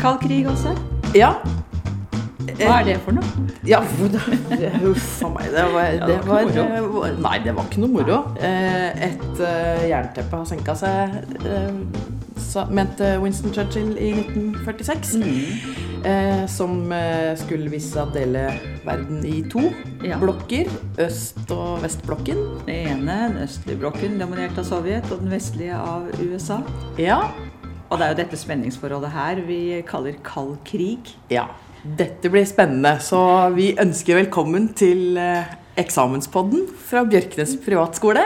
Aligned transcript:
Kald 0.00 0.20
krig 0.22 0.46
også? 0.48 0.74
Ja. 1.16 1.32
Hva 2.58 2.78
er 2.80 2.84
det 2.88 2.96
for 3.04 3.12
noe? 3.14 3.46
Ja, 3.68 3.80
Huff 3.84 5.22
a 5.26 5.28
meg. 5.34 5.50
Det 5.52 5.64
var, 5.74 5.90
det 6.08 6.16
var, 6.26 6.46
det 6.48 6.64
var, 6.88 7.08
eh, 7.10 7.18
Nei, 7.22 7.34
det 7.44 7.52
var 7.56 7.66
ikke 7.68 7.82
noe 7.82 7.92
moro. 7.92 8.18
Eh, 8.40 9.02
Et 9.08 9.42
eh, 9.44 9.82
jernteppe 9.90 10.38
har 10.40 10.46
senka 10.48 10.74
seg, 10.78 11.18
mente 12.72 13.10
Winston 13.22 13.52
Churchill 13.54 13.92
i 14.00 14.12
1946. 14.22 15.18
Mm. 15.20 16.46
Som 16.48 16.76
skulle 17.40 17.68
vise 17.72 17.90
seg 17.90 18.06
å 18.06 18.12
dele 18.14 18.44
verden 18.86 19.24
i 19.26 19.40
to 19.50 19.64
Ja. 20.06 20.16
blokker. 20.22 20.70
Øst- 21.02 21.50
og 21.52 21.82
vestblokken. 21.82 22.38
Den 22.66 22.86
ene, 23.02 23.16
den 23.34 23.42
østlige 23.44 23.80
blokken, 23.82 24.16
dominert 24.20 24.56
av 24.58 24.64
Sovjet, 24.64 25.10
og 25.12 25.18
den 25.24 25.30
vestlige 25.34 25.74
av 25.76 26.06
USA. 26.22 26.60
Ja. 26.96 27.20
Og 27.88 27.96
det 27.96 28.04
er 28.04 28.12
jo 28.12 28.18
dette 28.18 28.36
spenningsforholdet 28.36 29.14
her 29.14 29.38
vi 29.46 29.60
kaller 29.88 30.20
kald 30.24 30.58
krig. 30.68 31.16
ja. 31.32 31.48
Dette 31.78 32.26
blir 32.26 32.42
spennende, 32.44 32.98
så 33.00 33.48
vi 33.54 33.68
ønsker 33.78 34.18
velkommen 34.18 34.64
til 34.76 35.14
eh, 35.16 35.46
eksamenspodden 35.78 36.64
fra 36.88 37.04
Bjørknes 37.06 37.52
privatskole 37.62 38.24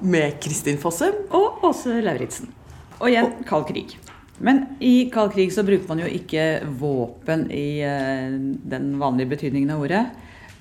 med 0.00 0.38
Kristin 0.40 0.78
Fossum. 0.78 1.18
Og 1.34 1.64
Åse 1.66 1.98
Lauritzen. 2.06 2.52
Og 3.00 3.10
igjen 3.10 3.32
kald 3.50 3.66
krig. 3.66 3.96
Men 4.38 4.62
i 4.78 5.10
kald 5.12 5.34
krig 5.34 5.50
så 5.52 5.66
bruker 5.66 5.90
man 5.90 6.04
jo 6.04 6.06
ikke 6.06 6.46
våpen 6.78 7.48
i 7.50 7.82
eh, 7.82 8.38
den 8.72 8.94
vanlige 9.02 9.34
betydningen 9.34 9.74
av 9.74 9.82
ordet. 9.82 10.06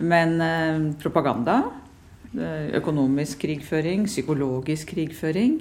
Men 0.01 0.35
eh, 0.41 0.83
propaganda, 1.05 1.61
økonomisk 2.75 3.45
krigføring, 3.45 4.09
psykologisk 4.09 4.89
krigføring. 4.97 5.59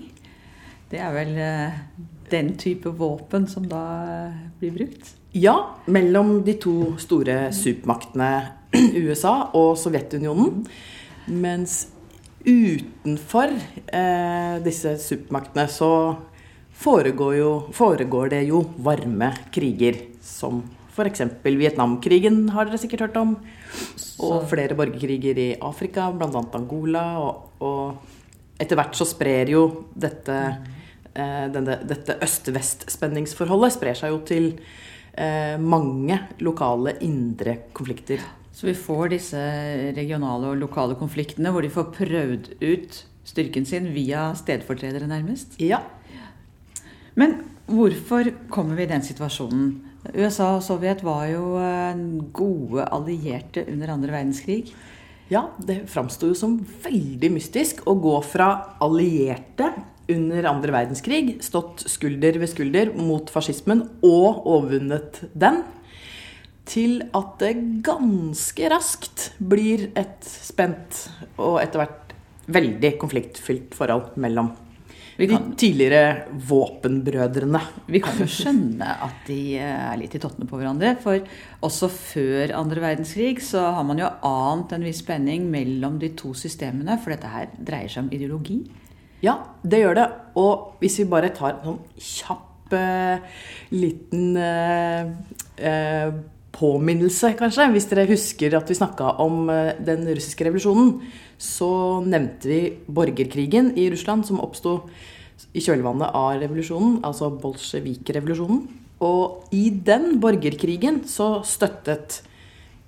Det 0.90 1.04
er 1.04 1.12
vel 1.14 1.36
den 2.34 2.54
type 2.60 2.90
våpen 2.98 3.46
som 3.50 3.66
da 3.70 3.84
eh, 4.04 4.42
blir 4.60 4.74
brukt. 4.76 5.14
Ja, 5.34 5.56
mellom 5.86 6.36
de 6.46 6.58
to 6.62 6.74
store 7.02 7.48
supermaktene 7.54 8.30
USA 9.06 9.50
og 9.56 9.74
Sovjetunionen. 9.80 10.62
Mens 11.30 11.88
utenfor 12.44 13.54
eh, 13.88 14.56
disse 14.64 14.98
supermaktene 15.00 15.66
så 15.72 15.90
foregår, 16.84 17.36
jo, 17.38 17.50
foregår 17.74 18.34
det 18.34 18.44
jo 18.50 18.64
varme 18.84 19.32
kriger. 19.54 19.98
Som 20.24 20.62
f.eks. 20.94 21.24
Vietnamkrigen 21.42 22.44
har 22.54 22.68
dere 22.68 22.80
sikkert 22.80 23.08
hørt 23.08 23.20
om. 23.20 23.36
Og 24.22 24.44
flere 24.50 24.76
borgerkriger 24.78 25.40
i 25.40 25.48
Afrika, 25.58 26.10
bl.a. 26.14 26.44
Angola. 26.54 27.06
Og, 27.22 27.64
og 27.64 28.60
etter 28.60 28.78
hvert 28.78 28.94
så 28.94 29.06
sprer 29.08 29.50
jo 29.54 29.64
dette, 29.98 30.38
denne, 31.54 31.78
dette 31.86 32.18
øst-vest-spenningsforholdet 32.24 33.76
sprer 33.76 33.98
seg 33.98 34.10
jo 34.14 34.20
til 34.26 34.48
eh, 35.14 35.54
mange 35.62 36.18
lokale 36.42 36.96
indre 37.06 37.58
konflikter. 37.76 38.22
Så 38.54 38.68
vi 38.68 38.76
får 38.78 39.10
disse 39.14 39.40
regionale 39.96 40.52
og 40.52 40.60
lokale 40.60 40.98
konfliktene 40.98 41.50
hvor 41.54 41.64
de 41.64 41.72
får 41.74 41.90
prøvd 41.96 42.52
ut 42.62 43.00
styrken 43.26 43.66
sin 43.66 43.88
via 43.94 44.28
stedfortredere, 44.38 45.08
nærmest. 45.10 45.56
Ja. 45.62 45.80
Men 47.18 47.40
hvorfor 47.66 48.28
kommer 48.52 48.78
vi 48.78 48.86
i 48.86 48.90
den 48.90 49.02
situasjonen? 49.06 49.74
USA 50.12 50.50
og 50.58 50.64
Sovjet 50.66 51.00
var 51.06 51.24
jo 51.30 51.54
eh, 51.62 52.02
gode 52.36 52.84
allierte 52.92 53.64
under 53.70 53.94
andre 53.94 54.12
verdenskrig. 54.18 54.74
ja, 55.30 55.46
det 55.58 55.86
framsto 55.88 56.28
jo 56.28 56.34
som 56.36 56.58
veldig 56.84 57.30
mystisk 57.32 57.80
å 57.88 57.94
gå 57.96 58.18
fra 58.28 58.76
allierte 58.84 59.70
under 60.10 60.48
andre 60.50 60.74
verdenskrig, 60.74 61.38
stått 61.44 61.86
skulder 61.90 62.38
ved 62.40 62.50
skulder 62.52 62.92
mot 62.96 63.30
fascismen 63.32 63.86
og 64.04 64.44
overvunnet 64.44 65.22
den, 65.32 65.62
til 66.68 67.02
at 67.12 67.36
det 67.42 67.54
ganske 67.84 68.68
raskt 68.72 69.30
blir 69.36 69.90
et 70.00 70.24
spent 70.24 71.06
og 71.36 71.58
etter 71.60 71.82
hvert 71.82 72.14
veldig 72.54 72.92
konfliktfylt 73.00 73.76
forhold 73.76 74.16
mellom 74.20 74.52
de 75.14 75.36
tidligere 75.56 76.26
våpenbrødrene. 76.48 77.60
vi 77.86 78.00
kan 78.02 78.18
jo 78.18 78.26
skjønne 78.26 78.88
at 79.06 79.20
de 79.28 79.56
eh, 79.60 79.92
er 79.92 79.98
litt 80.00 80.14
i 80.16 80.20
tottene 80.22 80.48
på 80.50 80.58
hverandre. 80.58 80.96
For 81.02 81.22
også 81.62 81.88
før 81.92 82.54
andre 82.58 82.82
verdenskrig 82.82 83.38
så 83.44 83.62
har 83.76 83.86
man 83.86 84.02
jo 84.02 84.10
ant 84.26 84.74
en 84.74 84.86
viss 84.86 85.04
spenning 85.04 85.46
mellom 85.52 86.00
de 86.02 86.10
to 86.18 86.34
systemene. 86.34 86.98
For 86.98 87.14
dette 87.14 87.30
her 87.30 87.52
dreier 87.54 87.92
seg 87.92 88.06
om 88.06 88.10
ideologi. 88.14 88.64
Ja, 89.24 89.38
det 89.64 89.80
gjør 89.80 89.98
det. 89.98 90.06
Og 90.40 90.76
hvis 90.82 91.00
vi 91.00 91.08
bare 91.08 91.32
tar 91.34 91.54
en 91.54 91.64
sånn 91.64 91.80
kjapp 91.96 92.76
eh, 92.76 93.42
liten 93.72 94.36
eh, 94.36 95.10
eh, 95.56 96.14
påminnelse, 96.54 97.34
kanskje. 97.38 97.70
Hvis 97.74 97.88
dere 97.90 98.06
husker 98.10 98.54
at 98.58 98.70
vi 98.70 98.78
snakka 98.78 99.16
om 99.24 99.48
eh, 99.52 99.74
den 99.84 100.06
russiske 100.10 100.46
revolusjonen, 100.46 100.94
så 101.40 101.70
nevnte 102.06 102.50
vi 102.50 102.60
borgerkrigen 102.86 103.72
i 103.80 103.88
Russland 103.92 104.26
som 104.28 104.42
oppsto 104.44 104.78
i 105.54 105.62
kjølvannet 105.62 106.14
av 106.14 106.38
revolusjonen, 106.42 107.00
altså 107.06 107.32
bolsjevikrevolusjonen. 107.42 108.62
Og 109.04 109.50
i 109.54 109.66
den 109.84 110.20
borgerkrigen 110.22 111.02
så 111.10 111.40
støttet 111.46 112.22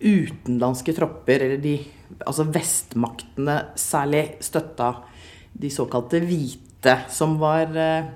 utenlandske 0.01 0.95
tropper, 0.97 1.49
eller 1.49 1.63
de 1.63 1.79
Altså 2.07 2.45
vestmaktene 2.55 3.55
særlig, 3.75 4.37
støtta 4.39 4.93
de 5.57 5.71
såkalte 5.73 6.21
hvite, 6.25 6.95
som 7.13 7.37
var 7.41 7.73
eh, 7.77 8.11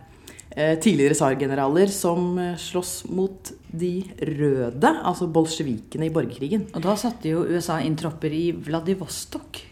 eh, 0.51 0.75
tidligere 0.83 1.17
tsargeneraler 1.17 1.93
som 1.95 2.37
slåss 2.61 2.95
mot 3.11 3.53
de 3.71 3.95
røde, 4.39 4.93
altså 4.93 5.31
bolsjevikene 5.31 6.09
i 6.09 6.15
borgerkrigen. 6.15 6.69
Og 6.75 6.85
da 6.85 6.97
satte 7.01 7.33
jo 7.33 7.47
USA 7.49 7.81
inn 7.85 7.99
tropper 7.99 8.35
i 8.35 8.47
Vladivostok 8.53 9.65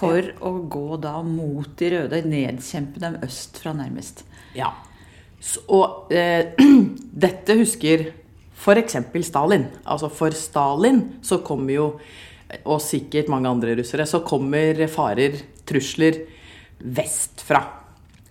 for 0.00 0.30
å 0.46 0.54
gå 0.72 1.00
da 1.02 1.18
mot 1.24 1.74
de 1.80 1.90
røde, 1.96 2.22
nedkjempe 2.24 3.02
dem 3.02 3.18
øst 3.26 3.60
fra 3.60 3.74
nærmest. 3.76 4.24
Ja. 4.56 4.72
Så, 5.40 5.64
og 5.72 6.12
eh, 6.14 6.56
dette 7.26 7.56
husker 7.60 8.10
f.eks. 8.60 8.98
Stalin. 9.24 9.68
Altså 9.84 10.10
for 10.12 10.36
Stalin 10.36 11.02
så 11.24 11.40
kommer 11.44 11.74
jo, 11.74 11.86
og 12.64 12.82
sikkert 12.84 13.30
mange 13.32 13.48
andre 13.48 13.76
russere, 13.78 14.06
så 14.08 14.22
kommer 14.26 14.84
farer, 14.92 15.38
trusler, 15.68 16.24
vestfra. 16.80 17.62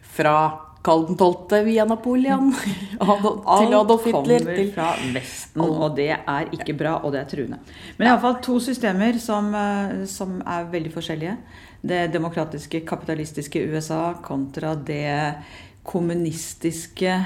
Fra 0.02 0.36
Karl 0.82 1.16
12. 1.18 1.64
via 1.66 1.86
Napoleon 1.86 2.54
Adolf, 3.00 3.44
til 3.60 3.74
Adolf 3.76 4.06
Hitler. 4.06 4.36
Alt 4.36 4.46
kommer 4.46 4.72
fra 4.74 4.90
Vesten, 5.14 5.64
og 5.64 5.96
det 5.98 6.12
er 6.16 6.52
ikke 6.56 6.76
bra, 6.80 6.98
og 7.04 7.14
det 7.14 7.22
er 7.22 7.32
truende. 7.34 7.60
Men 7.98 8.08
iallfall 8.08 8.40
to 8.44 8.60
systemer 8.64 9.20
som, 9.20 9.52
eh, 9.56 10.06
som 10.08 10.40
er 10.48 10.70
veldig 10.72 10.94
forskjellige. 10.96 11.36
Det 11.82 12.06
demokratiske, 12.14 12.84
kapitalistiske 12.88 13.64
USA 13.72 14.14
kontra 14.24 14.76
det 14.76 15.36
kommunistiske 15.84 17.18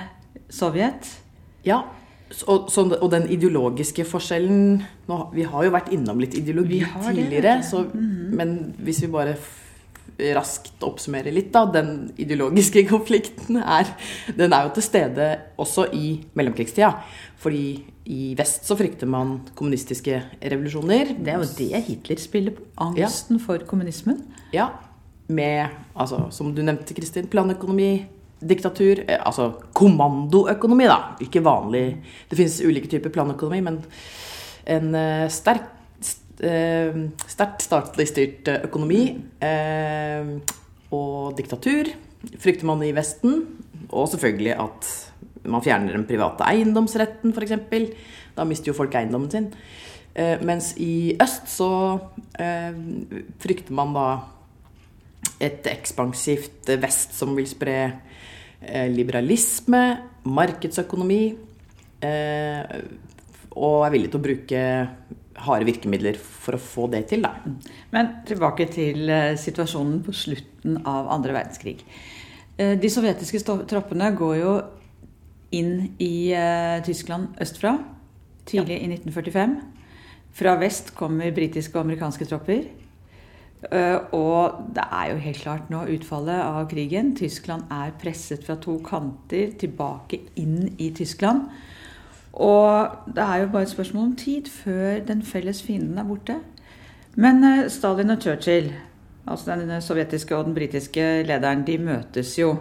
Sovjet. 0.54 1.08
ja, 1.66 1.82
og, 2.48 2.70
så, 2.72 2.84
og 3.02 3.12
den 3.12 3.28
ideologiske 3.30 4.06
forskjellen 4.06 4.84
nå, 5.08 5.18
Vi 5.34 5.44
har 5.46 5.66
jo 5.66 5.74
vært 5.74 5.92
innom 5.94 6.20
litt 6.22 6.34
ideologi 6.38 6.80
tidligere, 6.82 7.14
det, 7.14 7.16
tidligere, 7.16 7.56
mm 7.84 7.92
-hmm. 7.92 8.36
men 8.36 8.74
hvis 8.78 9.02
vi 9.02 9.08
bare 9.08 9.36
raskt 10.36 10.84
oppsummerer 10.86 11.34
litt, 11.34 11.52
da. 11.54 11.66
Den 11.74 12.12
ideologiske 12.22 12.86
konflikten 12.94 13.58
er, 13.64 13.90
den 14.38 14.54
er 14.54 14.68
jo 14.68 14.74
til 14.78 14.86
stede 14.86 15.28
også 15.60 15.88
i 15.96 16.16
mellomkrigstida. 16.38 16.94
Fordi 17.44 17.66
i 18.14 18.34
vest 18.40 18.68
så 18.68 18.76
frykter 18.80 19.08
man 19.10 19.38
kommunistiske 19.56 20.22
revolusjoner. 20.42 21.14
Det 21.20 21.34
er 21.34 21.44
jo 21.44 21.52
det 21.58 21.84
Hitler 21.90 22.20
spiller 22.24 22.56
på. 22.58 22.66
Angsten 22.88 23.40
for 23.44 23.64
kommunismen. 23.68 24.22
Ja, 24.56 24.70
med, 25.34 25.72
altså, 25.96 26.26
som 26.36 26.52
du 26.56 26.62
nevnte, 26.64 26.94
Kristin, 26.96 27.30
planøkonomi, 27.32 28.06
diktatur, 28.44 29.00
eh, 29.08 29.22
altså 29.24 29.54
kommandoøkonomi, 29.74 30.88
da. 30.92 30.98
Ikke 31.24 31.40
vanlig 31.46 31.86
Det 32.30 32.36
finnes 32.36 32.60
ulike 32.68 32.90
typer 32.92 33.10
planøkonomi, 33.16 33.62
men 33.64 33.78
en 34.68 34.96
eh, 35.00 35.30
sterk 35.32 35.64
st- 35.64 35.80
sterkt 36.40 37.66
statlig 37.66 38.08
styrt 38.10 38.50
eh, 38.50 38.66
økonomi 38.68 39.04
eh, 39.44 40.34
og 40.94 41.38
diktatur 41.38 41.92
frykter 42.40 42.68
man 42.70 42.84
i 42.86 42.94
Vesten. 42.96 43.44
Og 43.94 44.10
selvfølgelig 44.10 44.56
at 44.58 44.92
man 45.44 45.64
fjerner 45.64 45.98
den 45.98 46.08
private 46.08 46.48
eiendomsretten, 46.48 47.34
f.eks. 47.36 47.58
Da 48.34 48.46
mister 48.48 48.72
jo 48.72 48.78
folk 48.78 48.96
eiendommen 48.96 49.32
sin. 49.32 49.50
Eh, 50.16 50.40
mens 50.46 50.74
i 50.82 51.16
øst 51.22 51.50
så 51.52 51.72
eh, 52.40 52.74
frykter 53.42 53.76
man 53.76 53.94
da 53.98 54.08
et 55.44 55.66
ekspansivt 55.68 56.70
vest 56.82 57.16
som 57.18 57.34
vil 57.38 57.48
spre 57.50 57.78
eh, 58.62 58.88
liberalisme, 58.94 59.84
markedsøkonomi, 60.24 61.24
eh, 62.06 62.78
og 63.54 63.84
er 63.86 63.94
villig 63.94 64.12
til 64.14 64.22
å 64.22 64.24
bruke 64.24 64.62
harde 65.42 65.68
virkemidler 65.68 66.18
for 66.20 66.58
å 66.58 66.62
få 66.62 66.88
det 66.94 67.06
til, 67.12 67.26
da. 67.26 67.34
Men 67.94 68.12
tilbake 68.28 68.68
til 68.74 69.10
eh, 69.10 69.34
situasjonen 69.40 70.02
på 70.06 70.14
slutten 70.16 70.80
av 70.90 71.10
andre 71.14 71.36
verdenskrig. 71.38 71.80
Eh, 72.58 72.76
De 72.80 72.92
sovjetiske 72.92 73.42
troppene 73.70 74.12
går 74.18 74.36
jo 74.42 74.54
inn 75.54 75.94
i 76.02 76.34
eh, 76.38 76.80
Tyskland 76.86 77.40
østfra 77.42 77.78
tidlig 78.50 78.82
i 78.82 78.92
1945. 78.92 79.58
Fra 80.34 80.56
vest 80.62 80.94
kommer 80.98 81.34
britiske 81.34 81.78
og 81.78 81.86
amerikanske 81.86 82.28
tropper. 82.28 82.66
Og 83.64 84.58
det 84.76 84.84
er 84.84 85.12
jo 85.14 85.20
helt 85.24 85.40
klart 85.40 85.70
nå 85.72 85.86
utfallet 85.94 86.42
av 86.42 86.66
krigen. 86.68 87.14
Tyskland 87.16 87.70
er 87.72 87.94
presset 88.02 88.44
fra 88.44 88.58
to 88.60 88.74
kanter 88.84 89.54
tilbake 89.62 90.20
inn 90.42 90.74
i 90.84 90.90
Tyskland. 90.98 91.46
Og 92.34 92.88
det 93.16 93.24
er 93.24 93.44
jo 93.44 93.52
bare 93.54 93.68
et 93.68 93.70
spørsmål 93.70 94.04
om 94.04 94.16
tid 94.16 94.50
før 94.50 95.00
den 95.08 95.22
felles 95.22 95.64
fienden 95.64 95.98
er 95.98 96.08
borte. 96.08 96.40
Men 97.16 97.44
eh, 97.44 97.70
Stalin 97.70 98.10
og 98.10 98.22
Churchill, 98.22 98.72
altså 99.28 99.56
den 99.56 99.82
sovjetiske 99.82 100.36
og 100.36 100.46
den 100.46 100.56
britiske 100.56 101.24
lederen, 101.28 101.66
de 101.68 101.78
møtes 101.78 102.40
jo 102.40 102.56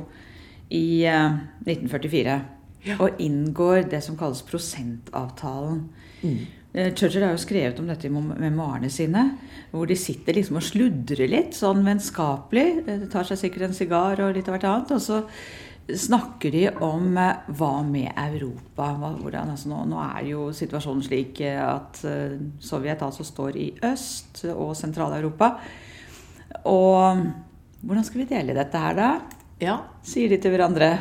i 0.70 1.04
1944. 1.06 2.42
Ja. 2.86 2.96
Og 2.98 3.20
inngår 3.22 3.86
det 3.90 4.02
som 4.02 4.16
kalles 4.18 4.42
prosentavtalen. 4.42 5.86
Mm. 6.22 6.38
Eh, 6.74 6.94
Churchill 6.94 7.24
har 7.24 7.34
jo 7.34 7.40
skrevet 7.40 7.80
om 7.80 7.88
dette 7.90 8.08
i 8.08 8.12
memoarene 8.12 8.90
sine, 8.90 9.26
hvor 9.70 9.88
de 9.88 9.96
sitter 9.96 10.38
liksom 10.38 10.56
og 10.56 10.64
sludrer 10.64 11.28
litt, 11.28 11.56
sånn 11.56 11.84
vennskapelig. 11.84 12.68
Eh, 12.86 13.04
tar 13.12 13.28
seg 13.28 13.40
sikkert 13.40 13.68
en 13.68 13.76
sigar 13.76 14.22
og 14.24 14.32
litt 14.36 14.48
av 14.48 14.56
hvert 14.56 14.68
annet. 14.70 14.94
Og 14.96 15.04
så 15.04 15.20
snakker 15.88 16.54
de 16.54 16.66
om 16.84 17.16
eh, 17.18 17.48
hva 17.58 17.72
med 17.86 18.10
Europa? 18.12 18.92
Hvordan, 18.96 19.54
altså 19.54 19.72
nå, 19.72 19.84
nå, 19.90 20.00
er 20.04 20.28
jo 20.30 20.48
situasjonen 20.56 21.04
slik 21.06 21.42
at 21.42 22.02
Sovjet 22.62 23.02
altså 23.02 23.26
står 23.26 23.58
i 23.58 23.68
Øst- 23.90 24.44
og 24.52 24.76
Sentral-Europa. 24.78 25.54
Og 26.68 27.24
hvordan 27.82 28.04
skal 28.06 28.22
vi 28.22 28.30
dele 28.30 28.54
dette 28.54 28.78
her, 28.78 28.94
da? 28.94 29.08
Ja. 29.62 29.80
Sier 30.06 30.30
de 30.30 30.38
til 30.42 30.54
hverandre. 30.54 30.92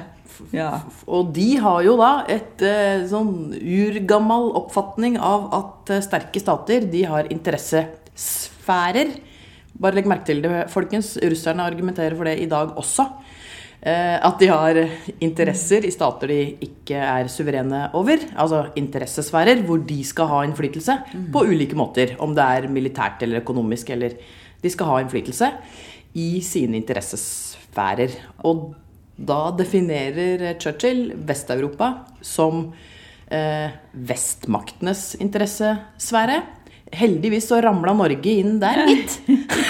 Ja. 0.54 0.72
Og 1.10 1.32
de 1.36 1.50
har 1.62 1.82
jo 1.86 1.96
da 2.00 2.12
et 2.32 2.62
eh, 2.66 3.04
sånn 3.10 3.52
urgammal 3.58 4.52
oppfatning 4.58 5.18
av 5.22 5.50
at 5.58 5.92
eh, 5.94 6.04
sterke 6.06 6.42
stater 6.42 6.88
de 6.90 7.04
har 7.10 7.30
interessesfærer. 7.34 9.14
Bare 9.82 9.98
legg 9.98 10.10
merke 10.10 10.30
til 10.32 10.42
det, 10.44 10.66
folkens. 10.74 11.16
Russerne 11.22 11.66
argumenterer 11.66 12.18
for 12.18 12.30
det 12.30 12.38
i 12.42 12.50
dag 12.50 12.74
også. 12.80 13.08
Eh, 13.82 14.18
at 14.22 14.38
de 14.38 14.46
har 14.46 14.78
interesser 15.26 15.88
i 15.88 15.94
stater 15.94 16.30
de 16.30 16.68
ikke 16.68 17.00
er 17.02 17.30
suverene 17.34 17.88
over. 17.98 18.22
Altså 18.38 18.68
interessesfærer 18.78 19.64
hvor 19.66 19.82
de 19.88 19.98
skal 20.06 20.30
ha 20.30 20.44
innflytelse 20.46 20.98
på 21.34 21.46
ulike 21.50 21.78
måter. 21.78 22.14
Om 22.22 22.36
det 22.38 22.46
er 22.46 22.70
militært 22.70 23.26
eller 23.26 23.42
økonomisk 23.42 23.90
eller 23.90 24.20
De 24.62 24.70
skal 24.70 24.86
ha 24.86 25.00
innflytelse 25.02 25.48
i 26.14 26.38
sine 26.46 26.78
interessesfærer. 26.78 28.14
Og 28.46 28.76
da 29.18 29.50
definerer 29.58 30.60
Churchill 30.62 31.16
Vest-Europa 31.18 31.88
som 32.22 32.68
eh, 33.34 33.74
vestmaktenes 33.94 35.16
interessesfære. 35.18 36.44
Heldigvis 36.92 37.48
så 37.48 37.62
ramla 37.64 37.94
Norge 37.96 38.34
inn 38.42 38.58
der, 38.60 38.82
gitt. 38.90 39.20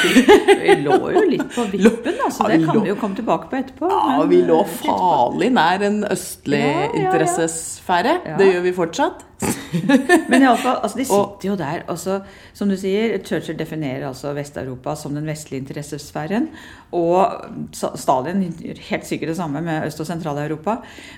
vi 0.64 0.76
lå 0.82 0.98
jo 1.14 1.26
litt 1.30 1.48
på 1.54 1.68
vippen, 1.70 2.18
altså. 2.26 2.48
Det 2.50 2.62
kan 2.66 2.82
vi 2.82 2.90
jo 2.90 2.98
komme 2.98 3.18
tilbake 3.20 3.50
på 3.52 3.60
etterpå. 3.60 3.90
Ja, 3.94 4.22
vi 4.30 4.42
lå 4.48 4.62
eh, 4.64 4.78
farlig 4.82 5.52
nær 5.54 5.86
en 5.86 6.02
østlig 6.10 6.64
ja, 6.64 6.72
ja, 6.72 6.88
ja. 6.88 7.04
interessesfære. 7.06 8.16
Det 8.42 8.50
gjør 8.54 8.66
vi 8.66 8.74
fortsatt. 8.80 9.28
Men 10.32 10.44
iallfall, 10.44 10.78
altså 10.84 11.00
de 11.00 11.06
sitter 11.08 11.48
jo 11.48 11.56
der. 11.60 11.84
Altså, 11.90 12.20
som 12.58 12.70
du 12.70 12.76
sier, 12.80 13.16
Churchill 13.26 13.58
definerer 13.60 14.06
altså 14.10 14.34
Vest-Europa 14.38 14.96
som 15.00 15.16
den 15.18 15.28
vestlige 15.30 15.64
interessesfæren. 15.64 16.50
Og 16.96 17.72
Stalin 17.74 18.44
gjør 18.60 18.82
helt 18.90 19.08
sikkert 19.08 19.32
det 19.32 19.38
samme 19.40 19.62
med 19.66 19.88
Øst- 19.88 20.04
og 20.04 20.10
Sentral-Europa. 20.10 20.78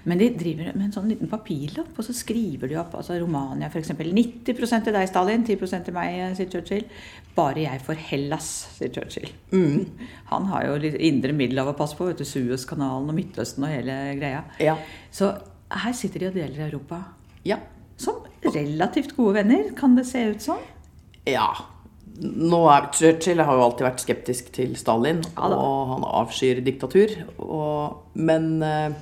Men 0.10 0.22
de 0.22 0.30
driver 0.38 0.72
med 0.76 0.88
en 0.88 0.96
sånn 0.96 1.10
liten 1.12 1.32
papirlapp, 1.32 1.92
og 1.98 2.08
så 2.08 2.16
skriver 2.16 2.72
de 2.72 2.80
opp 2.82 2.96
altså 3.00 3.18
Romania 3.22 3.72
f.eks. 3.72 3.94
90% 3.98 4.88
til 4.88 4.98
deg, 4.98 5.10
Stalin. 5.10 5.46
10% 5.48 5.90
til 5.90 5.98
meg, 5.98 6.22
sier 6.38 6.52
Churchill. 6.54 6.86
Bare 7.36 7.66
jeg 7.66 7.82
får 7.84 8.02
Hellas, 8.12 8.52
sier 8.78 8.94
Churchill. 8.94 9.32
Mm. 9.52 9.90
Han 10.32 10.50
har 10.54 10.70
jo 10.70 10.80
litt 10.86 11.00
indre 11.02 11.36
Middelhavet 11.36 11.76
å 11.76 11.82
passe 11.82 11.98
på. 11.98 12.08
vet 12.12 12.22
du, 12.22 12.28
Suezkanalen 12.28 13.10
og 13.10 13.18
Midtøsten 13.18 13.66
og 13.66 13.74
hele 13.74 14.00
greia. 14.22 14.46
Ja. 14.62 14.78
Så 15.12 15.34
her 15.74 15.96
sitter 15.98 16.22
de 16.22 16.30
og 16.30 16.38
deler 16.38 16.68
Europa. 16.70 17.02
Ja 17.44 17.58
som 18.00 18.24
relativt 18.54 19.16
gode 19.18 19.40
venner, 19.42 19.70
kan 19.78 19.96
det 19.98 20.06
se 20.10 20.26
ut 20.34 20.44
som? 20.44 20.60
Ja. 21.30 21.50
Nå 22.24 22.60
er, 22.70 22.90
Churchill 22.94 23.42
har 23.42 23.58
jo 23.58 23.64
alltid 23.66 23.88
vært 23.88 24.04
skeptisk 24.04 24.52
til 24.54 24.76
Stalin, 24.78 25.24
ja, 25.26 25.48
og 25.50 25.94
han 25.96 26.04
avskyr 26.22 26.62
diktatur. 26.66 27.16
Og, 27.42 28.14
men 28.14 28.52
eh, 28.66 29.00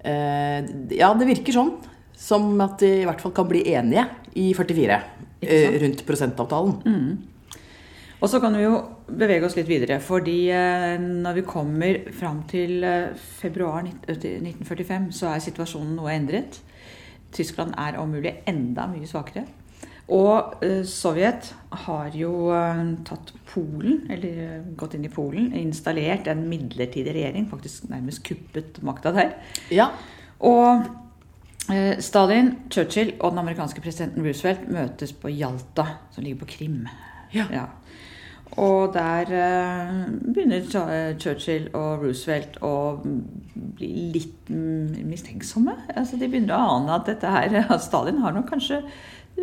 eh, 0.00 0.70
Ja, 0.96 1.12
det 1.18 1.28
virker 1.28 1.58
sånn. 1.58 1.74
Som 2.22 2.54
at 2.62 2.78
de 2.80 3.00
i 3.00 3.04
hvert 3.08 3.20
fall 3.20 3.34
kan 3.34 3.48
bli 3.50 3.64
enige 3.74 4.06
i 4.38 4.52
44 4.54 4.98
eh, 5.42 5.78
rundt 5.82 6.04
prosentavtalen. 6.06 6.76
Mm. 6.86 7.32
Og 8.22 8.30
så 8.30 8.38
kan 8.38 8.54
vi 8.54 8.62
jo 8.62 8.76
bevege 9.10 9.48
oss 9.48 9.56
litt 9.58 9.66
videre. 9.66 9.98
fordi 10.00 10.46
eh, 10.54 10.98
når 11.00 11.40
vi 11.40 11.42
kommer 11.46 11.98
fram 12.14 12.44
til 12.48 12.84
eh, 12.86 13.14
februar 13.40 13.82
1945, 13.82 15.10
så 15.10 15.32
er 15.32 15.42
situasjonen 15.42 15.96
noe 15.98 16.14
endret. 16.14 16.60
Tyskland 17.32 17.74
er 17.80 17.98
om 18.00 18.12
mulig 18.12 18.36
enda 18.48 18.86
mye 18.90 19.08
svakere. 19.08 19.46
Og 20.12 20.56
uh, 20.64 20.82
Sovjet 20.88 21.52
har 21.86 22.16
jo 22.16 22.50
uh, 22.50 22.80
tatt 23.06 23.32
Polen, 23.52 24.02
eller 24.12 24.40
uh, 24.58 24.72
gått 24.78 24.96
inn 24.98 25.06
i 25.06 25.12
Polen, 25.12 25.52
installert 25.56 26.28
en 26.30 26.44
midlertidig 26.50 27.14
regjering, 27.14 27.46
faktisk 27.50 27.86
nærmest 27.92 28.24
kuppet 28.26 28.82
makta 28.84 29.14
der. 29.14 29.36
Ja. 29.72 29.92
Og 30.42 30.90
Stalin, 32.02 32.48
Churchill 32.74 33.12
og 33.20 33.30
den 33.30 33.38
amerikanske 33.38 33.80
presidenten 33.80 34.24
Roosevelt 34.26 34.64
møtes 34.74 35.12
på 35.14 35.30
Jalta, 35.30 35.84
som 36.10 36.24
ligger 36.24 36.40
på 36.40 36.48
Krim. 36.56 36.80
Ja. 37.32 37.44
ja. 37.54 37.62
Og 38.58 38.90
der 38.92 39.30
begynner 40.26 40.66
Churchill 41.22 41.68
og 41.70 42.02
Roosevelt 42.02 42.58
å 42.66 42.74
bli 43.82 44.12
litt 44.14 44.52
mistenksomme. 44.52 45.74
Altså, 45.94 46.18
de 46.20 46.28
begynner 46.30 46.54
å 46.56 46.78
ane 46.78 46.94
at 46.94 47.08
dette 47.10 47.30
her, 47.34 47.58
at 47.74 47.84
Stalin 47.84 48.22
har 48.22 48.34
nok 48.36 48.48
kanskje 48.52 48.82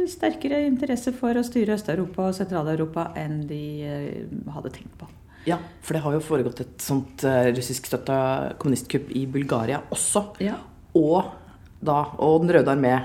sterkere 0.10 0.62
interesse 0.68 1.12
for 1.18 1.36
å 1.36 1.46
styre 1.46 1.76
Øst-Europa 1.76 2.30
og 2.30 2.36
Sentral-Europa 2.38 3.10
enn 3.20 3.42
de 3.50 3.64
uh, 3.84 4.52
hadde 4.56 4.74
tenkt 4.76 4.94
på. 5.00 5.10
Ja, 5.48 5.58
for 5.82 5.96
det 5.96 6.04
har 6.04 6.14
jo 6.14 6.22
foregått 6.22 6.62
et 6.62 6.84
sånt 6.84 7.24
uh, 7.26 7.50
russiskstøtta 7.50 8.20
kommunistkupp 8.62 9.10
i 9.18 9.26
Bulgaria 9.32 9.82
også. 9.90 10.28
Ja. 10.46 10.60
Og, 11.00 11.34
da, 11.82 12.04
og 12.22 12.46
Den 12.46 12.54
røde 12.60 12.76
armé 12.76 12.96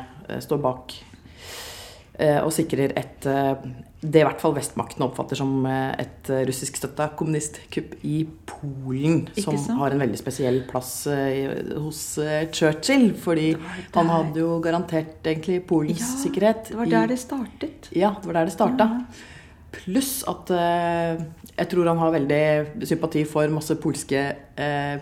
står 0.40 0.61
bak 0.64 0.94
og 2.14 2.52
sikrer 2.54 2.92
et 2.94 3.26
det 4.04 4.20
i 4.20 4.25
hvert 4.26 4.42
fall 4.42 4.52
vestmaktene 4.56 5.06
oppfatter 5.06 5.38
som 5.38 5.52
eh, 5.68 5.92
et 6.02 6.30
eh, 6.32 6.42
russiskstøtta 6.49 7.08
kommunistkupp 7.18 7.94
i 8.04 8.25
Polen. 8.49 9.23
Som 9.38 9.78
har 9.80 9.94
en 9.94 10.02
veldig 10.02 10.18
spesiell 10.20 10.61
plass 10.68 11.06
eh, 11.11 11.54
hos 11.80 12.02
Churchill. 12.52 13.12
Fordi 13.20 13.52
han 13.94 14.12
hadde 14.12 14.42
jo 14.42 14.58
garantert 14.64 15.25
egentlig 15.25 15.62
Polens 15.68 16.04
ja, 16.04 16.18
sikkerhet. 16.26 16.68
Det 16.73 16.80
var 16.82 16.92
der 16.92 17.14
det 17.14 17.20
startet. 17.23 17.88
Ja, 17.96 18.12
det 18.18 18.28
var 18.28 18.40
der 18.42 18.50
det 18.50 18.56
starta. 18.56 18.90
Ja. 18.99 19.30
Pluss 19.75 20.20
at 20.30 20.52
jeg 20.54 21.66
tror 21.73 21.88
han 21.90 21.99
har 21.99 22.12
veldig 22.14 22.84
sympati 22.87 23.25
for 23.26 23.50
masse 23.50 23.75
polske 23.82 24.20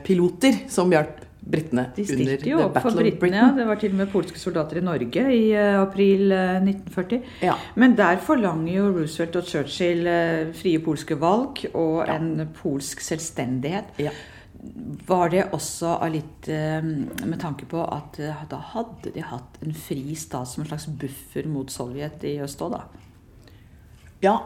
piloter 0.06 0.62
som 0.72 0.88
hjalp 0.94 1.18
britene 1.42 1.88
de 1.96 2.04
under 2.14 2.44
jo 2.46 2.58
opp 2.66 2.76
for 2.84 2.96
britene, 2.96 3.38
ja. 3.38 3.48
Det 3.56 3.66
var 3.66 3.80
til 3.80 3.94
og 3.94 3.98
med 4.02 4.10
polske 4.12 4.40
soldater 4.40 4.78
i 4.78 4.84
Norge 4.86 5.24
i 5.34 5.40
uh, 5.56 5.80
april 5.82 6.30
uh, 6.30 6.42
eh, 6.56 6.68
1940. 6.70 7.32
Ja. 7.42 7.56
Men 7.82 7.96
der 7.98 8.20
forlanger 8.22 8.70
jo 8.76 8.90
Roosevelt 8.94 9.40
og 9.40 9.48
Churchill 9.50 10.06
uh, 10.06 10.52
frie 10.56 10.82
polske 10.84 11.18
valg 11.18 11.64
og 11.72 12.04
ja. 12.06 12.16
en 12.16 12.46
polsk 12.56 13.02
selvstendighet. 13.04 13.98
Ja. 14.02 14.14
Var 15.08 15.32
det 15.32 15.48
også 15.56 15.96
litt 16.12 16.46
med 16.46 17.38
tanke 17.42 17.66
på 17.66 17.80
at 17.82 18.14
da 18.46 18.60
hadde 18.70 19.10
de 19.10 19.24
hatt 19.26 19.56
en 19.64 19.74
fri 19.74 20.14
stat 20.14 20.46
som 20.46 20.62
en 20.62 20.68
slags 20.70 20.86
buffer 20.86 21.48
mot 21.50 21.72
Sovjet 21.72 22.22
i 22.30 22.36
øst 22.44 22.62
òg, 22.62 22.76
da? 22.76 22.84
Ja, 24.22 24.36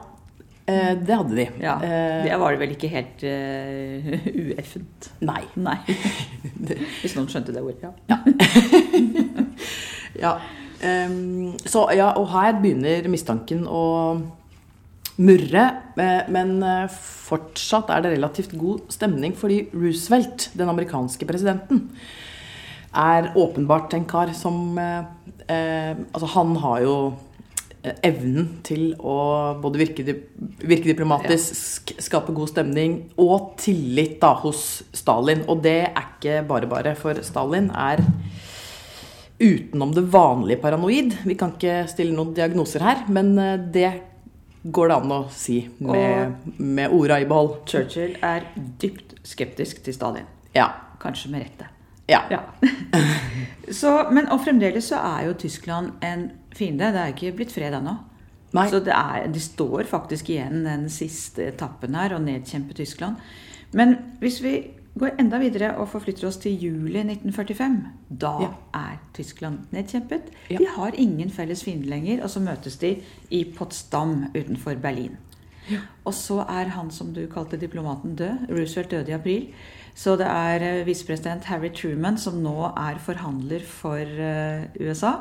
det 0.67 1.15
hadde 1.15 1.37
de. 1.37 1.47
Ja, 1.63 1.77
eh, 1.79 2.25
det 2.27 2.39
var 2.41 2.55
det 2.55 2.61
vel 2.63 2.73
ikke 2.75 2.91
helt 2.91 3.23
uh, 3.23 4.09
ueffent? 4.43 5.11
Nei. 5.23 5.43
nei. 5.55 5.79
Hvis 7.03 7.15
noen 7.15 7.29
skjønte 7.31 7.55
det 7.55 7.63
ordet, 7.63 7.87
ja. 7.87 8.19
ja. 10.21 10.37
Um, 10.87 11.55
så 11.65 11.87
ja, 11.97 12.11
og 12.21 12.27
her 12.35 12.59
begynner 12.61 13.07
mistanken 13.09 13.63
å 13.65 13.81
murre. 15.17 15.65
Men 15.97 16.53
fortsatt 16.93 17.89
er 17.91 18.05
det 18.05 18.13
relativt 18.13 18.53
god 18.61 18.93
stemning, 18.93 19.33
fordi 19.41 19.63
Roosevelt, 19.73 20.51
den 20.53 20.69
amerikanske 20.71 21.27
presidenten, 21.27 21.87
er 22.97 23.33
åpenbart 23.37 23.97
en 23.97 24.07
kar 24.09 24.33
som 24.37 24.79
eh, 24.79 25.97
Altså, 26.13 26.29
han 26.37 26.57
har 26.63 26.81
jo 26.85 26.97
evnen 28.07 28.49
til 28.67 28.91
å 28.99 29.17
både 29.63 29.81
virke, 29.81 30.05
virke 30.07 30.89
diplomatisk, 30.91 31.93
ja. 31.95 32.05
skape 32.07 32.35
god 32.37 32.51
stemning 32.53 32.97
og 33.23 33.55
tillit 33.61 34.19
da 34.23 34.33
hos 34.43 34.65
Stalin. 34.97 35.45
Og 35.51 35.63
det 35.65 35.79
er 35.91 36.03
ikke 36.03 36.41
bare 36.49 36.71
bare, 36.71 36.97
for 36.99 37.21
Stalin 37.27 37.71
er 37.71 38.03
utenom 39.41 39.93
det 39.95 40.07
vanlige 40.13 40.63
paranoid. 40.63 41.15
Vi 41.29 41.37
kan 41.39 41.55
ikke 41.57 41.85
stille 41.93 42.17
noen 42.17 42.35
diagnoser 42.37 42.85
her, 42.85 43.05
men 43.13 43.35
eh, 43.39 43.57
det 43.61 43.91
går 44.67 44.91
det 44.91 44.99
an 44.99 45.15
å 45.15 45.21
si 45.31 45.61
med, 45.79 46.51
med 46.59 46.95
orda 46.95 47.21
i 47.23 47.29
behold. 47.29 47.61
Churchill 47.71 48.17
er 48.25 48.49
dypt 48.83 49.15
skeptisk 49.27 49.85
til 49.87 49.95
Stalin. 49.95 50.29
Ja. 50.57 50.73
Kanskje 51.03 51.31
med 51.31 51.45
rette. 51.45 51.76
Ja. 52.09 52.21
Ja. 52.31 52.41
så, 53.81 53.93
men, 54.13 54.29
og 54.31 54.41
fremdeles 54.45 54.85
så 54.93 55.01
er 55.03 55.27
jo 55.29 55.33
Tyskland 55.47 55.93
en 56.07 56.29
fiende. 56.57 56.93
Det 56.95 57.03
er 57.03 57.15
ikke 57.15 57.33
blitt 57.41 57.55
fred 57.55 57.75
ennå. 57.81 57.97
Så 58.71 58.79
det 58.81 58.95
er, 58.95 59.27
de 59.29 59.41
står 59.43 59.83
faktisk 59.91 60.31
igjen 60.33 60.63
den 60.65 60.87
siste 60.89 61.51
etappen 61.51 61.97
her, 61.99 62.15
å 62.17 62.23
nedkjempe 62.23 62.77
Tyskland. 62.79 63.19
Men 63.77 63.97
hvis 64.23 64.39
vi 64.41 64.53
går 64.97 65.19
enda 65.21 65.37
videre 65.43 65.75
og 65.77 65.91
forflytter 65.93 66.25
oss 66.31 66.39
til 66.41 66.55
juli 66.57 67.03
1945, 67.03 67.75
da 68.09 68.31
Ja. 68.47 68.49
er 68.73 68.97
Tyskland 69.13 69.67
nedkjempet. 69.75 70.31
Ja. 70.49 70.57
De 70.57 70.67
har 70.77 70.95
ingen 70.95 71.29
felles 71.31 71.65
fiende 71.67 71.91
lenger, 71.91 72.23
og 72.23 72.31
så 72.31 72.41
møtes 72.41 72.79
de 72.81 72.95
i 73.31 73.45
Potsdam 73.59 74.31
utenfor 74.33 74.79
Berlin. 74.81 75.19
Og 76.07 76.15
så 76.15 76.39
er 76.49 76.71
han 76.71 76.91
som 76.91 77.13
du 77.13 77.27
kalte 77.27 77.59
diplomaten 77.61 78.15
død. 78.17 78.47
Roosevelt 78.49 78.91
døde 78.91 79.11
i 79.11 79.15
april. 79.19 79.49
Så 79.97 80.17
det 80.21 80.27
er 80.29 80.65
eh, 80.65 80.83
visepresident 80.87 81.47
Harry 81.49 81.71
Truman 81.73 82.19
som 82.21 82.43
nå 82.45 82.57
er 82.69 83.01
forhandler 83.03 83.65
for 83.65 84.01
eh, 84.01 84.67
USA. 84.83 85.15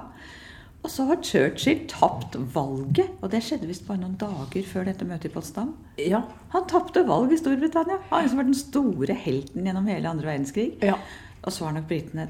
Og 0.85 0.91
så 0.93 1.07
har 1.09 1.21
Churchill 1.25 1.87
tapt 1.89 2.35
valget, 2.53 3.07
og 3.23 3.31
det 3.33 3.39
skjedde 3.41 3.65
visst 3.65 3.87
bare 3.87 4.03
noen 4.03 4.19
dager 4.21 4.67
før 4.69 4.85
dette 4.85 5.07
møtet 5.07 5.31
i 5.31 5.33
Potsdam. 5.33 5.71
Ja. 5.97 6.21
Han 6.53 6.67
tapte 6.69 7.01
valget 7.07 7.39
i 7.39 7.41
Storbritannia. 7.41 7.97
Han 8.03 8.13
har 8.13 8.27
liksom 8.27 8.41
vært 8.43 8.51
den 8.51 8.59
store 8.59 9.17
helten 9.25 9.65
gjennom 9.65 9.89
hele 9.89 10.11
andre 10.11 10.29
verdenskrig. 10.29 10.67
Ja. 10.85 10.99
Og 11.41 11.55
så 11.55 11.65
var 11.65 11.73
nok 11.79 11.87
britene 11.89 12.27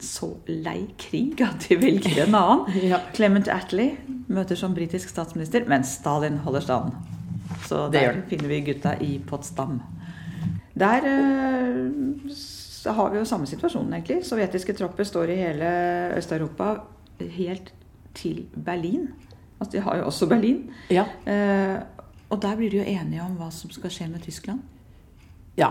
så 0.00 0.30
lei 0.48 0.86
krig 0.96 1.42
at 1.44 1.66
de 1.66 1.76
velger 1.82 2.22
en 2.24 2.38
annen. 2.38 2.80
Ja. 2.94 3.02
Clement 3.12 3.50
Attlee 3.52 3.98
møter 4.32 4.56
som 4.56 4.72
britisk 4.72 5.12
statsminister, 5.12 5.66
mens 5.68 5.98
Stalin 5.98 6.40
holder 6.46 6.64
stand. 6.64 6.96
Så 7.68 7.88
der 7.92 8.14
det. 8.14 8.28
finner 8.30 8.48
vi 8.54 8.64
gutta 8.70 8.94
i 9.04 9.18
Potsdam. 9.28 9.82
Der 10.78 11.06
eh, 11.06 12.94
har 12.94 13.10
vi 13.10 13.18
jo 13.18 13.24
samme 13.24 13.46
situasjonen, 13.46 13.92
egentlig. 13.92 14.24
Sovjetiske 14.26 14.72
tropper 14.78 15.04
står 15.04 15.32
i 15.32 15.40
hele 15.40 15.70
Øst-Europa 16.16 16.74
helt 17.20 17.72
til 18.14 18.46
Berlin. 18.64 19.08
Altså, 19.60 19.72
de 19.72 19.82
har 19.84 19.96
jo 19.96 20.04
også 20.06 20.26
Berlin. 20.26 20.70
Ja. 20.90 21.04
Eh, 21.26 21.80
og 22.30 22.42
der 22.42 22.56
blir 22.56 22.70
de 22.70 22.76
jo 22.76 22.86
enige 22.86 23.22
om 23.22 23.34
hva 23.36 23.50
som 23.50 23.70
skal 23.70 23.90
skje 23.90 24.08
med 24.08 24.22
Tyskland. 24.22 24.60
ja. 25.58 25.70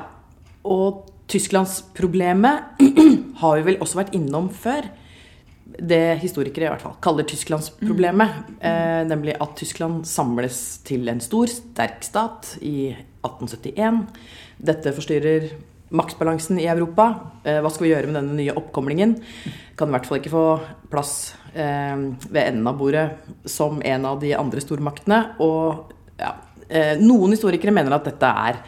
Og 0.63 1.07
Tysklandsproblemet 1.29 2.59
har 3.41 3.57
vi 3.57 3.65
vel 3.65 3.77
også 3.81 3.99
vært 4.01 4.15
innom 4.17 4.49
før. 4.49 4.89
Det 5.79 6.19
historikere 6.19 6.67
i 6.67 6.71
hvert 6.73 6.83
fall 6.83 6.97
kaller 7.03 7.27
Tysklandsproblemet. 7.29 8.51
Eh, 8.59 9.01
nemlig 9.07 9.37
at 9.39 9.55
Tyskland 9.59 10.03
samles 10.09 10.79
til 10.87 11.07
en 11.11 11.21
stor, 11.23 11.51
sterk 11.51 12.03
stat 12.03 12.57
i 12.61 12.91
1871. 13.23 14.03
Dette 14.69 14.93
forstyrrer 14.95 15.49
maktbalansen 15.89 16.59
i 16.59 16.67
Europa. 16.69 17.13
Eh, 17.43 17.59
hva 17.63 17.71
skal 17.71 17.87
vi 17.87 17.93
gjøre 17.93 18.09
med 18.09 18.19
denne 18.19 18.37
nye 18.37 18.55
oppkomlingen? 18.57 19.15
Kan 19.79 19.89
i 19.89 19.95
hvert 19.95 20.09
fall 20.09 20.19
ikke 20.19 20.33
få 20.33 20.45
plass 20.91 21.15
eh, 21.53 21.95
ved 22.29 22.43
enden 22.43 22.67
av 22.69 22.77
bordet 22.79 23.07
som 23.49 23.81
en 23.81 24.05
av 24.09 24.19
de 24.21 24.35
andre 24.37 24.63
stormaktene. 24.63 25.21
Og 25.45 25.95
ja, 26.19 26.35
eh, 26.67 26.95
noen 27.01 27.35
historikere 27.35 27.73
mener 27.75 27.97
at 27.97 28.07
dette 28.09 28.35
er 28.49 28.61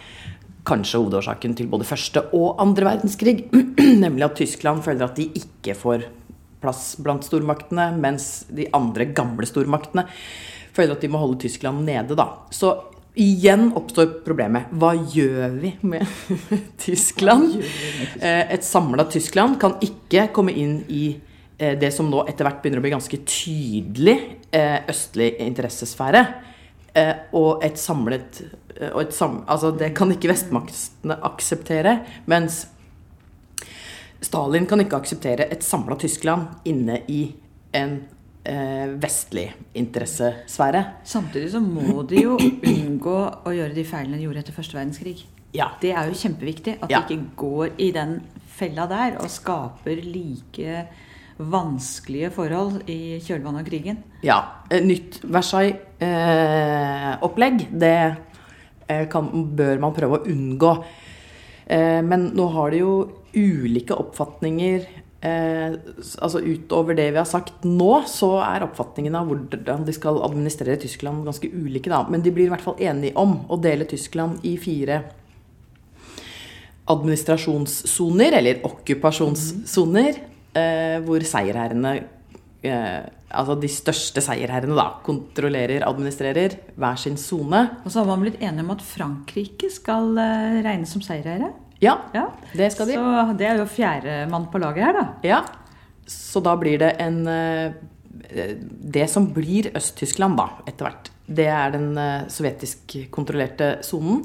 kanskje 0.67 0.99
hovedårsaken 1.01 1.55
til 1.57 1.69
både 1.69 1.87
første 1.89 2.23
og 2.37 2.61
andre 2.61 2.91
verdenskrig. 2.93 3.49
Nemlig 4.05 4.27
at 4.27 4.37
Tyskland 4.41 4.83
føler 4.85 5.07
at 5.07 5.17
de 5.17 5.29
ikke 5.41 5.77
får 5.77 6.05
plass 6.61 6.95
blant 7.01 7.25
stormaktene, 7.25 7.89
mens 7.97 8.45
de 8.53 8.67
andre 8.77 9.09
gamle 9.17 9.47
stormaktene 9.49 10.05
føler 10.71 10.95
at 10.95 11.03
de 11.03 11.09
må 11.11 11.19
holde 11.19 11.41
Tyskland 11.43 11.83
nede, 11.87 12.15
da. 12.15 12.27
Så 12.53 12.69
igjen 13.19 13.73
oppstår 13.75 14.21
problemet. 14.23 14.69
Hva 14.71 14.93
gjør 14.95 15.57
vi 15.59 15.73
med 15.83 16.07
Tyskland? 16.85 17.57
Eh, 18.21 18.45
Et 18.55 18.63
samla 18.63 19.03
Tyskland 19.11 19.59
kan 19.59 19.75
ikke 19.83 20.29
komme 20.31 20.53
inn 20.55 20.77
i 20.87 21.17
eh, 21.57 21.75
det 21.79 21.91
som 21.95 22.07
nå 22.11 22.23
etter 22.29 22.47
hvert 22.47 22.61
begynner 22.63 22.79
å 22.79 22.85
bli 22.85 22.93
ganske 22.95 23.19
tydelig 23.27 24.15
eh, 24.55 24.79
østlig 24.91 25.33
interessesfære. 25.43 26.23
Og 27.39 27.61
et 27.63 27.77
samlet 27.79 28.41
og 28.89 28.97
et 28.99 29.13
sam, 29.15 29.37
Altså, 29.47 29.69
det 29.79 29.93
kan 29.95 30.09
ikke 30.11 30.27
vestmaktene 30.27 31.15
akseptere. 31.23 31.93
Mens 32.27 32.65
Stalin 34.21 34.67
kan 34.69 34.79
ikke 34.83 34.99
akseptere 35.01 35.47
et 35.51 35.63
samla 35.65 35.95
Tyskland 35.99 36.47
inne 36.69 36.99
i 37.09 37.23
en 37.73 37.95
eh, 38.45 38.87
vestlig 39.01 39.47
interessesfære. 39.77 40.83
Samtidig 41.07 41.51
så 41.55 41.59
må 41.63 42.03
de 42.09 42.15
jo 42.27 42.35
unngå 42.37 43.17
å 43.45 43.49
gjøre 43.55 43.73
de 43.77 43.83
feilene 43.87 44.17
de 44.19 44.23
gjorde 44.27 44.39
etter 44.43 44.53
første 44.57 44.77
verdenskrig. 44.77 45.17
Ja. 45.57 45.67
Det 45.81 45.91
er 45.97 46.03
jo 46.07 46.13
kjempeviktig 46.21 46.73
at 46.81 46.89
Ja. 46.93 46.99
de 47.01 47.05
ikke 47.17 47.35
går 47.35 47.67
i 47.81 47.91
den 47.91 48.19
fella 48.47 48.85
der 48.87 49.17
og 49.19 49.29
skaper 49.31 49.95
like 50.05 50.85
vanskelige 51.41 52.29
forhold 52.35 52.81
i 52.91 53.17
kjølvannet 53.25 53.59
av 53.63 53.67
krigen. 53.67 53.97
Ja. 54.23 54.39
Nytt 54.69 55.21
Versailles-opplegg, 55.25 57.57
det 57.81 57.95
eh, 58.87 59.07
kan, 59.09 59.31
bør 59.57 59.79
man 59.81 59.93
prøve 59.97 60.17
å 60.19 60.25
unngå. 60.29 60.75
Eh, 61.71 62.01
men 62.05 62.29
nå 62.37 62.45
har 62.53 62.69
de 62.73 62.77
jo 62.83 62.93
ulike 63.35 63.95
oppfatninger 63.95 64.85
eh, 65.21 65.77
altså 66.17 66.41
Utover 66.41 66.97
det 66.97 67.07
vi 67.13 67.21
har 67.21 67.29
sagt 67.29 67.65
nå, 67.67 67.91
så 68.09 68.33
er 68.43 68.65
oppfatningene 68.65 69.21
av 69.21 69.31
hvordan 69.31 69.85
de 69.87 69.95
skal 69.95 70.21
administrere 70.25 70.79
Tyskland 70.81 71.25
ganske 71.27 71.49
ulike. 71.51 71.91
Da. 71.91 72.03
Men 72.09 72.25
de 72.25 72.33
blir 72.33 72.49
i 72.49 72.53
hvert 72.53 72.65
fall 72.65 72.81
enige 72.81 73.15
om 73.21 73.39
å 73.51 73.59
dele 73.61 73.89
Tyskland 73.89 74.43
i 74.47 74.57
fire 74.61 75.03
administrasjonssoner, 76.91 78.35
eller 78.39 78.65
okkupasjonssoner, 78.67 80.21
eh, 80.57 80.99
hvor 81.05 81.23
seierherrene 81.23 81.97
eh, 82.65 83.01
Altså 83.31 83.53
de 83.55 83.67
største 83.71 84.19
seierherrene, 84.19 84.75
da, 84.75 84.97
kontrollerer, 85.05 85.85
administrerer 85.87 86.57
hver 86.75 86.97
sin 86.99 87.15
sone. 87.15 87.61
Og 87.85 87.93
så 87.93 88.01
har 88.01 88.09
man 88.09 88.25
blitt 88.25 88.41
enige 88.43 88.65
om 88.65 88.73
at 88.73 88.83
Frankrike 88.83 89.69
skal 89.71 90.09
eh, 90.19 90.57
regnes 90.65 90.91
som 90.91 90.99
seierherre. 91.05 91.53
Ja, 91.81 91.95
Ja. 92.13 92.27
det 92.53 92.71
skal 92.73 92.87
de. 92.87 92.93
Så 92.93 93.37
det 93.37 93.47
er 93.49 93.57
jo 93.57 93.65
fjerdemann 93.65 94.47
på 94.51 94.59
laget 94.61 94.85
her, 94.85 94.93
da. 94.93 95.05
Ja. 95.25 95.41
Så 96.07 96.41
da 96.43 96.55
blir 96.59 96.77
det 96.81 96.95
en 96.99 97.27
eh, 97.27 97.71
Det 98.81 99.09
som 99.09 99.27
blir 99.33 99.71
Øst-Tyskland, 99.75 100.37
da, 100.37 100.49
etter 100.67 100.85
hvert, 100.87 101.09
det 101.27 101.47
er 101.47 101.71
den 101.73 101.97
eh, 101.97 102.27
sovjetisk 102.31 102.95
kontrollerte 103.11 103.79
sonen. 103.83 104.21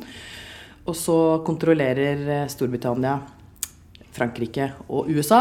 Og 0.86 0.94
så 0.94 1.16
kontrollerer 1.46 2.28
eh, 2.42 2.46
Storbritannia, 2.50 3.16
Frankrike 4.12 4.72
og 4.88 5.08
USA 5.10 5.40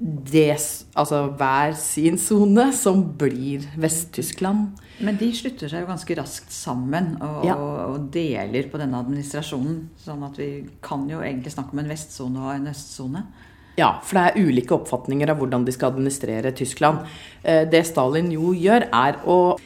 det, 0.00 0.56
altså 0.96 1.20
hver 1.38 1.74
sin 1.78 2.16
sone, 2.18 2.72
som 2.76 3.02
blir 3.18 3.64
Vest-Tyskland. 3.80 4.80
Men 5.00 5.16
de 5.18 5.28
slutter 5.34 5.70
seg 5.70 5.84
jo 5.84 5.88
ganske 5.90 6.16
raskt 6.18 6.52
sammen 6.54 7.14
og, 7.22 7.44
Ja. 7.46 7.54
og 7.56 8.10
deler 8.14 8.68
på 8.70 8.78
denne 8.78 8.98
administrasjonen. 9.00 9.88
Sånn 10.04 10.22
at 10.24 10.36
vi 10.38 10.66
kan 10.82 11.08
jo 11.08 11.20
egentlig 11.20 11.52
snakke 11.54 11.72
om 11.72 11.78
en 11.78 11.88
vestsone 11.88 12.38
og 12.38 12.54
en 12.54 12.66
østsone. 12.70 13.24
Ja, 13.76 13.98
for 14.02 14.14
det 14.20 14.24
er 14.36 14.44
ulike 14.46 14.70
oppfatninger 14.76 15.30
av 15.30 15.38
hvordan 15.40 15.64
de 15.66 15.72
skal 15.72 15.90
administrere 15.92 16.52
Tyskland. 16.54 17.06
Eh, 17.42 17.64
Det 17.64 17.84
Stalin 17.86 18.30
jo 18.30 18.52
gjør, 18.54 18.88
er 18.92 19.16
å 19.26 19.58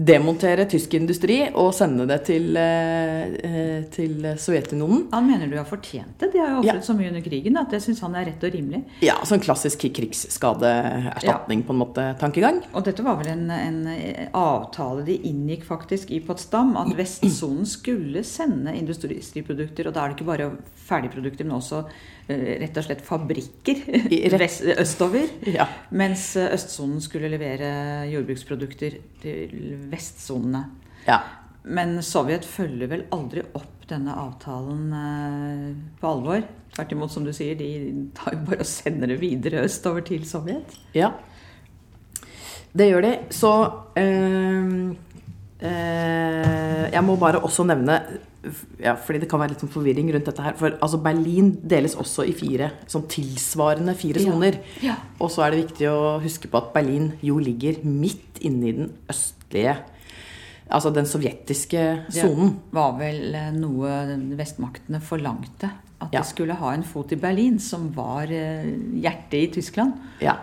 demontere 0.00 0.64
tysk 0.70 0.94
industri 0.96 1.34
og 1.60 1.74
sende 1.76 2.06
det 2.08 2.22
til, 2.24 2.56
eh, 2.56 3.34
eh, 3.44 3.82
til 3.92 4.22
Sovjetunionen. 4.40 5.08
Han 5.12 5.26
mener 5.28 5.46
du 5.50 5.56
har 5.58 5.66
fortjent 5.68 6.16
det. 6.18 6.32
De 6.32 6.38
har 6.40 6.48
jo 6.54 6.60
ofret 6.62 6.74
Ja. 6.74 6.80
så 6.80 6.94
mye 6.96 7.08
under 7.08 7.20
krigen 7.20 7.56
at 7.60 7.68
det 7.70 7.82
syns 7.82 8.00
han 8.00 8.14
er 8.16 8.24
rett 8.30 8.42
og 8.42 8.52
rimelig. 8.54 8.84
Ja, 9.02 9.14
sånn 9.24 9.40
klassisk 9.44 9.78
krigsskadeerstatning 9.92 11.64
på 11.66 11.70
en 11.74 11.78
måte 11.82 12.18
tankegang. 12.18 12.62
Og 12.74 12.84
dette 12.84 13.02
var 13.04 13.16
vel 13.16 13.28
en, 13.28 13.50
en 13.50 14.30
avtale 14.32 15.04
de 15.04 15.18
inngikk 15.18 15.64
faktisk 15.64 16.10
i 16.10 16.20
Potsdam, 16.24 16.76
at 16.80 16.94
Vestsonen 16.96 17.66
skulle 17.66 18.24
sende 18.24 18.72
industriprodukter, 18.76 19.86
og 19.88 19.94
da 19.94 20.04
er 20.04 20.08
det 20.08 20.16
ikke 20.18 20.30
bare 20.32 20.50
ferdigprodukter, 20.74 21.44
men 21.44 21.58
også 21.60 21.84
eh, 21.84 21.92
rett 22.60 22.76
og 22.80 22.84
slett 22.86 23.02
fabrikker 23.06 23.80
I 24.12 24.22
rett- 24.32 24.62
østover. 24.84 25.28
Ja. 25.50 25.66
Mens 25.90 26.28
eh, 26.40 26.52
østsonen 26.56 27.00
skulle 27.04 27.30
levere 27.32 27.70
jordbruksprodukter 28.12 28.96
til 29.22 29.76
vestsonene. 29.92 30.64
ja. 31.08 31.20
Men 31.62 31.98
Sovjet 32.00 32.46
følger 32.48 32.88
vel 32.88 33.02
aldri 33.12 33.42
opp 33.52 33.82
denne 33.90 34.14
avtalen 34.16 34.86
eh, 34.96 35.66
på 36.00 36.08
alvor. 36.08 36.40
Tvert 36.72 36.94
imot, 36.96 37.12
som 37.12 37.26
du 37.26 37.34
sier, 37.36 37.52
de 37.58 38.06
tar 38.16 38.32
jo 38.32 38.46
bare 38.46 38.62
og 38.64 38.70
sender 38.70 39.10
det 39.12 39.18
videre 39.20 39.66
østover 39.68 40.00
til 40.08 40.24
Sovjet. 40.24 40.72
Ja. 40.96 41.10
Det 42.72 42.86
gjør 42.88 43.04
de. 43.04 43.12
Så 43.34 43.50
øh, 44.00 44.88
øh, 45.68 46.84
Jeg 46.94 47.04
må 47.04 47.16
bare 47.20 47.42
også 47.44 47.64
nevne 47.68 48.00
ja, 48.80 48.94
fordi 48.96 49.20
det 49.20 49.28
kan 49.28 49.40
være 49.42 49.52
litt 49.52 49.60
sånn 49.60 49.72
forvirring 49.72 50.08
rundt 50.14 50.24
dette 50.30 50.42
her. 50.44 50.54
For 50.56 50.76
altså, 50.80 51.00
Berlin 51.04 51.50
deles 51.68 51.94
også 52.00 52.24
i 52.28 52.32
fire 52.32 52.70
sånn 52.88 53.04
tilsvarende 53.12 53.94
fire 53.98 54.20
Ja. 54.22 54.32
soner. 54.32 54.58
Ja. 54.82 54.94
Og 55.20 55.30
så 55.30 55.44
er 55.44 55.50
det 55.52 55.66
viktig 55.68 55.88
å 55.90 56.20
huske 56.22 56.48
på 56.48 56.56
at 56.62 56.72
Berlin 56.72 57.12
jo 57.22 57.38
ligger 57.38 57.82
midt 57.84 58.40
inne 58.40 58.68
i 58.68 58.72
den 58.72 58.92
østlige 59.08 59.76
Altså 60.70 60.92
den 60.94 61.04
sovjetiske 61.04 61.80
sonen. 62.14 62.52
Det 62.70 62.76
var 62.76 62.92
vel 62.96 63.34
eh, 63.34 63.48
noe 63.50 63.88
vestmaktene 64.38 65.00
forlangte. 65.02 65.66
At 66.00 66.12
Ja. 66.14 66.20
de 66.20 66.28
skulle 66.28 66.54
ha 66.54 66.70
en 66.72 66.84
fot 66.84 67.10
i 67.10 67.16
Berlin, 67.16 67.58
som 67.58 67.88
var 67.92 68.30
eh, 68.30 68.68
hjertet 69.02 69.34
i 69.34 69.46
Tyskland. 69.50 69.94
Ja. 70.22 70.36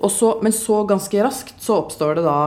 Og 0.00 0.10
så, 0.10 0.30
men 0.42 0.50
så 0.56 0.86
ganske 0.88 1.20
raskt 1.22 1.60
så 1.60 1.76
oppstår 1.82 2.14
det 2.16 2.24
da 2.24 2.38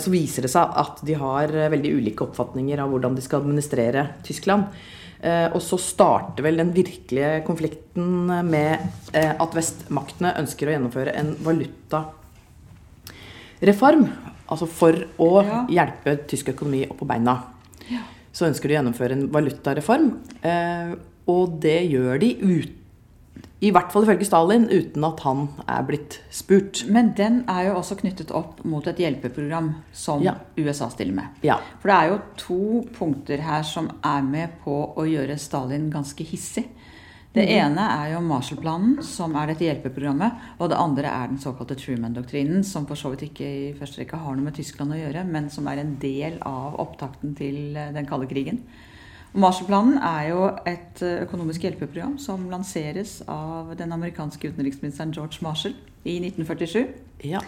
Så 0.00 0.08
viser 0.10 0.42
det 0.46 0.50
seg 0.50 0.70
at 0.80 1.02
de 1.04 1.14
har 1.20 1.50
eh, 1.54 1.68
veldig 1.72 1.90
ulike 1.98 2.24
oppfatninger 2.24 2.78
av 2.80 2.88
hvordan 2.92 3.14
de 3.18 3.22
skal 3.24 3.42
administrere 3.42 4.06
Tyskland. 4.24 4.64
Eh, 5.20 5.48
og 5.50 5.58
så 5.64 5.74
starter 5.82 6.42
vel 6.46 6.56
den 6.60 6.70
virkelige 6.76 7.40
konflikten 7.46 8.26
med 8.46 8.78
eh, 9.12 9.32
at 9.34 9.54
vestmaktene 9.56 10.30
ønsker 10.38 10.68
å 10.70 10.74
gjennomføre 10.76 11.14
en 11.18 11.32
valutareform. 11.42 14.06
Altså 14.48 14.66
for 14.70 14.92
å 15.18 15.42
Ja. 15.44 15.66
hjelpe 15.68 16.16
tysk 16.28 16.48
økonomi 16.54 16.86
opp 16.88 16.98
på 17.02 17.06
beina. 17.06 17.42
Så 18.32 18.46
ønsker 18.46 18.68
de 18.68 18.74
å 18.76 18.82
gjennomføre 18.82 19.12
en 19.12 19.28
valutareform. 19.34 20.12
Eh, 20.44 20.94
og 21.26 21.60
det 21.60 21.90
gjør 21.90 22.18
de 22.20 22.34
uten 22.36 22.77
i 23.58 23.72
hvert 23.74 23.90
fall 23.90 24.04
ifølge 24.06 24.26
Stalin, 24.28 24.68
uten 24.70 25.04
at 25.08 25.20
han 25.26 25.48
er 25.66 25.86
blitt 25.86 26.20
spurt. 26.30 26.84
Men 26.86 27.10
den 27.18 27.40
er 27.50 27.68
jo 27.68 27.78
også 27.80 27.96
knyttet 27.98 28.30
opp 28.30 28.60
mot 28.68 28.86
et 28.86 29.00
hjelpeprogram 29.02 29.72
som 29.92 30.22
Ja. 30.22 30.36
USA 30.56 30.88
stiller 30.90 31.14
med. 31.14 31.40
Ja. 31.42 31.58
For 31.82 31.90
det 31.90 31.96
er 31.96 32.08
jo 32.12 32.20
to 32.36 32.86
punkter 32.94 33.42
her 33.42 33.62
som 33.62 33.90
er 34.04 34.22
med 34.22 34.60
på 34.64 34.94
å 34.94 35.02
gjøre 35.02 35.38
Stalin 35.38 35.90
ganske 35.90 36.22
hissig. 36.24 36.68
Det 37.34 37.44
mm. 37.44 37.54
ene 37.60 37.82
er 37.92 38.12
jo 38.14 38.20
Marshall-planen, 38.24 39.02
som 39.02 39.34
er 39.36 39.50
dette 39.50 39.66
hjelpeprogrammet. 39.66 40.32
Og 40.58 40.70
det 40.70 40.78
andre 40.78 41.10
er 41.10 41.28
den 41.28 41.40
såkalte 41.42 41.76
Truman-doktrinen, 41.78 42.62
som 42.64 42.86
for 42.86 42.98
så 42.98 43.10
vidt 43.12 43.26
ikke 43.28 43.48
i 43.48 43.74
første 43.78 44.00
rekke 44.00 44.22
har 44.22 44.36
noe 44.36 44.46
med 44.46 44.56
Tyskland 44.56 44.94
å 44.94 45.00
gjøre, 45.00 45.26
men 45.28 45.50
som 45.50 45.66
er 45.66 45.82
en 45.82 45.96
del 46.00 46.38
av 46.46 46.78
opptakten 46.78 47.34
til 47.38 47.76
eh, 47.76 47.90
den 47.94 48.06
kalde 48.08 48.30
krigen. 48.30 48.62
Marshall-planen 49.34 49.98
er 50.00 50.28
jo 50.30 50.44
et 50.66 51.02
eh, 51.04 51.22
økonomisk 51.24 51.66
hjelpeprogram 51.66 52.18
som 52.18 52.48
lanseres 52.50 53.20
av 53.28 53.74
den 53.78 53.92
amerikanske 53.92 54.52
utenriksministeren 54.52 55.12
George 55.12 55.42
Marshall 55.44 55.74
i 56.04 56.16
1947. 56.22 56.86
ja. 57.24 57.42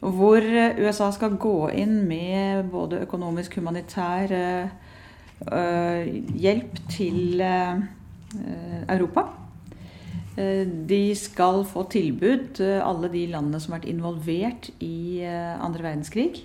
Hvor 0.00 0.38
eh, 0.38 0.78
USA 0.78 1.10
skal 1.14 1.38
gå 1.40 1.70
inn 1.74 2.04
med 2.06 2.68
både 2.70 3.02
økonomisk, 3.02 3.56
humanitær 3.58 4.30
eh, 4.34 6.10
hjelp 6.38 6.78
til 6.92 7.42
eh, 7.42 7.82
Europa. 8.88 9.26
De 10.38 11.16
skal 11.18 11.64
få 11.66 11.82
tilbud, 11.90 12.60
alle 12.62 13.08
de 13.10 13.24
landene 13.26 13.58
som 13.58 13.72
har 13.72 13.80
vært 13.80 13.88
involvert 13.90 14.68
i 14.78 15.24
andre 15.26 15.82
verdenskrig. 15.82 16.44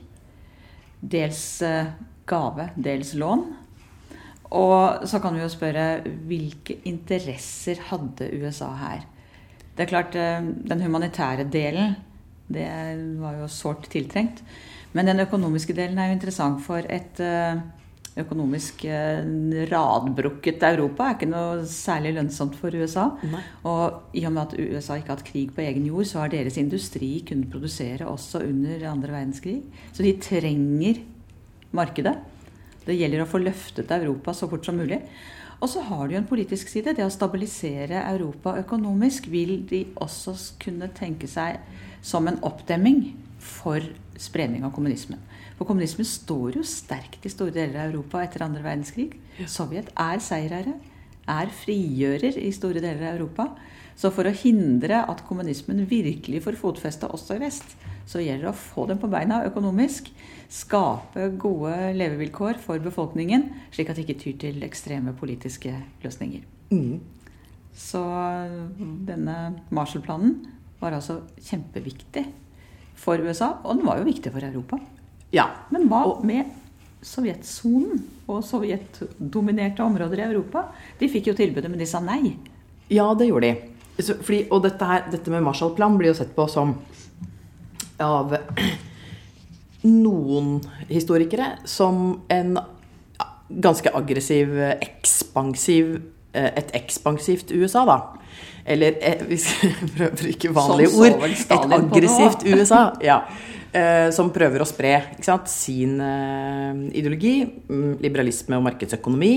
Dels 0.98 1.44
gave, 2.26 2.66
dels 2.74 3.12
lån. 3.14 3.44
Og 4.54 5.08
så 5.10 5.20
kan 5.22 5.34
vi 5.34 5.42
jo 5.42 5.52
spørre 5.52 6.04
hvilke 6.30 6.78
interesser 6.90 7.80
hadde 7.90 8.30
USA 8.38 8.70
her? 8.78 9.08
Det 9.74 9.86
er 9.86 9.90
klart, 9.90 10.16
eh, 10.16 10.42
den 10.70 10.84
humanitære 10.86 11.50
delen, 11.50 11.96
det 12.54 12.68
var 13.20 13.40
jo 13.40 13.48
sårt 13.50 13.90
tiltrengt. 13.90 14.44
Men 14.94 15.10
den 15.10 15.24
økonomiske 15.24 15.74
delen 15.74 15.98
er 15.98 16.12
jo 16.12 16.18
interessant 16.20 16.62
for 16.62 16.86
et 16.86 17.20
eh, 17.24 17.58
økonomisk 18.22 18.84
eh, 18.86 19.24
radbrukket 19.72 20.62
Europa. 20.68 21.08
er 21.08 21.16
ikke 21.18 21.32
noe 21.32 21.64
særlig 21.66 22.14
lønnsomt 22.14 22.56
for 22.60 22.70
USA. 22.70 23.08
Nei. 23.26 23.42
Og 23.66 24.14
i 24.14 24.26
og 24.28 24.36
med 24.36 24.44
at 24.44 24.60
USA 24.60 25.00
ikke 25.00 25.10
har 25.10 25.18
hatt 25.18 25.32
krig 25.32 25.56
på 25.56 25.66
egen 25.66 25.88
jord, 25.90 26.06
så 26.06 26.22
har 26.22 26.30
deres 26.30 26.60
industri 26.62 27.24
kunnet 27.26 27.50
produsere 27.50 28.06
også 28.06 28.44
under 28.46 28.86
andre 28.92 29.16
verdenskrig. 29.16 29.64
Så 29.92 30.06
de 30.06 30.14
trenger 30.22 31.02
markedet. 31.74 32.20
Det 32.86 32.98
gjelder 32.98 33.24
å 33.24 33.30
få 33.30 33.42
løftet 33.44 33.92
Europa 33.96 34.34
så 34.36 34.50
fort 34.52 34.66
som 34.68 34.78
mulig. 34.80 35.00
Og 35.64 35.70
så 35.72 35.84
har 35.88 36.08
du 36.08 36.16
jo 36.16 36.20
en 36.20 36.28
politisk 36.28 36.72
side. 36.72 36.96
Det 36.98 37.06
å 37.06 37.14
stabilisere 37.14 38.04
Europa 38.10 38.58
økonomisk 38.60 39.30
vil 39.32 39.62
de 39.70 39.86
også 40.04 40.36
kunne 40.64 40.92
tenke 40.96 41.30
seg 41.32 41.62
som 42.04 42.28
en 42.28 42.42
oppdemming 42.44 43.14
for 43.40 43.84
spredning 44.20 44.66
av 44.68 44.74
kommunismen. 44.76 45.22
For 45.58 45.70
kommunismen 45.70 46.08
står 46.08 46.58
jo 46.60 46.66
sterkt 46.68 47.24
i 47.24 47.32
store 47.32 47.54
deler 47.56 47.80
av 47.80 47.94
Europa 47.94 48.24
etter 48.24 48.44
andre 48.44 48.64
verdenskrig. 48.66 49.14
Sovjet 49.48 49.92
er 50.00 50.20
seierherre, 50.24 50.76
er 51.30 51.54
frigjører 51.56 52.36
i 52.42 52.52
store 52.52 52.84
deler 52.84 53.08
av 53.08 53.16
Europa. 53.16 53.48
Så 53.96 54.10
for 54.12 54.28
å 54.28 54.36
hindre 54.36 55.04
at 55.06 55.22
kommunismen 55.28 55.86
virkelig 55.88 56.42
får 56.44 56.60
fotfeste 56.60 57.08
også 57.14 57.38
i 57.38 57.44
vest, 57.46 57.76
så 58.10 58.20
gjelder 58.20 58.50
det 58.50 58.52
å 58.52 58.64
få 58.66 58.88
dem 58.90 59.00
på 59.00 59.10
beina 59.12 59.44
økonomisk. 59.48 60.10
Skape 60.54 61.32
gode 61.42 61.74
levevilkår 61.98 62.60
for 62.62 62.82
befolkningen, 62.84 63.48
slik 63.74 63.90
at 63.90 63.98
det 63.98 64.06
ikke 64.06 64.20
tyr 64.22 64.36
til 64.44 64.66
ekstreme 64.68 65.16
politiske 65.18 65.74
løsninger. 66.04 66.44
Mm. 66.70 67.00
Så 67.74 68.02
denne 69.08 69.38
Marshall-planen 69.74 70.36
var 70.82 70.94
altså 70.94 71.24
kjempeviktig 71.42 72.28
for 73.02 73.18
USA, 73.18 73.56
og 73.64 73.80
den 73.80 73.88
var 73.88 73.98
jo 73.98 74.08
viktig 74.12 74.34
for 74.34 74.46
Europa. 74.46 74.78
Ja. 75.34 75.50
Men 75.74 75.90
hva 75.90 76.06
med 76.22 76.54
Sovjetsonen 77.04 78.04
og 78.30 78.46
sovjetdominerte 78.48 79.84
områder 79.84 80.22
i 80.22 80.28
Europa? 80.30 80.68
De 81.02 81.10
fikk 81.12 81.32
jo 81.32 81.38
tilbudet, 81.38 81.72
men 81.72 81.82
de 81.82 81.90
sa 81.90 82.00
nei. 82.04 82.36
Ja, 82.94 83.10
det 83.18 83.32
gjorde 83.32 83.50
de. 83.50 83.74
Så, 83.98 84.16
fordi, 84.22 84.46
og 84.54 84.64
dette, 84.64 84.86
her, 84.86 85.08
dette 85.12 85.34
med 85.34 85.44
Marshall-plan 85.46 85.98
blir 85.98 86.14
jo 86.14 86.20
sett 86.22 86.32
på 86.38 86.46
som 86.50 86.78
av 88.02 88.38
noen 89.84 90.58
historikere 90.90 91.58
som 91.70 92.24
en 92.32 92.58
ganske 93.54 93.92
aggressiv, 93.94 94.56
ekspansiv 94.82 95.96
eh, 96.34 96.52
Et 96.58 96.76
ekspansivt 96.80 97.52
USA, 97.52 97.84
da. 97.86 97.98
Eller 98.66 98.96
hvis 99.28 99.48
vi 99.62 99.72
skal 99.72 99.90
prøve 99.98 100.20
bruke 100.22 100.54
vanlige 100.56 100.94
ord. 100.98 101.26
Et 101.28 101.76
aggressivt 101.80 102.48
USA. 102.48 102.86
Ja. 103.04 103.24
Eh, 103.74 104.10
som 104.14 104.30
prøver 104.34 104.62
å 104.62 104.70
spre 104.70 104.94
sant, 105.26 105.50
sin 105.50 105.98
eh, 106.02 106.72
ideologi, 106.94 107.40
mm, 107.70 107.98
liberalisme 108.04 108.60
og 108.60 108.68
markedsøkonomi. 108.68 109.34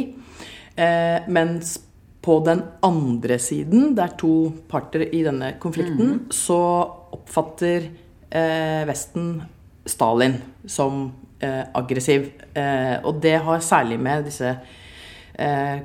Eh, 0.77 1.29
mens 1.33 1.79
på 2.27 2.41
den 2.45 2.61
andre 2.85 3.39
siden, 3.41 3.95
det 3.97 4.03
er 4.03 4.17
to 4.21 4.35
parter 4.69 5.07
i 5.07 5.23
denne 5.25 5.55
konflikten, 5.63 6.27
så 6.35 6.59
oppfatter 7.17 7.87
eh, 7.87 8.83
Vesten 8.89 9.39
Stalin 9.87 10.39
som 10.69 11.07
eh, 11.41 11.63
aggressiv. 11.75 12.31
Eh, 12.55 12.97
og 13.07 13.21
det 13.23 13.37
har 13.47 13.65
særlig 13.65 13.99
med 14.03 14.27
disse 14.31 14.57
eh, 15.35 15.77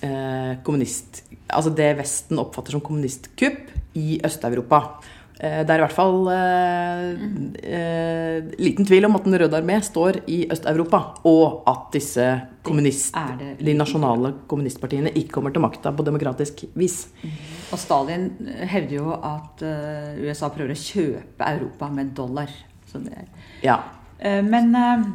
eh, 0.00 0.52
kommunist... 0.66 1.22
Altså 1.46 1.70
det 1.70 1.92
Vesten 2.00 2.40
oppfatter 2.42 2.74
som 2.74 2.82
kommunistkupp 2.82 3.70
i 3.94 4.16
Øst-Europa. 4.26 4.98
Eh, 5.36 5.62
det 5.68 5.72
er 5.72 5.80
i 5.80 5.84
hvert 5.84 5.92
fall 5.92 6.28
eh, 6.32 7.08
eh, 7.68 8.46
liten 8.56 8.86
tvil 8.88 9.04
om 9.04 9.18
at 9.18 9.26
Den 9.26 9.36
røde 9.42 9.58
armé 9.58 9.76
står 9.84 10.22
i 10.32 10.46
Øst-Europa, 10.52 11.00
og 11.28 11.66
at 11.68 11.90
disse 11.92 12.28
kommunist, 12.64 13.14
de 13.60 13.74
nasjonale 13.76 14.32
kommunistpartiene 14.48 15.12
ikke 15.12 15.36
kommer 15.36 15.52
til 15.52 15.64
makta 15.64 15.92
på 15.92 16.06
demokratisk 16.06 16.64
vis. 16.74 17.04
Og 17.70 17.78
Stalin 17.78 18.30
hevder 18.70 18.96
jo 18.96 19.12
at 19.12 19.62
USA 20.22 20.48
prøver 20.54 20.72
å 20.72 20.80
kjøpe 20.80 21.52
Europa 21.52 21.90
med 21.92 22.14
dollar. 22.16 22.50
Så 22.96 23.10
det, 23.10 23.26
Ja. 23.62 23.80
Eh, 24.18 24.42
men 24.42 24.74
eh, 24.74 25.06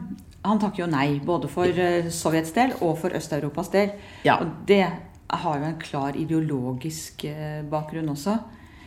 han 0.42 0.60
takker 0.62 0.86
jo 0.86 0.90
nei, 0.92 1.20
både 1.26 1.50
for 1.52 1.68
eh, 1.68 2.10
Sovjets 2.14 2.54
del 2.56 2.76
og 2.82 2.98
for 3.02 3.14
Øst-Europas 3.18 3.72
del. 3.74 3.94
Ja. 4.26 4.40
Og 4.42 4.68
det 4.68 4.86
har 5.32 5.60
jo 5.60 5.68
en 5.68 5.80
klar 5.80 6.18
ideologisk 6.20 7.24
bakgrunn 7.72 8.10
også. 8.12 8.36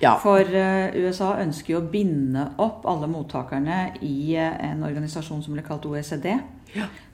Ja. 0.03 0.19
For 0.21 0.45
USA 0.45 1.31
ønsker 1.41 1.73
jo 1.73 1.79
å 1.81 1.87
binde 1.89 2.43
opp 2.61 2.85
alle 2.91 3.07
mottakerne 3.09 3.95
i 4.05 4.35
en 4.37 4.83
organisasjon 4.85 5.41
som 5.41 5.55
ble 5.57 5.65
kalt 5.65 5.87
OECD. 5.89 6.35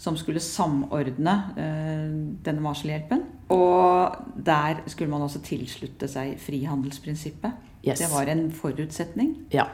Som 0.01 0.17
skulle 0.19 0.43
samordne 0.43 1.35
denne 1.55 2.65
Marshall-hjelpen. 2.65 3.23
Og 3.55 4.19
der 4.35 4.83
skulle 4.91 5.13
man 5.13 5.23
også 5.29 5.45
tilslutte 5.47 6.09
seg 6.11 6.35
frihandelsprinsippet. 6.43 7.69
Yes. 7.87 8.03
Det 8.03 8.11
var 8.11 8.27
en 8.33 8.49
forutsetning. 8.51 9.37
ja. 9.55 9.69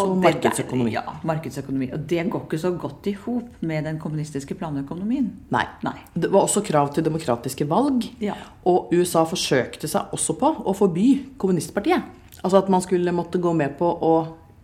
Og 0.00 0.16
markedsøkonomi. 0.22 0.90
Der, 0.94 1.02
ja, 1.02 1.14
markedsøkonomi. 1.28 1.90
Og 1.94 2.04
det 2.10 2.24
går 2.32 2.44
ikke 2.46 2.58
så 2.62 2.70
godt 2.80 3.06
i 3.10 3.12
hop 3.24 3.62
med 3.66 3.84
den 3.84 3.98
kommunistiske 4.02 4.56
planøkonomien. 4.58 5.28
Nei. 5.52 5.64
Nei. 5.86 5.96
Det 6.14 6.30
var 6.32 6.46
også 6.46 6.62
krav 6.66 6.92
til 6.94 7.04
demokratiske 7.06 7.66
valg. 7.70 8.06
Ja. 8.24 8.34
Og 8.70 8.92
USA 8.96 9.26
forsøkte 9.28 9.90
seg 9.90 10.14
også 10.16 10.36
på 10.40 10.52
å 10.64 10.74
forby 10.76 11.08
kommunistpartiet. 11.40 12.08
Altså 12.40 12.62
at 12.62 12.70
man 12.72 12.82
skulle 12.84 13.12
måtte 13.12 13.40
gå 13.42 13.52
med 13.56 13.76
på 13.78 13.88
å 13.90 14.14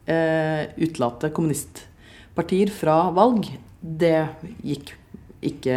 eh, 0.09 0.73
utelate 0.81 1.31
kommunistpartier 1.37 2.73
fra 2.73 3.03
valg. 3.15 3.51
Det 3.81 4.17
gikk 4.65 4.95
ikke 5.47 5.77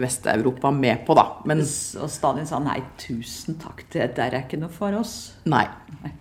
Vest-Europa 0.00 0.70
med 0.74 1.04
på, 1.06 1.14
da. 1.14 1.26
Men 1.46 1.60
Og 1.60 2.08
Stalin 2.10 2.48
sa 2.48 2.58
nei, 2.62 2.80
tusen 2.98 3.58
takk, 3.60 3.84
det 3.92 4.14
der 4.16 4.34
er 4.34 4.46
ikke 4.46 4.58
noe 4.60 4.72
for 4.72 4.96
oss. 4.98 5.36
nei. 5.44 5.66
Nei. 6.00 6.14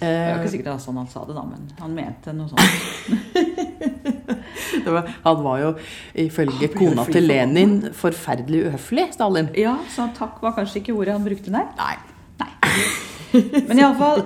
Det 0.00 0.08
var 0.08 0.30
Eh, 0.30 0.40
ikke 0.40 0.52
sikkert 0.54 0.68
det 0.70 0.72
var 0.72 0.82
sånn 0.82 0.98
han 1.00 1.08
sa 1.12 1.24
det, 1.28 1.34
da, 1.36 1.42
men 1.44 1.66
han 1.80 1.96
mente 1.96 2.32
noe 2.32 2.48
sånt. 2.48 2.60
det 4.84 4.94
var, 4.94 5.10
han 5.26 5.42
var 5.44 5.58
jo 5.60 5.72
ifølge 6.24 6.70
kona 6.72 7.04
til. 7.10 7.28
Lenin 7.28 7.76
forferdelig 7.96 8.64
uhøflig, 8.70 9.10
Stalin. 9.16 9.50
Ja, 9.60 9.76
så 9.92 10.08
takk 10.16 10.40
var 10.44 10.56
kanskje 10.56 10.80
ikke 10.80 10.96
ordet 10.96 11.18
han 11.18 11.26
brukte 11.26 11.52
der. 11.52 11.68
Nei. 11.76 11.96
Men 13.68 13.78
iallfall, 13.78 14.24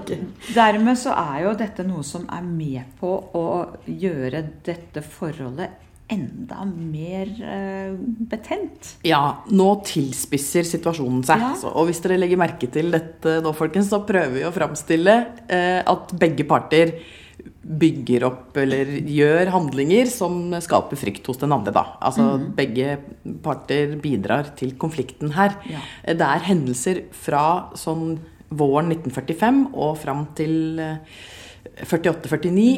dermed 0.54 0.96
så 0.96 1.12
er 1.12 1.42
jo 1.44 1.56
dette 1.58 1.84
noe 1.84 2.04
som 2.06 2.24
er 2.32 2.44
med 2.46 2.94
på 3.00 3.10
å 3.36 3.46
gjøre 3.84 4.44
dette 4.64 5.02
forholdet 5.04 5.82
enda 6.12 6.64
mer 6.68 7.30
eh, 7.40 7.94
betent. 8.30 8.94
Ja, 9.08 9.22
nå 9.48 9.68
tilspisser 9.88 10.66
situasjonen 10.68 11.22
seg. 11.26 11.40
Ja. 11.40 11.52
Så, 11.58 11.70
og 11.72 11.88
hvis 11.88 12.02
dere 12.04 12.18
legger 12.20 12.40
merke 12.40 12.68
til 12.70 12.92
dette 12.92 13.38
nå, 13.44 13.54
folkens, 13.56 13.88
så 13.92 14.02
prøver 14.06 14.34
vi 14.36 14.44
å 14.46 14.52
framstille 14.54 15.14
eh, 15.48 15.80
at 15.80 16.12
begge 16.20 16.44
parter 16.48 16.92
bygger 17.64 18.24
opp 18.28 18.56
eller 18.60 18.90
gjør 19.10 19.48
handlinger 19.52 20.08
som 20.12 20.52
skaper 20.62 21.00
frykt 21.00 21.26
hos 21.28 21.40
den 21.40 21.52
andre, 21.56 21.72
da. 21.74 21.86
Altså 22.04 22.36
begge 22.56 22.98
parter 23.44 23.96
bidrar 24.00 24.52
til 24.58 24.76
konflikten 24.80 25.32
her. 25.36 25.56
Ja. 25.72 25.80
Eh, 26.04 26.14
Det 26.16 26.28
er 26.28 26.46
hendelser 26.50 27.02
fra 27.16 27.70
sånn 27.80 28.18
våren 28.54 28.92
1945 28.92 29.64
og 29.72 29.96
fram 30.04 30.26
til 30.36 30.78
eh, 30.84 31.00
48-49 31.88 32.68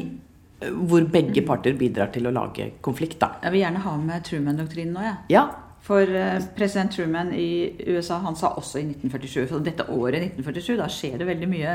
hvor 0.60 1.04
begge 1.12 1.42
parter 1.44 1.74
bidrar 1.76 2.08
til 2.14 2.26
å 2.26 2.32
lage 2.32 2.70
konflikt, 2.80 3.18
da. 3.20 3.34
Jeg 3.42 3.52
vil 3.52 3.60
gjerne 3.60 3.82
ha 3.84 3.96
med 4.00 4.24
Truman-doktrinen 4.24 4.92
nå, 4.96 5.02
Ja. 5.04 5.16
Ja, 5.28 5.46
For 5.86 6.00
eh, 6.02 6.40
president 6.56 6.90
Truman 6.96 7.28
i 7.34 7.76
USA 7.86 8.18
han 8.24 8.34
sa 8.34 8.54
også 8.56 8.80
i 8.80 8.86
1947 8.88 9.48
For 9.48 9.60
dette 9.60 9.84
året 9.92 10.32
1947, 10.32 10.76
da 10.80 10.88
skjer 10.90 11.18
det 11.20 11.26
veldig 11.28 11.48
mye 11.48 11.74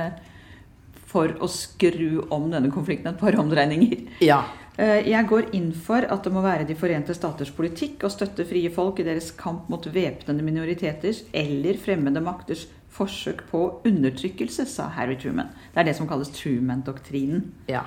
for 1.12 1.28
å 1.44 1.48
skru 1.52 2.22
om 2.32 2.50
denne 2.52 2.72
konflikten 2.72 3.12
et 3.14 3.20
par 3.20 3.36
omdreininger. 3.40 4.08
ja. 4.22 4.42
Eh, 4.78 5.04
Jeg 5.10 5.28
går 5.28 5.50
inn 5.54 5.72
for 5.74 6.02
at 6.08 6.24
det 6.24 6.32
må 6.34 6.42
være 6.42 6.66
De 6.68 6.76
forente 6.76 7.14
staters 7.14 7.52
politikk 7.52 8.04
å 8.08 8.10
støtte 8.12 8.46
frie 8.48 8.70
folk 8.72 9.00
i 9.00 9.04
deres 9.04 9.32
kamp 9.32 9.70
mot 9.70 9.84
væpnede 9.86 10.42
minoriteters 10.42 11.24
eller 11.34 11.78
fremmede 11.78 12.22
makters 12.24 12.66
forsøk 12.92 13.44
på 13.52 13.82
undertrykkelse, 13.88 14.66
sa 14.68 14.90
Harry 14.98 15.16
Truman. 15.16 15.48
Det 15.74 15.80
er 15.80 15.84
det 15.92 15.96
som 15.96 16.08
kalles 16.08 16.32
Truman-doktrinen. 16.36 17.52
ja. 17.70 17.84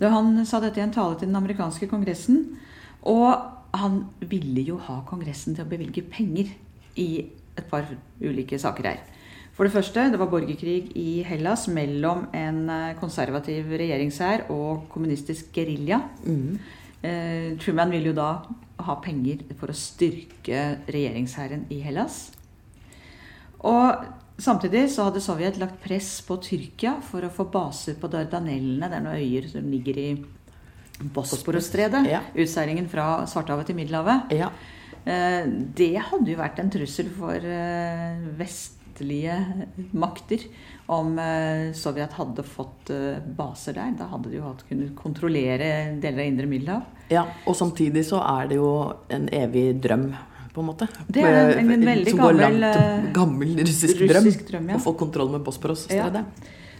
Han 0.00 0.44
sa 0.44 0.60
dette 0.60 0.80
i 0.80 0.84
en 0.84 0.92
tale 0.92 1.16
til 1.16 1.30
den 1.30 1.38
amerikanske 1.38 1.88
kongressen. 1.88 2.56
Og 3.06 3.32
han 3.76 4.02
ville 4.20 4.64
jo 4.66 4.78
ha 4.82 5.00
kongressen 5.08 5.56
til 5.56 5.64
å 5.64 5.70
bevilge 5.70 6.04
penger 6.04 6.52
i 7.00 7.10
et 7.56 7.68
par 7.70 7.88
ulike 8.20 8.58
saker 8.60 8.90
her. 8.90 9.04
For 9.56 9.64
det 9.64 9.72
første, 9.72 10.10
det 10.12 10.18
var 10.20 10.28
borgerkrig 10.28 10.90
i 11.00 11.22
Hellas 11.24 11.64
mellom 11.72 12.26
en 12.36 12.66
eh, 12.68 12.96
konservativ 13.00 13.70
regjeringshær 13.72 14.50
og 14.52 14.84
kommunistisk 14.92 15.48
gerilja. 15.56 16.02
Mm. 16.26 16.58
Eh, 17.00 17.56
Truman 17.62 17.94
ville 17.94 18.12
jo 18.12 18.18
da 18.18 18.30
ha 18.84 18.98
penger 19.00 19.46
for 19.56 19.72
å 19.72 19.76
styrke 19.76 20.82
regjeringshæren 20.92 21.64
i 21.72 21.80
Hellas. 21.80 22.26
Og 23.64 24.04
samtidig 24.38 24.86
så 24.92 25.08
hadde 25.08 25.20
Sovjet 25.24 25.58
lagt 25.60 25.80
press 25.84 26.20
på 26.26 26.36
Tyrkia 26.42 26.96
for 27.02 27.24
å 27.26 27.32
få 27.32 27.46
baser 27.50 27.94
på 28.00 28.10
Dardanellene. 28.12 28.88
Det 28.90 28.98
er 28.98 29.04
noen 29.04 29.20
øyer 29.20 29.48
som 29.52 29.70
ligger 29.72 29.98
i 30.02 30.08
Bosporosstredet. 31.14 32.06
Ja. 32.08 32.22
Utseilingen 32.34 32.88
fra 32.88 33.26
Svartehavet 33.28 33.66
til 33.70 33.76
Middelhavet. 33.80 34.32
ja. 34.32 34.50
Eh, 35.06 35.44
Det 35.76 35.92
hadde 36.02 36.32
jo 36.32 36.38
vært 36.40 36.58
en 36.58 36.70
trussel 36.70 37.06
for 37.14 37.34
eh, 37.36 38.16
vestlige 38.38 39.36
makter 39.94 40.42
om 40.90 41.18
eh, 41.18 41.72
Sovjet 41.78 42.12
hadde 42.18 42.42
fått 42.42 42.90
baser 43.36 43.76
der. 43.76 43.92
Da 43.98 44.08
hadde 44.10 44.30
de 44.32 44.40
jo 44.40 44.48
hatt 44.48 44.64
kunnet 44.68 44.96
kontrollere 44.98 45.94
deler 46.00 46.24
av 46.24 46.26
indre 46.26 46.46
Middelhav. 46.50 46.82
Ja, 47.12 47.22
og 47.46 47.54
samtidig 47.54 48.02
så 48.08 48.18
er 48.24 48.48
det 48.50 48.56
jo 48.58 48.72
en 49.08 49.28
evig 49.30 49.80
drøm, 49.84 50.08
på 50.56 50.62
en 50.64 50.68
måte. 50.72 50.88
Det 51.12 51.22
er 51.22 51.58
en- 51.60 51.70
en 51.76 51.84
veldig 51.86 52.10
Som 52.14 52.18
går 52.24 52.38
gammel, 52.40 52.60
langt, 52.60 52.76
eh, 52.76 53.12
gammel 53.12 53.56
russisk, 53.60 54.00
russisk 54.08 54.46
drøm, 54.48 54.70
ja. 54.72 54.76
Å 54.80 54.84
få 54.86 54.96
kontroll 54.98 55.30
med 55.36 55.44
Bosporos-stredet. 55.44 56.24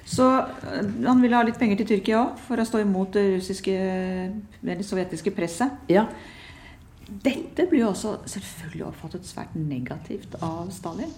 Så 0.06 0.26
eh, 0.38 0.82
han 1.06 1.20
ville 1.22 1.34
ha 1.36 1.42
litt 1.44 1.58
penger 1.58 1.76
til 1.82 1.86
Tyrkia 1.92 2.20
òg, 2.24 2.38
for 2.46 2.56
å 2.62 2.66
stå 2.66 2.80
imot 2.84 3.12
det 3.12 3.24
russiske, 3.36 3.76
det 4.62 4.78
sovjetiske 4.86 5.34
presset. 5.34 5.70
Ja. 5.90 6.06
Dette 7.22 7.68
blir 7.70 7.84
jo 7.84 7.90
også 7.92 8.16
selvfølgelig 8.26 8.86
oppfattet 8.88 9.26
svært 9.28 9.52
negativt 9.54 10.34
av 10.42 10.70
Stalin. 10.74 11.12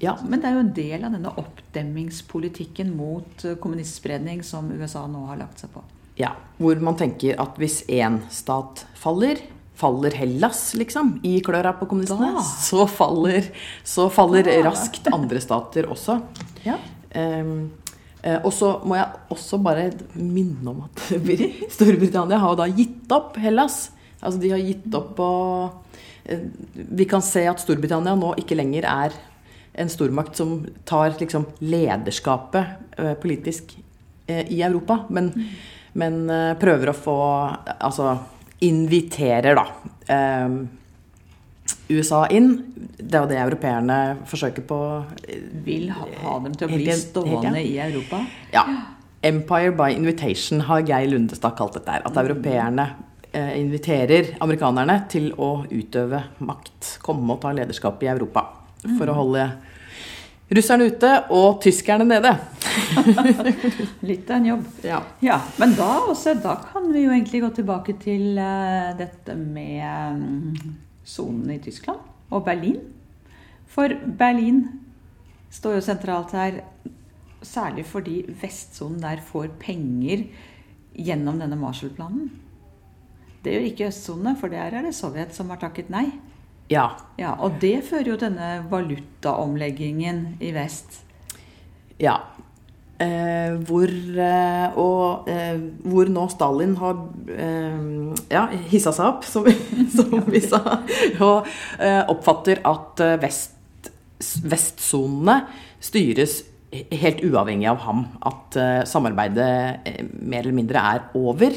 ja. 0.00 0.14
Men 0.26 0.40
det 0.40 0.48
er 0.48 0.54
jo 0.54 0.60
en 0.60 0.72
del 0.76 1.04
av 1.04 1.12
denne 1.12 1.32
oppdemmingspolitikken 1.36 2.94
mot 2.96 3.44
eh, 3.44 3.54
kommunistspredning 3.60 4.42
som 4.44 4.70
USA 4.72 5.06
nå 5.06 5.26
har 5.28 5.36
lagt 5.40 5.60
seg 5.60 5.70
på. 5.74 5.82
Ja, 6.16 6.30
hvor 6.58 6.78
man 6.80 6.96
tenker 6.96 7.36
at 7.38 7.56
hvis 7.60 7.82
én 7.92 8.22
stat 8.32 8.86
faller, 8.96 9.36
faller 9.76 10.14
Hellas 10.16 10.70
liksom 10.78 11.18
i 11.26 11.38
klørne 11.44 11.72
på 11.78 11.88
kommunistene, 11.90 12.32
Da. 12.36 12.42
så 12.42 12.86
faller, 12.88 13.50
så 13.84 14.08
faller 14.12 14.46
Da. 14.48 14.62
raskt 14.70 15.08
andre 15.12 15.40
stater 15.40 15.88
også. 15.92 16.20
Ja. 16.64 16.78
Eh, 17.10 18.40
og 18.42 18.50
så 18.52 18.72
må 18.84 18.96
jeg 18.96 19.06
også 19.30 19.58
bare 19.62 19.90
minne 20.14 20.72
om 20.72 20.80
at 20.88 21.04
Storbritannia 21.76 22.40
har 22.42 22.54
jo 22.54 22.58
da 22.58 22.66
gitt 22.72 23.12
opp 23.14 23.36
Hellas. 23.38 23.90
Altså 24.20 24.40
de 24.40 24.50
har 24.50 24.58
gitt 24.64 24.88
opp 24.96 25.12
på 25.18 25.28
eh, 26.24 26.40
Vi 26.74 27.04
kan 27.08 27.22
se 27.22 27.44
at 27.46 27.60
Storbritannia 27.62 28.16
nå 28.18 28.32
ikke 28.40 28.56
lenger 28.58 28.88
er 28.88 29.14
en 29.76 29.90
stormakt 29.92 30.38
som 30.40 30.62
tar 30.88 31.12
liksom 31.20 31.44
lederskapet 31.60 32.96
eh, 32.98 33.12
politisk 33.20 33.76
i 34.26 34.62
Europa, 34.64 35.04
men, 35.14 35.28
men 35.94 36.16
eh, 36.32 36.54
prøver 36.58 36.90
å 36.90 36.96
få 36.96 37.18
Altså 37.76 38.16
inviterer, 38.60 39.54
da. 39.58 39.66
eh, 40.08 40.48
USA 41.90 42.26
inn. 42.30 42.50
Det 42.98 43.14
er 43.14 43.22
jo 43.24 43.30
det 43.30 43.38
europeerne 43.38 43.96
forsøker 44.26 44.64
på. 44.66 44.78
eh, 45.28 45.42
Vil 45.66 45.90
ha, 45.90 46.06
ha 46.22 46.38
dem 46.44 46.54
til 46.54 46.68
å 46.68 46.74
bli 46.74 46.92
stående 46.92 47.62
i 47.62 47.76
Europa. 47.78 48.24
Ja. 48.52 48.64
Empire 49.22 49.72
by 49.74 49.90
invitation 49.94 50.60
har 50.68 50.82
Geir 50.86 51.08
Lundestad 51.10 51.56
kalt 51.58 51.74
dette 51.74 51.90
her. 51.90 52.02
At 52.06 52.16
europeerne 52.16 52.88
eh, 53.32 53.54
inviterer 53.60 54.36
amerikanerne 54.40 55.00
til 55.10 55.32
å 55.38 55.64
utøve 55.70 56.22
makt. 56.38 56.98
Komme 57.02 57.34
og 57.34 57.42
ta 57.42 57.52
lederskap 57.56 58.02
i 58.02 58.10
Europa. 58.12 58.46
For 58.98 59.08
å 59.10 59.16
holde 59.16 59.48
russerne 60.52 60.86
ute 60.90 61.10
og 61.34 61.60
tyskerne 61.64 62.06
nede. 62.06 62.32
Litt 64.08 64.30
av 64.30 64.36
en 64.38 64.48
jobb. 64.52 64.66
Ja. 64.86 65.00
Ja, 65.24 65.40
Men 65.60 65.74
da, 65.78 65.88
også, 66.06 66.36
da 66.42 66.56
kan 66.68 66.90
vi 66.92 67.06
jo 67.06 67.14
egentlig 67.14 67.42
gå 67.42 67.50
tilbake 67.56 67.96
til 68.02 68.38
uh, 68.38 68.92
dette 68.98 69.34
med 69.38 70.60
sonen 71.06 71.46
um, 71.46 71.54
i 71.54 71.60
Tyskland 71.62 72.02
og 72.30 72.44
Berlin. 72.46 72.78
For 73.70 73.92
Berlin 74.18 74.64
står 75.52 75.78
jo 75.78 75.84
sentralt 75.84 76.34
her, 76.36 76.62
særlig 77.46 77.86
fordi 77.86 78.20
vestsonen 78.40 79.02
der 79.02 79.22
får 79.22 79.52
penger 79.60 80.26
gjennom 80.96 81.38
denne 81.42 81.58
Marshall-planen. 81.60 82.30
Det 83.44 83.52
gjør 83.54 83.66
ikke 83.68 83.90
østsonene, 83.90 84.32
for 84.40 84.50
der 84.50 84.74
er 84.74 84.86
det 84.86 84.96
Sovjet 84.96 85.36
som 85.36 85.52
har 85.52 85.60
takket 85.62 85.90
nei. 85.92 86.08
Ja. 86.72 86.86
Ja, 87.18 87.36
Og 87.40 87.60
det 87.62 87.80
fører 87.88 88.12
jo 88.12 88.20
denne 88.20 88.64
valutaomleggingen 88.70 90.36
i 90.42 90.52
vest. 90.56 91.02
Ja. 92.02 92.18
Eh, 92.96 93.52
hvor, 93.68 93.90
eh, 93.92 94.76
og, 94.80 95.28
eh, 95.28 95.58
hvor 95.84 96.08
nå 96.08 96.22
Stalin 96.32 96.72
har 96.80 96.96
eh, 97.28 97.82
ja, 98.32 98.46
hissa 98.72 98.92
seg 98.96 99.10
opp, 99.10 99.26
som, 99.28 99.44
som 99.96 100.14
vi 100.24 100.40
sa, 100.40 100.62
og 101.20 101.48
eh, 101.76 102.02
oppfatter 102.08 102.62
at 102.64 103.02
eh, 103.04 103.18
vest, 103.20 103.90
vestsonene 104.48 105.42
styres 105.84 106.40
helt 106.72 107.20
uavhengig 107.24 107.68
av 107.70 107.84
ham. 107.84 108.02
At 108.26 108.56
samarbeidet 108.90 110.08
mer 110.18 110.42
eller 110.42 110.56
mindre 110.56 110.82
er 110.82 111.04
over. 111.16 111.54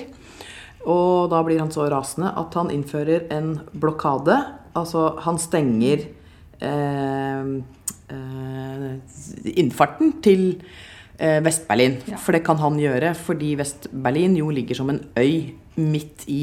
Og 0.87 1.31
da 1.31 1.41
blir 1.43 1.59
han 1.59 1.71
så 1.73 1.87
rasende 1.91 2.29
at 2.39 2.55
han 2.55 2.69
innfører 2.71 3.25
en 3.35 3.55
blokade. 3.73 4.37
Altså, 4.77 5.15
han 5.25 5.39
stenger 5.41 6.05
eh, 6.61 7.51
eh, 8.13 8.89
innfarten 9.59 10.17
til 10.25 10.43
eh, 11.17 11.39
Vest-Berlin. 11.45 11.99
Ja. 12.09 12.19
For 12.21 12.35
det 12.35 12.43
kan 12.47 12.61
han 12.61 12.79
gjøre 12.81 13.13
fordi 13.17 13.55
Vest-Berlin 13.59 14.37
jo 14.39 14.49
ligger 14.53 14.81
som 14.81 14.91
en 14.93 15.03
øy 15.17 15.55
midt 15.79 16.27
i 16.27 16.41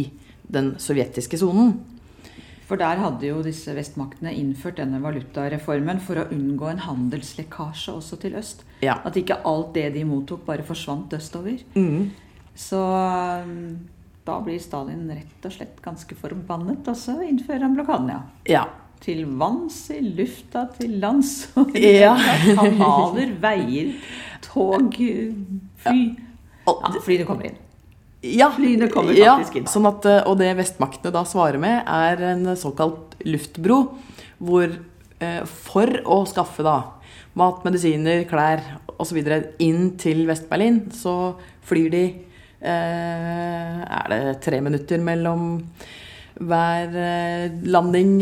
den 0.53 0.75
sovjetiske 0.81 1.39
sonen. 1.39 1.77
For 2.67 2.79
der 2.81 2.99
hadde 2.99 3.29
jo 3.29 3.43
disse 3.47 3.71
vestmaktene 3.77 4.33
innført 4.35 4.81
denne 4.81 4.99
valutareformen 5.03 6.01
for 6.03 6.19
å 6.19 6.27
unngå 6.35 6.67
en 6.73 6.83
handelslekkasje 6.83 7.95
også 7.95 8.19
til 8.25 8.35
øst. 8.41 8.65
Ja. 8.83 8.99
At 9.07 9.19
ikke 9.19 9.39
alt 9.47 9.77
det 9.77 9.93
de 9.95 10.03
mottok, 10.09 10.43
bare 10.49 10.67
forsvant 10.67 11.15
østover. 11.15 11.61
Mm. 11.77 12.11
Så 12.59 12.81
da 14.27 14.41
blir 14.43 14.59
Stalin 14.63 15.07
rett 15.13 15.47
og 15.47 15.55
slett 15.55 15.79
ganske 15.85 16.17
forbannet, 16.19 16.87
og 16.91 16.99
så 16.99 17.21
innfører 17.27 17.67
han 17.67 17.77
blokaden, 17.79 18.11
ja. 18.13 18.21
Ja. 18.51 18.65
Til 19.05 19.27
vanns, 19.39 19.77
i 19.93 20.01
lufta, 20.03 20.65
til 20.79 20.97
lands. 21.03 21.35
Ja. 21.77 22.15
Kanaler, 22.57 23.35
veier, 23.43 23.93
tog, 24.47 24.97
fly. 25.85 26.01
Og 26.67 26.83
Ja, 26.83 26.93
flyene 27.05 27.29
kommer 27.29 27.51
inn. 27.51 27.63
Ja, 28.27 28.49
Flyene 28.51 28.89
kommer 28.91 29.15
faktisk 29.15 29.61
inn. 29.61 29.69
Sånn 29.71 29.87
at, 29.87 30.07
eh, 30.09 30.23
og 30.27 30.39
det 30.41 30.51
vestmaktene 30.59 31.13
da 31.15 31.23
svarer 31.29 31.61
med, 31.63 31.85
er 31.87 32.23
en 32.33 32.57
såkalt 32.59 33.15
luftbro. 33.29 33.83
Hvor 34.43 34.67
eh, 35.21 35.43
for 35.47 35.93
å 36.03 36.23
skaffe 36.29 36.65
da 36.67 36.79
mat, 37.37 37.63
medisiner, 37.67 38.25
klær 38.29 38.65
osv. 38.99 39.21
inn 39.63 39.93
til 40.01 40.25
Vest-Berlin, 40.29 40.87
så 40.97 41.37
flyr 41.69 41.93
de 41.93 42.05
eh, 42.07 42.23
Er 42.61 44.11
det 44.13 44.41
tre 44.45 44.61
minutter 44.65 45.03
mellom 45.03 45.49
hver 46.37 46.97
eh, 47.01 47.53
landing 47.65 48.17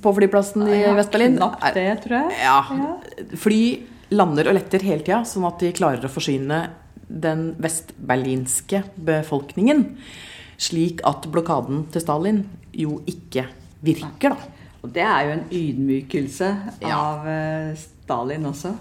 på 0.00 0.12
flyplassen 0.16 0.64
i 0.64 0.82
Vest-Berlin? 0.96 1.36
Knapt 1.36 1.74
det, 1.76 1.88
tror 2.04 2.16
jeg. 2.16 2.38
Ja. 2.40 3.36
Fly 3.40 3.62
lander 4.16 4.50
og 4.50 4.56
letter 4.56 4.84
hele 4.86 5.04
tida, 5.04 5.22
sånn 5.28 5.46
at 5.48 5.60
de 5.62 5.72
klarer 5.76 6.06
å 6.06 6.12
forsyne 6.12 6.62
den 7.10 7.50
vestberlinske 7.60 8.84
befolkningen. 8.96 9.84
Slik 10.60 11.02
at 11.08 11.28
blokaden 11.32 11.86
til 11.92 12.04
Stalin 12.04 12.42
jo 12.76 13.00
ikke 13.10 13.46
virker, 13.84 14.36
da. 14.36 14.56
Og 14.80 14.92
det 14.94 15.04
er 15.04 15.26
jo 15.26 15.32
en 15.34 15.46
ydmykelse 15.52 16.50
av 16.88 17.26
eh, 17.28 17.72
Stalin 17.80 18.48
også. 18.48 18.72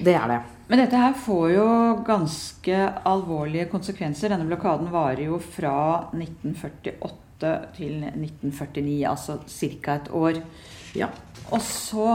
Det 0.00 0.14
er 0.16 0.30
det. 0.32 0.42
Men 0.66 0.82
dette 0.82 0.98
her 0.98 1.14
får 1.14 1.50
jo 1.52 1.66
ganske 2.06 2.78
alvorlige 3.06 3.68
konsekvenser. 3.70 4.32
Denne 4.32 4.48
blokaden 4.48 4.90
varer 4.90 5.28
jo 5.28 5.38
fra 5.38 5.76
1948 6.10 7.52
til 7.76 8.00
1949, 8.08 8.96
altså 9.06 9.38
ca. 9.46 9.94
et 9.94 10.10
år. 10.10 10.40
Ja. 10.96 11.10
Og 11.54 11.62
så 11.62 12.08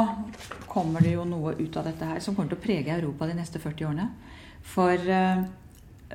kommer 0.68 1.04
det 1.04 1.14
jo 1.14 1.24
noe 1.28 1.54
ut 1.60 1.78
av 1.80 1.88
dette 1.88 2.10
her 2.10 2.20
som 2.20 2.36
kommer 2.36 2.52
til 2.52 2.60
å 2.60 2.66
prege 2.66 2.98
Europa 2.98 3.30
de 3.30 3.38
neste 3.38 3.62
40 3.64 3.88
årene. 3.88 4.10
For 4.68 4.92
eh, 5.16 5.46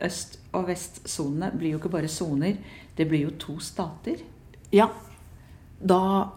øst- 0.04 0.36
og 0.52 0.68
vestsonene 0.68 1.52
blir 1.56 1.74
jo 1.74 1.80
ikke 1.80 1.94
bare 1.96 2.10
soner, 2.12 2.58
det 2.96 3.08
blir 3.08 3.26
jo 3.26 3.36
to 3.40 3.58
stater. 3.60 4.20
ja. 4.72 4.90
Da 5.76 6.28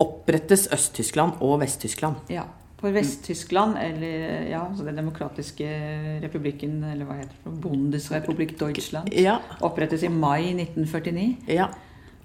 opprettes 0.00 0.66
Øst-Tyskland 0.72 1.42
og 1.44 1.60
Vest-Tyskland. 1.60 2.16
Ja, 2.32 2.46
For 2.86 2.94
Vest-Tyskland, 2.94 3.76
eller 3.82 4.44
ja, 4.46 4.60
så 4.76 4.84
Den 4.86 4.96
demokratiske 5.00 5.66
republikken, 6.22 6.84
eller 6.84 7.08
hva 7.08 7.16
heter 7.18 7.34
det, 7.44 7.54
Bundesrepublik 7.62 8.52
Deutschland, 8.60 9.08
Ja. 9.12 9.38
opprettes 9.60 10.02
i 10.06 10.08
mai 10.08 10.52
1949. 10.54 11.36
ja. 11.48 11.66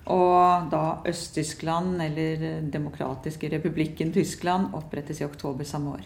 Og 0.05 0.71
da 0.71 0.95
Øst-Tyskland, 1.07 2.01
eller 2.01 2.61
Demokratiske 2.73 3.49
republikken 3.53 4.13
Tyskland, 4.13 4.73
opprettes 4.73 5.21
i 5.21 5.23
oktober 5.23 5.63
samme 5.63 5.89
år. 5.91 5.99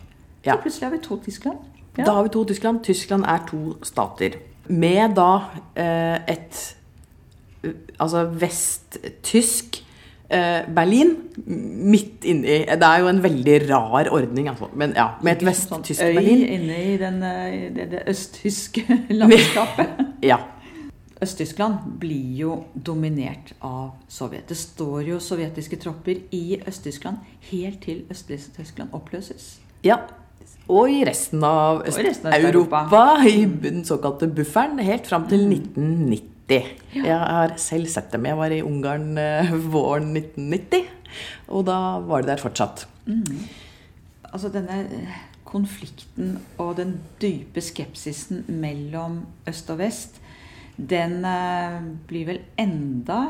Ja. 0.45 0.51
Så 0.51 0.61
plutselig 0.61 0.89
har 0.89 0.97
vi 0.97 1.03
to 1.03 1.19
Tyskland. 1.23 1.57
Ja. 1.97 2.03
Da 2.03 2.11
har 2.11 2.23
vi 2.23 2.29
to 2.29 2.43
Tyskland. 2.43 2.83
Tyskland 2.83 3.23
er 3.23 3.45
to 3.47 3.73
stater. 3.83 4.29
Med 4.67 5.15
da 5.15 5.39
eh, 5.75 6.33
et 6.33 6.75
eh, 7.63 7.71
Altså 7.99 8.25
vesttysk 8.25 9.84
Berlin 10.75 11.11
midt 11.45 12.25
inni 12.25 12.63
Det 12.65 12.87
er 12.87 13.03
jo 13.03 13.07
en 13.11 13.21
veldig 13.23 13.57
rar 13.69 14.09
ordning, 14.11 14.49
altså. 14.49 14.69
Men 14.73 14.95
ja, 14.97 15.11
med 15.21 15.37
et 15.37 15.45
vest-tysk 15.45 16.01
sånn 16.01 16.17
øy 16.17 16.31
inne 16.55 16.79
i 16.81 16.97
den, 16.97 17.21
eh, 17.23 17.69
det, 17.75 17.87
det 17.91 18.03
østtyske 18.09 18.85
landskapet. 19.21 20.03
Ja. 20.25 20.39
Øst-Tyskland 21.21 21.75
blir 21.99 22.35
jo 22.41 22.55
dominert 22.75 23.53
av 23.63 23.93
Sovjet. 24.11 24.49
Det 24.49 24.57
står 24.59 25.05
jo 25.13 25.19
sovjetiske 25.23 25.79
tropper 25.79 26.19
i 26.35 26.59
Øst-Tyskland 26.67 27.17
helt 27.51 27.81
til 27.85 28.03
Øst-Tyskland 28.11 28.93
oppløses. 28.93 29.57
ja. 29.83 30.01
Og 30.67 30.89
i 30.89 31.03
resten 31.05 31.43
av 31.45 31.83
Og 31.83 31.87
i 31.87 32.03
resten 32.07 32.25
av 32.27 32.33
Øst-Europa, 32.33 32.79
Europa. 32.89 33.27
i 33.29 33.45
den 33.45 33.83
såkalte 33.85 34.27
bufferen, 34.27 34.79
helt 34.79 35.07
fram 35.07 35.27
til 35.29 35.45
1990. 35.45 36.34
Jeg 36.93 37.17
har 37.17 37.55
selv 37.57 37.89
sett 37.89 38.11
dem. 38.13 38.25
Jeg 38.29 38.37
var 38.37 38.53
i 38.53 38.61
Ungarn 38.61 39.17
eh, 39.17 39.53
våren 39.73 40.11
1990, 40.13 40.85
og 41.49 41.65
da 41.65 41.77
var 42.05 42.21
det 42.21 42.35
der 42.35 42.43
fortsatt. 42.43 42.85
Altså 44.29 44.51
denne 44.53 44.83
eh, 44.83 45.15
konflikten 45.45 46.35
og 46.61 46.75
den 46.77 46.97
dype 47.21 47.63
skepsisen 47.63 48.43
mellom 48.61 49.23
øst 49.49 49.69
og 49.73 49.79
vest, 49.81 50.19
den 50.77 51.23
eh, 51.25 51.79
blir 52.07 52.29
vel 52.29 52.41
enda 52.61 53.21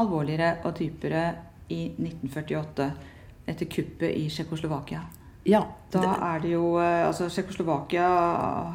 alvorligere 0.00 0.56
og 0.64 0.78
dypere 0.78 1.26
i 1.70 1.84
1948, 1.92 2.88
etter 3.46 3.68
kuppet 3.70 4.16
i 4.18 4.26
Tsjekkoslovakia. 4.32 5.04
Ja, 5.44 5.60
Da 5.92 6.00
er 6.32 6.38
det 6.40 6.54
jo 6.54 6.78
Altså, 6.80 7.26
Tsjekkoslovakia 7.28 8.06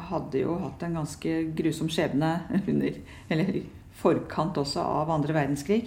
hadde 0.06 0.44
jo 0.44 0.54
hatt 0.62 0.84
en 0.86 0.94
ganske 1.00 1.32
grusom 1.58 1.88
skjebne 1.90 2.28
under 2.70 3.00
Eller 3.28 3.50
forkant 4.00 4.58
også 4.60 4.82
av 4.82 5.12
andre 5.14 5.36
verdenskrig. 5.36 5.84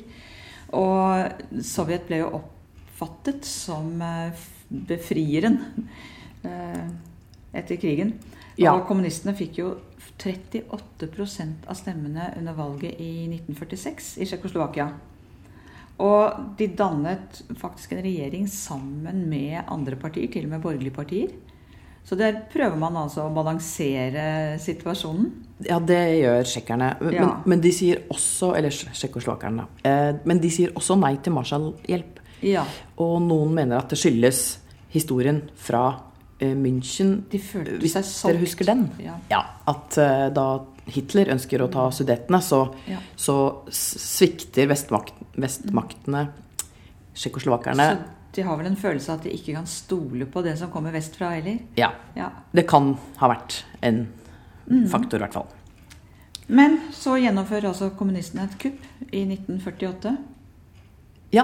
Og 0.73 1.61
Sovjet 1.65 2.07
ble 2.07 2.23
jo 2.23 2.31
oppfattet 2.39 3.45
som 3.45 4.01
eh, 4.01 4.45
befrieren 4.69 5.59
eh, 6.45 6.85
etter 7.53 7.77
krigen. 7.81 8.15
Ja. 8.57 8.75
Og 8.75 8.85
kommunistene 8.89 9.35
fikk 9.37 9.59
jo 9.61 9.73
38% 10.21 11.65
av 11.67 11.77
stemmene 11.77 12.29
under 12.37 12.55
valget 12.57 12.99
i 13.01 13.25
1946 13.31 14.13
i 14.21 14.29
Tsjekkoslovakia. 14.29 14.91
Og 16.03 16.55
de 16.57 16.67
dannet 16.73 17.41
faktisk 17.59 17.93
en 17.93 18.05
regjering 18.05 18.47
sammen 18.49 19.25
med 19.29 19.61
andre 19.67 19.97
partier, 19.99 20.29
til 20.31 20.47
og 20.47 20.55
med 20.55 20.63
borgerlige 20.63 20.95
partier. 20.95 21.33
Så 22.03 22.17
der 22.19 22.41
prøver 22.51 22.75
man 22.77 22.97
altså 22.99 23.21
å 23.29 23.33
balansere 23.33 24.57
situasjonen. 24.59 25.29
ja, 25.63 25.77
det 25.79 26.01
gjør 26.21 26.43
tsjekkerne. 26.43 26.89
Men, 27.01 27.13
Ja. 27.13 27.41
men 27.45 27.61
de 27.61 27.71
sier 27.71 28.01
også 28.11 28.55
Eller 28.57 28.69
tsjekkoslovakerne, 28.69 29.57
da. 29.83 29.89
Eh, 29.89 30.15
Men 30.25 30.39
de 30.39 30.49
sier 30.49 30.73
også 30.75 30.99
nei 30.99 31.15
til 31.23 31.33
Marshall-hjelp. 31.33 32.19
Ja, 32.41 32.65
Og 32.97 33.21
noen 33.21 33.53
mener 33.53 33.77
at 33.77 33.87
det 33.89 33.97
skyldes 33.97 34.57
historien 34.91 35.41
fra 35.55 35.99
eh, 36.41 36.53
München. 36.53 37.23
De 37.29 37.39
følte 37.39 37.79
Hvis 37.79 37.93
seg 37.93 38.03
solgt. 38.03 38.33
dere 38.33 38.41
husker 38.43 38.65
den? 38.65 38.89
Ja. 38.99 39.15
Ja, 39.31 39.43
At 39.67 39.97
eh, 39.97 40.29
da 40.29 40.59
Hitler 40.85 41.25
ønsker 41.31 41.61
å 41.63 41.71
ta 41.71 41.89
sudettene, 41.89 42.41
så, 42.41 42.73
Ja. 42.85 42.97
så 43.15 43.63
svikter 43.71 44.67
vestmakt, 44.67 45.13
vestmaktene 45.37 46.27
tsjekkoslovakerne. 47.15 47.87
De 48.33 48.41
har 48.41 48.57
vel 48.57 48.65
en 48.71 48.75
følelse 48.79 49.11
av 49.13 49.19
at 49.19 49.23
de 49.27 49.33
ikke 49.35 49.53
kan 49.53 49.65
stole 49.69 50.25
på 50.25 50.41
det 50.43 50.55
som 50.57 50.71
kommer 50.73 50.91
vestfra 50.95 51.29
heller. 51.35 51.59
Ja. 51.77 51.91
Ja. 52.17 52.31
Det 52.51 52.67
kan 52.67 52.95
ha 53.17 53.29
vært 53.29 53.63
en 53.81 54.07
Mm. 54.69 54.87
faktor, 54.89 55.17
i 55.19 55.19
hvert 55.25 55.33
fall. 55.33 55.47
Men 56.47 56.77
så 56.95 57.17
gjennomfører 57.19 57.65
altså 57.67 57.89
kommunistene 57.97 58.45
et 58.45 58.57
kupp 58.57 58.79
i 59.11 59.25
1948. 59.25 60.17
Ja. 61.31 61.43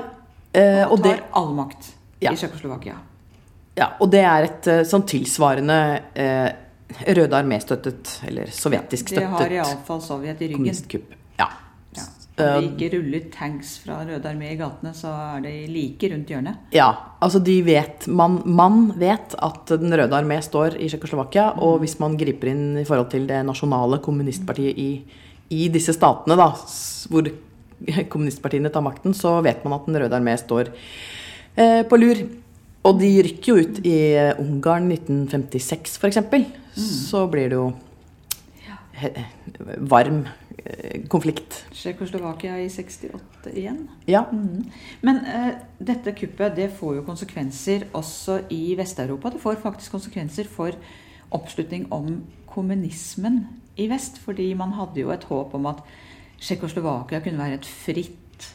Eh, 0.53 0.85
Og 0.87 0.91
og, 0.93 1.03
det, 1.03 1.17
tar 1.19 1.25
all 1.33 1.53
makt 1.53 1.91
Ja. 2.21 2.31
i 2.31 2.35
Tsjekkoslovakia. 2.35 2.95
ja, 3.77 3.89
og 3.99 4.09
det 4.11 4.23
er 4.23 4.43
et 4.43 4.67
eh, 4.67 4.81
sånn 4.83 5.03
tilsvarende 5.05 6.01
eh, 6.15 6.51
Røde 7.07 7.35
armé-støttet, 7.37 8.15
eller 8.25 8.45
sovjetisk 8.49 9.09
Det 9.13 9.23
har 9.27 9.37
støttet 9.37 9.51
iallfall 9.59 10.01
Sovjet 10.01 10.41
i 10.41 10.47
ryggen. 10.47 10.55
kommunistkupp. 10.57 11.13
Eh, 12.39 12.55
det 12.61 12.69
ikke 12.71 12.89
ruller 12.97 13.25
tanks 13.33 13.77
fra 13.83 13.99
Røde 14.07 14.25
armé 14.29 14.51
i 14.53 14.57
gatene, 14.59 14.93
så 14.95 15.11
er 15.35 15.41
de 15.45 15.53
like 15.67 16.09
rundt 16.13 16.29
hjørnet. 16.31 16.57
Ja, 16.75 16.89
altså 17.21 17.41
de 17.43 17.55
vet 17.67 18.07
Man, 18.07 18.41
man 18.45 18.91
vet 18.99 19.35
at 19.37 19.65
Den 19.79 19.91
røde 19.93 20.15
armé 20.17 20.39
står 20.41 20.77
i 20.79 20.87
Tsjekkoslovakia, 20.89 21.49
Mm. 21.55 21.61
og 21.63 21.79
hvis 21.81 21.99
man 21.99 22.17
griper 22.17 22.47
inn 22.51 22.77
i 22.79 22.83
forhold 22.85 23.09
til 23.11 23.27
det 23.27 23.43
nasjonale 23.45 23.99
kommunistpartiet 24.01 24.77
i, 24.77 24.89
i 25.51 25.67
disse 25.69 25.93
statene, 25.93 26.35
da, 26.37 26.49
hvor 27.09 27.29
kommunistpartiene 28.11 28.71
tar 28.71 28.81
makten, 28.83 29.13
så 29.15 29.41
vet 29.43 29.63
man 29.63 29.79
at 29.79 29.85
Den 29.87 29.95
røde 30.01 30.15
armé 30.19 30.37
står 30.37 30.69
eh, 31.57 31.83
på 31.83 31.97
lur. 31.99 32.23
Og 32.85 32.99
de 32.99 33.09
rykker 33.23 33.49
jo 33.51 33.55
ut 33.59 33.79
i 33.85 33.95
eh, 34.15 34.33
Ungarn 34.39 34.89
1956, 34.91 35.97
f.eks. 35.99 36.17
Mm. 36.31 36.45
Så 36.77 37.25
blir 37.31 37.49
det 37.51 37.57
jo 37.59 37.73
varm 39.77 40.25
konflikt. 41.07 41.65
Tsjekkoslovakia 41.71 42.59
i 42.59 42.69
68 42.69 43.53
igjen. 43.53 43.87
Ja. 44.05 44.25
Mm. 44.31 44.65
Men 45.01 45.21
uh, 45.25 45.53
dette 45.79 46.13
kuppet 46.17 46.57
det 46.57 46.69
får 46.79 46.99
jo 46.99 47.05
konsekvenser 47.07 47.87
også 47.97 48.41
i 48.53 48.75
Vest-Europa. 48.77 49.33
Det 49.33 49.41
får 49.43 49.61
faktisk 49.63 49.95
konsekvenser 49.95 50.49
for 50.49 50.75
oppslutning 51.35 51.87
om 51.93 52.23
kommunismen 52.49 53.45
i 53.77 53.87
vest. 53.91 54.19
Fordi 54.23 54.51
man 54.57 54.75
hadde 54.77 55.03
jo 55.03 55.13
et 55.15 55.27
håp 55.29 55.55
om 55.57 55.69
at 55.71 55.83
Tsjekkoslovakia 56.39 57.19
kunne 57.23 57.41
være 57.41 57.59
et 57.59 57.69
fritt 57.69 58.49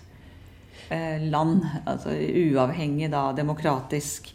uh, 0.91 1.19
land. 1.25 1.65
Altså 1.87 2.15
uavhengig, 2.15 3.11
da, 3.13 3.31
demokratisk. 3.37 4.33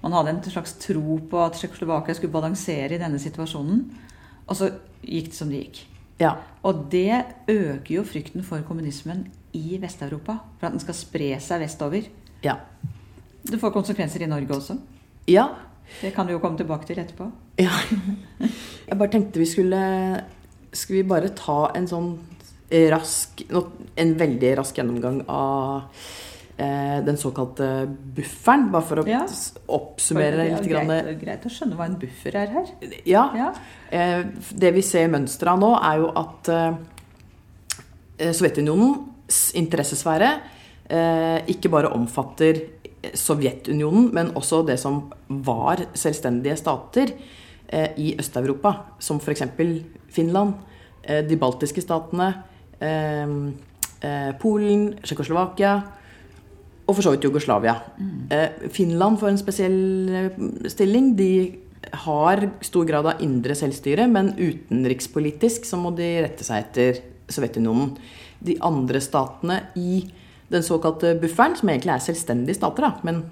Man 0.00 0.16
hadde 0.16 0.32
en 0.32 0.44
slags 0.48 0.78
tro 0.80 1.20
på 1.30 1.44
at 1.44 1.58
Tsjekkoslovakia 1.58 2.16
skulle 2.16 2.32
balansere 2.32 2.96
i 2.96 3.02
denne 3.02 3.20
situasjonen. 3.20 3.84
Og 4.46 4.56
så 4.56 4.72
gikk 5.04 5.30
det 5.30 5.36
som 5.36 5.50
det 5.52 5.64
gikk. 5.66 5.86
Ja. 6.20 6.34
Og 6.66 6.86
det 6.92 7.24
øker 7.48 7.94
jo 7.94 8.04
frykten 8.04 8.44
for 8.44 8.62
kommunismen 8.68 9.24
i 9.56 9.78
Vest-Europa. 9.80 10.36
For 10.60 10.68
at 10.68 10.76
den 10.76 10.82
skal 10.82 10.96
spre 10.98 11.30
seg 11.40 11.62
vestover. 11.64 12.08
Ja. 12.44 12.58
Det 13.42 13.60
får 13.60 13.72
konsekvenser 13.72 14.22
i 14.22 14.28
Norge 14.30 14.52
også. 14.54 14.76
Ja. 15.30 15.48
Det 16.00 16.12
kan 16.14 16.28
vi 16.28 16.36
jo 16.36 16.42
komme 16.42 16.60
tilbake 16.60 16.86
til 16.86 17.00
etterpå. 17.02 17.30
ja. 17.58 17.72
Jeg 18.90 18.98
bare 18.98 19.10
tenkte 19.10 19.38
vi 19.38 19.46
skulle 19.46 19.80
Skal 20.72 20.96
vi 20.96 21.02
bare 21.06 21.28
ta 21.36 21.70
en 21.78 21.86
sånn 21.86 22.08
rask 22.90 23.42
En 23.96 24.14
veldig 24.18 24.50
rask 24.58 24.78
gjennomgang 24.78 25.20
av 25.30 25.84
den 26.60 27.16
såkalte 27.16 27.66
bufferen, 28.16 28.66
bare 28.72 28.82
for 28.84 29.00
å 29.00 29.06
Ja. 29.08 29.22
oppsummere 29.68 30.36
Det 30.36 30.40
er 30.40 30.56
litt. 30.56 30.66
jo 30.66 30.72
Grann, 30.74 30.86
greit, 30.88 31.20
greit 31.22 31.44
å 31.46 31.52
skjønne 31.54 31.76
hva 31.78 31.86
en 31.86 31.94
buffer 31.96 32.36
er 32.36 32.46
her. 32.52 32.66
ja. 33.06 33.30
Ja. 33.34 33.52
Eh, 33.90 34.24
det 34.52 34.74
vi 34.74 34.82
ser 34.82 35.08
mønsteret 35.08 35.48
av 35.54 35.58
nå, 35.62 35.70
er 35.82 35.96
jo 36.02 36.10
at 36.20 36.48
eh, 36.48 38.32
Sovjetunionens 38.32 39.52
interessesfære 39.56 40.30
eh, 40.90 41.40
ikke 41.48 41.70
bare 41.72 41.92
omfatter 41.96 42.60
Sovjetunionen, 43.16 44.10
men 44.12 44.32
også 44.36 44.60
det 44.68 44.78
som 44.82 45.06
var 45.28 45.80
selvstendige 45.96 46.58
stater 46.60 47.14
eh, 47.72 47.88
i 47.96 48.10
Øst-Europa, 48.20 48.74
som 49.00 49.16
f.eks. 49.22 49.42
Finland, 50.12 50.54
eh, 51.04 51.22
de 51.24 51.36
baltiske 51.40 51.80
statene, 51.80 52.34
eh, 52.80 53.24
eh, 54.02 54.32
Polen, 54.42 54.90
Tsjekkoslovakia 55.02 55.78
og 56.90 56.98
for 56.98 57.06
så 57.06 57.14
vidt 57.14 57.26
Jugoslavia. 57.28 57.76
Mm. 57.96 58.70
Finland 58.74 59.20
får 59.20 59.32
en 59.32 59.40
spesiell 59.40 59.80
eh, 60.20 60.40
stilling. 60.70 61.12
De 61.18 61.32
har 62.04 62.44
stor 62.66 62.86
grad 62.88 63.08
av 63.08 63.22
indre 63.24 63.56
selvstyre, 63.56 64.06
men 64.10 64.34
utenrikspolitisk 64.36 65.68
så 65.68 65.78
må 65.80 65.94
de 65.96 66.10
rette 66.26 66.46
seg 66.46 66.66
etter 66.66 67.00
Sovjetunionen. 67.30 67.94
De 68.42 68.56
andre 68.66 69.00
statene 69.04 69.62
i 69.78 70.02
den 70.50 70.64
såkalte 70.66 71.14
bufferen, 71.20 71.54
som 71.56 71.70
egentlig 71.70 71.94
er 71.94 72.04
selvstendige 72.10 72.58
stater, 72.58 72.88
da, 72.88 72.92
men 73.06 73.24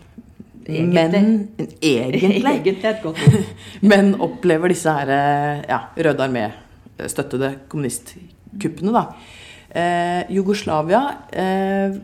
Egentlig. 0.68 0.92
Men, 0.92 1.48
egentlig. 1.80 2.50
Egentlig. 2.52 3.46
Men 3.90 4.10
opplever 4.20 4.68
disse 4.68 4.92
her, 4.92 5.08
eh, 5.08 5.62
ja, 5.64 5.78
Røde 5.96 6.26
armé-støttede 6.26 7.54
kommunistkuppene, 7.72 8.92
da. 8.92 9.06
Eh, 9.68 10.34
Jugoslavia 10.36 11.00
eh, 11.32 11.96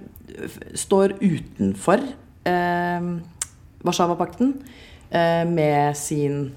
står 0.74 1.16
utenfor 1.20 2.02
eh, 2.44 3.08
Warszawapakten 3.84 4.54
eh, 5.10 5.44
med 5.48 5.96
sin 5.96 6.54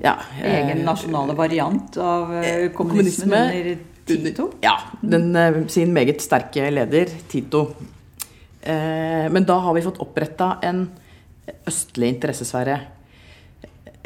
ja, 0.00 0.16
eh, 0.42 0.60
Egen 0.60 0.84
nasjonale 0.86 1.36
variant 1.36 1.96
av 1.96 2.32
eh, 2.40 2.70
kommunismen 2.72 3.30
kommunisme 3.30 3.86
under 4.06 4.30
Tito. 4.30 4.50
Ja. 4.62 4.78
Den, 5.00 5.36
eh, 5.36 5.66
sin 5.66 5.92
meget 5.92 6.22
sterke 6.22 6.70
leder, 6.70 7.10
Tito. 7.28 7.74
Eh, 8.62 9.26
men 9.30 9.44
da 9.44 9.58
har 9.58 9.74
vi 9.74 9.82
fått 9.82 9.98
oppretta 10.02 10.56
en 10.62 10.86
østlig 11.66 12.12
interessesfære 12.14 12.76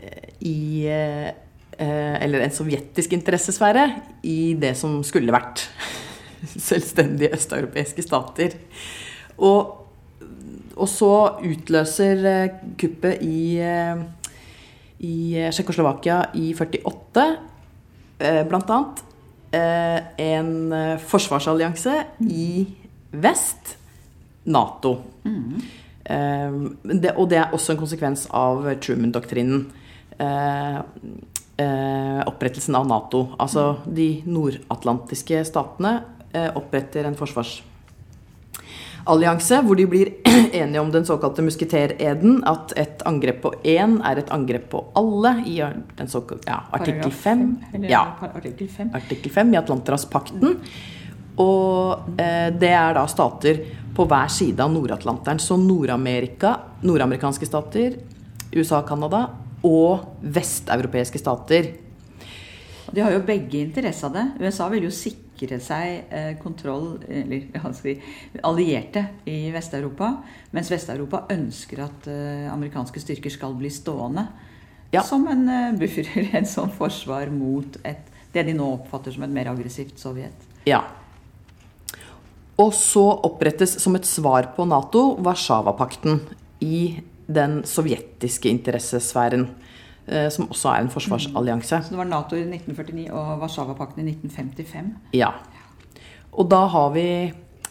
eh, 0.00 0.28
i 0.48 0.86
eh, 0.88 1.28
eh, 1.76 2.16
Eller 2.24 2.44
en 2.44 2.52
sovjetisk 2.52 3.12
interessesfære 3.16 3.86
i 4.22 4.54
det 4.60 4.74
som 4.76 5.02
skulle 5.04 5.32
vært 5.32 5.66
selvstendige 6.68 7.34
østeuropeiske 7.36 8.04
stater. 8.04 8.56
Og, 9.40 9.76
og 10.76 10.88
så 10.88 11.12
utløser 11.44 12.24
eh, 12.28 12.58
kuppet 12.80 13.22
i, 13.24 13.58
eh, 13.64 14.02
i 15.06 15.14
Tsjekkoslovakia 15.50 16.22
i 16.40 16.52
48 16.56 17.28
bl.a. 18.20 18.44
blant 18.48 18.70
annet 18.70 19.02
eh, 19.56 20.00
en 20.26 20.72
eh, 20.76 20.96
forsvarsallianse 21.00 21.96
i 22.28 22.66
vest, 23.10 23.76
Nato. 24.50 24.94
Mm. 25.24 25.60
det, 26.82 27.10
og 27.12 27.26
det 27.30 27.38
er 27.38 27.52
også 27.54 27.74
en 27.74 27.78
konsekvens 27.78 28.22
av 28.34 28.64
Truman-doktrinen. 28.82 29.66
Opprettelsen 32.30 32.78
av 32.78 32.88
Nato. 32.88 33.20
Altså 33.38 33.82
de 33.84 34.22
nordatlantiske 34.24 35.42
statene 35.46 35.92
oppretter 36.30 37.02
en 37.08 37.16
forsvarsallianse 37.18 39.56
hvor 39.66 39.74
de 39.74 39.86
blir 39.90 40.22
enige 40.60 40.80
om 40.80 40.92
den 40.94 41.02
såkalte 41.08 41.42
musketereden. 41.42 42.44
At 42.46 42.72
et 42.78 43.02
angrep 43.08 43.42
på 43.42 43.50
én 43.66 43.98
er 44.06 44.16
et 44.22 44.30
angrep 44.30 44.70
på 44.70 44.84
alle 44.94 45.42
i 45.42 45.58
den 45.98 46.08
såkalte, 46.08 46.46
ja, 46.46 46.62
artikkel 46.70 47.10
Paragraf 47.10 47.26
5. 47.26 47.56
Ja, 47.90 48.14
Artikkel 48.94 49.30
5. 49.34 49.54
i 49.54 49.56
Atlanterhavspakten. 49.58 50.60
Og 51.40 52.20
eh, 52.20 52.50
det 52.54 52.72
er 52.76 52.94
da 52.96 53.06
stater 53.10 53.60
på 53.96 54.06
hver 54.08 54.28
side 54.32 54.62
av 54.62 54.72
Nord-Atlanteren. 54.72 55.40
Så 55.42 55.56
Nord-Amerika, 55.60 56.56
nordamerikanske 56.86 57.46
stater, 57.48 57.96
USA 58.54 58.80
og 58.80 58.88
Canada 58.88 59.26
og 59.66 60.20
vesteuropeiske 60.20 61.20
stater. 61.20 61.72
De 62.90 63.02
har 63.04 63.14
jo 63.14 63.22
begge 63.26 63.62
interesse 63.62 64.06
av 64.06 64.16
det. 64.16 64.26
USA 64.42 64.68
vil 64.72 64.88
jo 64.88 64.94
sikre 64.94 65.28
seg 65.64 66.12
eh, 66.12 66.36
kontroll, 66.38 66.98
eller 67.08 67.72
si, 67.72 67.96
allierte 68.42 69.06
i 69.24 69.50
Vest-Europa. 69.54 70.12
Mens 70.52 70.70
Vest-Europa 70.70 71.24
ønsker 71.32 71.84
at 71.86 72.08
eh, 72.10 72.52
amerikanske 72.52 73.00
styrker 73.00 73.30
skal 73.30 73.54
bli 73.56 73.70
stående. 73.70 74.26
Ja. 74.92 75.02
Som 75.06 75.28
en 75.30 75.48
eh, 75.48 75.72
buffer, 75.78 76.10
en 76.38 76.46
sånn 76.46 76.72
forsvar 76.76 77.30
mot 77.32 77.80
et, 77.84 78.04
det 78.34 78.44
de 78.46 78.54
nå 78.54 78.66
oppfatter 78.76 79.14
som 79.14 79.24
et 79.24 79.32
mer 79.32 79.48
aggressivt 79.52 79.98
Sovjet. 79.98 80.48
Ja. 80.68 80.84
Og 82.60 82.74
så 82.76 83.06
opprettes 83.24 83.78
som 83.80 83.96
et 83.96 84.04
svar 84.04 84.52
på 84.56 84.66
Nato 84.68 85.14
Warszawapakten 85.24 86.20
i 86.60 87.00
den 87.30 87.62
sovjetiske 87.64 88.50
interessesfæren. 88.50 89.48
Eh, 90.10 90.28
Som 90.30 90.48
også 90.48 90.68
er 90.74 90.80
en 90.84 90.90
forsvarsallianse. 90.92 91.82
Så 91.86 91.90
det 91.94 91.98
var 91.98 92.04
Nato 92.10 92.36
i 92.36 92.42
1949 92.44 93.10
og 93.12 93.38
Warszawapakten 93.44 94.02
i 94.06 94.10
1955. 94.12 94.90
Ja. 95.14 95.30
Og 96.32 96.48
da 96.50 96.66
har 96.66 96.90
vi 96.94 97.06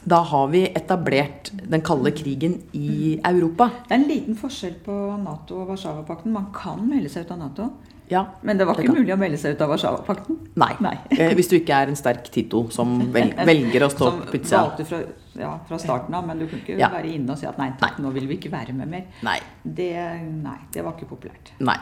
da 0.09 0.21
har 0.23 0.47
vi 0.47 0.61
etablert 0.71 1.49
den 1.69 1.81
kalde 1.83 2.11
krigen 2.15 2.53
i 2.73 3.19
Europa. 3.25 3.65
Det 3.89 3.91
er 3.91 3.99
en 3.99 4.07
liten 4.07 4.35
forskjell 4.39 4.77
på 4.85 4.93
Nato 5.19 5.57
og 5.59 5.67
Warszawapakten. 5.73 6.31
Man 6.31 6.45
kan 6.55 6.79
melde 6.87 7.09
seg 7.11 7.25
ut 7.27 7.31
av 7.35 7.39
Nato, 7.41 7.65
Ja. 8.09 8.23
men 8.41 8.57
det 8.57 8.65
var 8.65 8.73
Det 8.75 8.85
ikke 8.85 8.93
kan. 8.95 9.03
mulig 9.03 9.13
å 9.13 9.17
melde 9.19 9.37
seg 9.37 9.53
ut 9.57 9.61
av 9.61 9.69
Warszawapakten. 9.69 10.37
Nei. 10.55 10.71
Nei. 10.79 10.95
Eh, 11.11 11.33
Hvis 11.35 11.49
du 11.49 11.57
ikke 11.59 11.75
er 11.83 11.87
en 11.91 11.95
sterk 11.99 12.31
Tito 12.31 12.69
som 12.71 13.11
velger 13.13 13.83
å 13.85 13.89
stå 13.91 14.07
Som 14.09 14.21
på 14.21 14.39
utsida. 14.39 14.61
valgte 14.63 14.85
fra, 14.85 14.99
ja, 15.37 15.59
fra 15.67 15.77
starten 15.77 16.15
av, 16.15 16.25
men 16.25 16.39
du 16.39 16.47
kunne 16.47 16.61
ikke 16.63 16.79
Ja. 16.79 16.89
være 16.89 17.13
inne 17.13 17.31
og 17.31 17.37
si 17.37 17.45
at 17.45 17.57
nei, 17.57 17.69
Nei. 17.81 17.89
nå 17.99 18.13
vil 18.13 18.27
vi 18.27 18.37
ikke 18.37 18.51
være 18.51 18.73
med 18.73 18.87
mer. 18.87 19.03
Nei. 19.21 19.39
Det, 19.65 19.91
nei, 20.31 20.57
det 20.71 20.81
var 20.83 20.93
ikke 20.93 21.09
populært. 21.11 21.51
Nei. 21.59 21.75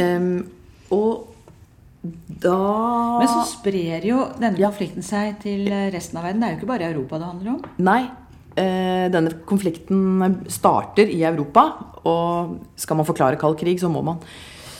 Em, 0.00 0.32
og 0.92 1.28
da 2.42 2.56
Men 3.20 3.28
så 3.30 3.44
sprer 3.46 4.02
jo 4.08 4.24
denne 4.34 4.58
konflikten 4.58 5.04
seg 5.06 5.36
til 5.44 5.68
resten 5.94 6.18
av 6.18 6.26
verden. 6.26 6.42
Det 6.42 6.48
er 6.48 6.54
jo 6.56 6.60
ikke 6.60 6.72
bare 6.72 6.88
Europa 6.90 7.20
det 7.20 7.28
handler 7.30 7.52
om. 7.54 7.60
Nei. 7.86 8.02
Eh, 8.52 9.06
denne 9.08 9.32
konflikten 9.48 10.42
starter 10.50 11.08
i 11.08 11.22
Europa, 11.24 11.62
og 12.04 12.58
skal 12.76 12.98
man 12.98 13.08
forklare 13.08 13.38
kald 13.40 13.56
krig, 13.60 13.78
så 13.80 13.88
må 13.88 14.02
man 14.04 14.18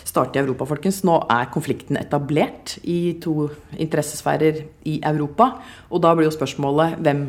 starte 0.05 0.37
i 0.37 0.43
Europa, 0.43 0.67
folkens. 0.69 1.01
Nå 1.09 1.23
er 1.31 1.49
konflikten 1.55 1.97
etablert 1.97 2.77
i 2.85 3.17
to 3.23 3.49
interessesfærer 3.81 4.61
i 4.91 4.99
Europa, 5.09 5.55
og 5.89 6.03
da 6.05 6.13
blir 6.15 6.29
jo 6.29 6.37
spørsmålet 6.37 7.01
hvem 7.01 7.25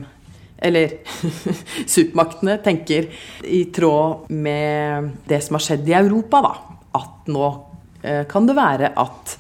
eller 0.64 0.94
supermaktene 1.96 2.58
tenker 2.64 3.10
i 3.44 3.66
tråd 3.76 4.30
med 4.32 5.10
det 5.28 5.42
som 5.44 5.58
har 5.58 5.66
skjedd 5.66 5.90
i 5.90 5.98
Europa, 5.98 6.40
da. 6.44 6.54
At 6.98 7.30
nå 7.32 7.46
eh, 8.02 8.24
kan 8.30 8.48
det 8.50 8.58
være 8.58 8.94
at 9.00 9.38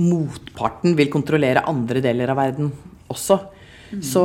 motparten 0.00 0.96
vil 0.98 1.12
kontrollere 1.12 1.66
andre 1.70 2.02
deler 2.02 2.32
av 2.32 2.40
verden 2.40 2.70
også. 3.12 3.38
Så 4.02 4.24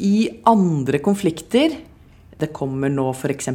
i 0.00 0.30
andre 0.48 0.96
konflikter 1.04 1.74
Det 2.40 2.46
kommer 2.56 2.88
nå 2.88 3.10
f.eks. 3.12 3.50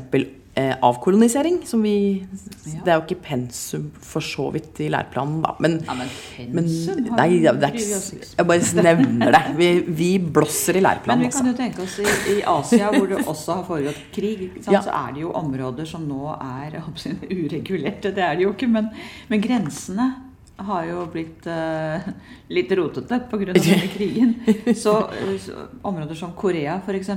Eh, 0.57 0.75
avkolonisering, 0.81 1.65
som 1.65 1.81
vi 1.83 2.25
Ja. 2.65 2.79
Det 2.83 2.91
er 2.91 2.95
jo 2.95 3.01
ikke 3.01 3.21
pensum 3.21 3.91
for 3.99 4.21
så 4.21 4.51
vidt 4.53 4.79
i 4.79 4.87
læreplanen, 4.89 5.41
da. 5.43 5.53
Men, 5.59 5.83
Ja, 5.85 5.93
men 5.93 6.07
pensum 6.07 6.95
men, 7.03 7.15
Nei, 7.15 7.39
det 7.39 7.63
er 7.63 7.73
ikke 7.73 8.37
Jeg 8.37 8.47
bare 8.47 8.83
nevner 8.83 9.31
det. 9.31 9.57
Vi, 9.57 9.79
vi 9.81 10.17
blåser 10.19 10.77
i 10.77 10.79
Men 10.79 11.19
vi 11.19 11.27
kan 11.27 11.45
altså. 11.45 11.45
jo 11.45 11.53
tenke 11.53 11.81
oss 11.81 11.99
i, 11.99 12.37
i 12.37 12.41
Asia, 12.41 12.89
hvor 12.89 13.05
det 13.07 13.27
også 13.27 13.53
har 13.53 13.63
foregått 13.65 13.99
krig? 14.13 14.51
Ja. 14.71 14.81
så 14.81 14.91
er 14.91 15.13
det 15.13 15.21
jo 15.21 15.31
områder 15.33 15.85
som 15.85 16.07
nå 16.07 16.31
er 16.39 16.81
uregulerte. 17.29 18.13
Det 18.15 18.23
er 18.23 18.35
det 18.35 18.43
jo 18.43 18.53
ikke, 18.53 18.67
men, 18.67 18.87
men 19.27 19.41
grensene 19.41 20.07
har 20.55 20.85
jo 20.87 21.03
blitt 21.11 21.45
uh, 21.51 21.99
litt 22.47 22.71
rotete 22.71 23.19
pga. 23.29 23.51
denne 23.51 23.89
krigen. 23.91 24.33
Så, 24.83 24.95
eh, 25.11 25.35
så 25.37 25.67
områder 25.81 26.15
som 26.15 26.31
Korea 26.31 26.79
f.eks., 26.85 27.11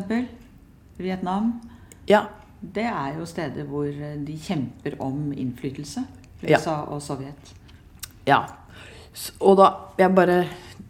Vietnam, 0.98 1.60
Ja. 2.06 2.24
Det 2.60 2.86
er 2.90 3.18
jo 3.18 3.26
steder 3.28 3.66
hvor 3.68 3.86
eh, 3.86 4.16
de 4.24 4.38
kjemper 4.42 4.98
om 5.04 5.28
innflytelse. 5.32 6.04
Ja. 6.42 6.58
USA 6.58 6.80
og 6.86 7.02
Sovjet. 7.02 7.54
Ja. 8.28 8.44
Og 9.42 9.56
da 9.58 9.68
Jeg 9.98 10.14
bare 10.14 10.42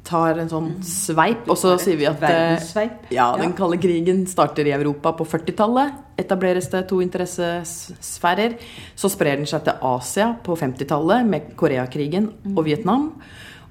tar 0.09 0.39
en 0.41 0.49
sånn 0.49 0.69
sveip, 0.85 1.47
og 1.53 1.57
så 1.61 1.75
sier 1.81 1.99
vi 2.01 2.07
at 2.09 2.23
eh, 2.25 2.93
ja, 3.13 3.27
den 3.37 3.53
kalde 3.57 3.77
krigen 3.81 4.23
starter 4.29 4.69
i 4.69 4.73
Europa 4.73 5.13
på 5.19 5.27
40-tallet. 5.29 5.99
Etableres 6.21 6.71
det 6.73 6.87
to 6.89 7.03
interessesfærer. 7.05 8.57
Så 8.97 9.11
sprer 9.13 9.37
den 9.41 9.49
seg 9.49 9.67
til 9.67 9.85
Asia 9.85 10.31
på 10.45 10.57
50-tallet 10.57 11.29
med 11.29 11.53
Koreakrigen 11.61 12.31
og 12.55 12.65
Vietnam. 12.71 13.11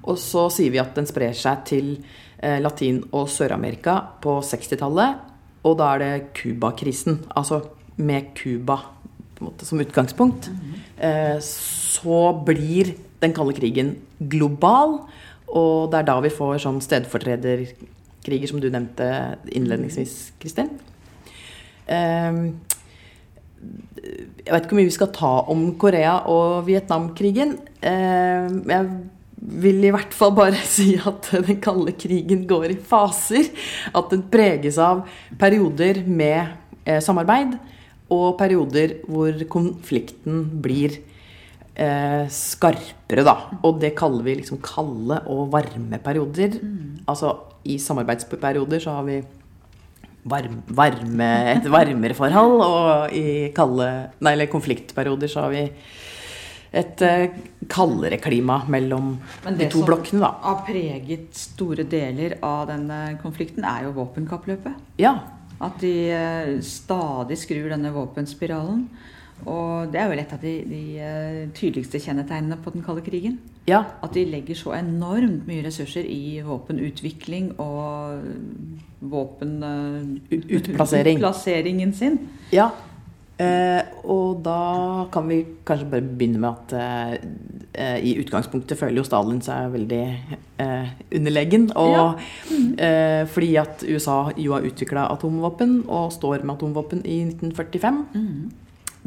Og 0.06 0.18
så 0.22 0.46
sier 0.54 0.72
vi 0.74 0.82
at 0.82 0.94
den 0.96 1.10
sprer 1.10 1.34
seg 1.36 1.64
til 1.68 1.90
eh, 1.96 2.60
Latin- 2.62 3.02
og 3.10 3.26
Sør-Amerika 3.34 3.98
på 4.22 4.38
60-tallet. 4.46 5.26
Og 5.66 5.74
da 5.80 5.90
er 5.96 6.04
det 6.04 6.12
Cuba-krisen. 6.38 7.24
Altså 7.34 7.64
med 7.98 8.32
Cuba 8.38 8.80
som 9.62 9.80
utgangspunkt. 9.80 10.50
Eh, 10.96 11.38
så 11.40 12.32
blir 12.46 12.94
den 13.22 13.34
kalde 13.34 13.54
krigen 13.56 13.96
global. 14.18 15.00
Og 15.48 15.90
det 15.92 16.02
er 16.02 16.08
da 16.10 16.18
vi 16.20 16.32
får 16.32 16.60
sånn 16.64 16.80
stedfortrederkriger 16.84 18.50
som 18.50 18.60
du 18.60 18.68
nevnte 18.70 19.38
innledningsvis, 19.48 20.34
Kristin. 20.42 20.74
Ehm, 21.88 22.58
jeg 24.04 24.52
vet 24.52 24.66
ikke 24.66 24.74
hvor 24.74 24.80
mye 24.80 24.90
vi 24.90 24.98
skal 24.98 25.14
ta 25.14 25.30
om 25.50 25.70
Korea- 25.80 26.26
og 26.28 26.66
Vietnamkrigen. 26.68 27.56
Ehm, 27.80 28.60
jeg 28.68 28.90
vil 29.38 29.86
i 29.86 29.94
hvert 29.94 30.12
fall 30.12 30.34
bare 30.36 30.60
si 30.76 30.92
at 30.98 31.30
den 31.32 31.62
kalde 31.64 31.96
krigen 31.96 32.44
går 32.50 32.74
i 32.74 32.78
faser. 32.92 33.48
At 33.96 34.12
den 34.12 34.26
preges 34.28 34.76
av 34.82 35.06
perioder 35.40 36.04
med 36.04 36.52
eh, 36.84 37.00
samarbeid 37.00 37.56
og 38.14 38.38
perioder 38.40 38.98
hvor 39.08 39.44
konflikten 39.52 40.44
blir 40.64 40.96
eh, 41.74 42.24
skarpere, 42.32 43.24
da. 43.26 43.36
Og 43.62 43.80
det 43.82 43.94
kaller 43.98 44.24
vi 44.26 44.38
liksom 44.40 44.62
kalde 44.64 45.20
og 45.28 45.50
varme 45.52 46.00
perioder. 46.04 46.58
Altså 47.08 47.34
i 47.68 47.78
samarbeidsperioder 47.82 48.80
så 48.82 48.98
har 48.98 49.08
vi 49.08 49.20
varme, 50.28 50.62
varme, 50.66 51.30
et 51.54 51.70
varmere 51.70 52.16
forhold, 52.16 52.60
og 52.64 53.16
i 53.16 53.50
kalde, 53.56 53.88
nei, 54.20 54.34
eller 54.34 54.50
konfliktperioder 54.50 55.30
så 55.30 55.46
har 55.46 55.54
vi 55.54 55.64
et 56.78 57.02
eh, 57.04 57.30
kaldere 57.70 58.18
klima 58.20 58.58
mellom 58.68 59.14
de 59.46 59.54
det 59.56 59.70
to 59.72 59.80
som 59.80 59.88
blokkene, 59.88 60.20
da. 60.20 60.34
har 60.44 60.60
preget 60.66 61.32
store 61.36 61.86
deler 61.88 62.36
av 62.44 62.66
denne 62.68 63.00
konflikten, 63.22 63.64
er 63.64 63.86
jo 63.86 63.94
våpenkappløpet. 63.96 64.76
Ja. 65.00 65.16
At 65.60 65.80
de 65.82 65.94
eh, 66.14 66.56
stadig 66.62 67.38
skrur 67.40 67.70
denne 67.72 67.92
våpenspiralen. 67.94 68.84
Og 69.46 69.92
det 69.92 70.00
er 70.00 70.08
vel 70.10 70.20
et 70.22 70.32
av 70.34 70.42
de, 70.42 70.54
de 70.66 70.82
eh, 70.98 71.44
tydeligste 71.54 72.00
kjennetegnene 72.02 72.58
på 72.62 72.72
den 72.74 72.82
kalde 72.86 73.04
krigen. 73.06 73.38
Ja. 73.68 73.84
At 74.02 74.16
de 74.16 74.24
legger 74.26 74.58
så 74.58 74.72
enormt 74.78 75.46
mye 75.46 75.62
ressurser 75.66 76.06
i 76.08 76.40
våpenutvikling 76.46 77.52
og 77.60 78.24
våpen... 78.98 79.58
eh, 79.62 80.38
sin. 81.94 82.18
Ja. 82.54 82.70
Eh, 83.38 83.82
og 84.10 84.40
da 84.42 85.06
kan 85.14 85.28
vi 85.30 85.44
kanskje 85.66 85.86
bare 85.92 86.02
begynne 86.02 86.40
med 86.42 86.48
at 86.50 86.72
eh, 86.74 87.12
eh, 87.78 87.98
i 88.10 88.16
utgangspunktet 88.18 88.78
føler 88.80 88.98
jo 88.98 89.06
Stalin 89.06 89.38
seg 89.44 89.70
veldig 89.76 90.00
eh, 90.64 90.88
underlegen. 91.14 91.68
Og, 91.78 92.18
eh, 92.82 93.22
fordi 93.30 93.52
at 93.62 93.84
USA 93.86 94.32
jo 94.34 94.56
har 94.56 94.66
utvikla 94.66 95.06
atomvåpen 95.14 95.84
og 95.86 96.10
står 96.16 96.42
med 96.42 96.56
atomvåpen 96.56 97.04
i 97.06 97.20
1945. 97.28 98.02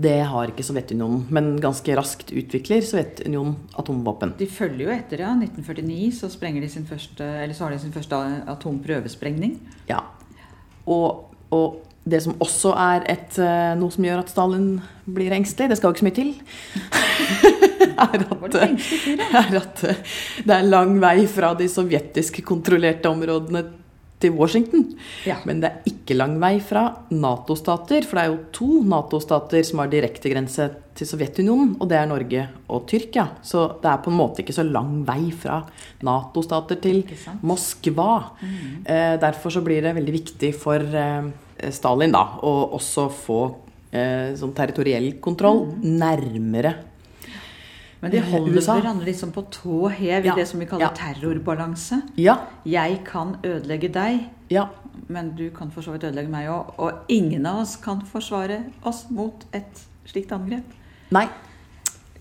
Det 0.02 0.18
har 0.24 0.50
ikke 0.50 0.64
Sovjetunionen, 0.64 1.26
men 1.36 1.52
ganske 1.62 1.94
raskt 2.00 2.32
utvikler 2.32 2.88
Sovjetunionen 2.88 3.58
atomvåpen. 3.78 4.38
De 4.40 4.48
følger 4.48 4.88
jo 4.88 4.96
etter, 4.96 5.26
ja. 5.28 5.36
1949 5.36 6.08
så, 6.22 6.32
de 6.32 6.72
sin 6.72 6.88
første, 6.88 7.28
eller 7.44 7.54
så 7.54 7.68
har 7.68 7.76
de 7.76 7.84
sin 7.84 7.92
første 7.92 8.16
atomprøvesprengning. 8.56 9.60
Ja. 9.92 10.06
Og, 10.88 11.36
og 11.52 11.91
det 12.04 12.22
som 12.24 12.38
også 12.42 12.72
er 12.82 13.04
et, 13.14 13.38
eh, 13.38 13.74
noe 13.78 13.94
som 13.94 14.06
gjør 14.06 14.24
at 14.24 14.32
Stalin 14.32 14.72
blir 15.06 15.34
engstelig, 15.36 15.70
det 15.70 15.78
skal 15.78 15.92
jo 15.92 15.94
ikke 15.94 16.02
så 16.02 16.08
mye 16.08 16.18
til, 16.18 16.32
er 18.06 18.26
at, 18.26 18.56
er 19.42 19.60
at 19.60 19.84
det 20.48 20.56
er 20.56 20.66
lang 20.66 20.98
vei 21.02 21.28
fra 21.30 21.54
de 21.58 21.70
sovjetisk 21.70 22.42
kontrollerte 22.48 23.12
områdene 23.12 23.66
til 24.22 24.36
Washington. 24.38 24.86
Ja. 25.26 25.40
Men 25.50 25.62
det 25.62 25.72
er 25.72 25.92
ikke 25.92 26.18
lang 26.18 26.38
vei 26.42 26.56
fra 26.64 26.84
Nato-stater, 27.14 28.06
for 28.06 28.18
det 28.18 28.24
er 28.24 28.32
jo 28.32 28.40
to 28.54 28.70
Nato-stater 28.88 29.66
som 29.68 29.82
har 29.82 29.92
direkte 29.92 30.32
grense 30.32 30.68
til 30.98 31.08
Sovjetunionen, 31.08 31.76
og 31.80 31.90
det 31.90 31.98
er 31.98 32.10
Norge 32.10 32.48
og 32.72 32.86
Tyrkia. 32.90 33.28
Så 33.46 33.66
det 33.82 33.90
er 33.92 34.02
på 34.04 34.12
en 34.12 34.20
måte 34.20 34.44
ikke 34.44 34.56
så 34.56 34.66
lang 34.68 35.02
vei 35.08 35.32
fra 35.34 35.62
Nato-stater 36.06 36.82
til 36.84 37.04
Moskva. 37.48 38.12
Mm. 38.42 38.74
Eh, 38.86 39.16
derfor 39.22 39.58
så 39.58 39.64
blir 39.66 39.82
det 39.86 39.96
veldig 39.98 40.18
viktig 40.20 40.54
for 40.58 41.02
eh, 41.06 41.32
Stalin 41.72 42.12
da, 42.12 42.24
å 42.42 42.72
også 42.74 43.10
få 43.12 43.40
eh, 43.94 44.34
sånn 44.40 44.54
territoriell 44.56 45.20
kontroll 45.22 45.68
nærmere 45.84 46.76
Men 48.02 48.12
de 48.12 48.20
holder 48.32 48.56
USA. 48.58 48.76
hverandre 48.80 49.06
liksom 49.06 49.32
på 49.36 49.44
tå 49.54 49.90
hev 49.94 50.24
i 50.26 50.28
Ja. 50.30 50.36
det 50.36 50.48
som 50.48 50.60
vi 50.60 50.66
kaller 50.66 50.88
Ja. 50.88 50.94
terrorbalanse. 50.96 52.02
Ja, 52.18 52.38
Jeg 52.66 53.04
kan 53.06 53.36
ødelegge 53.44 53.92
deg, 53.94 54.24
ja, 54.50 54.68
men 55.08 55.36
du 55.36 55.50
kan 55.52 55.70
for 55.70 55.82
så 55.82 55.92
vidt 55.92 56.04
ødelegge 56.04 56.30
meg 56.30 56.48
òg. 56.48 56.74
Og 56.80 56.92
ingen 57.10 57.46
av 57.46 57.60
oss 57.62 57.76
kan 57.76 58.02
forsvare 58.02 58.64
oss 58.84 59.06
mot 59.12 59.46
et 59.54 59.84
slikt 60.08 60.32
angrep. 60.32 60.64
nei. 61.12 61.28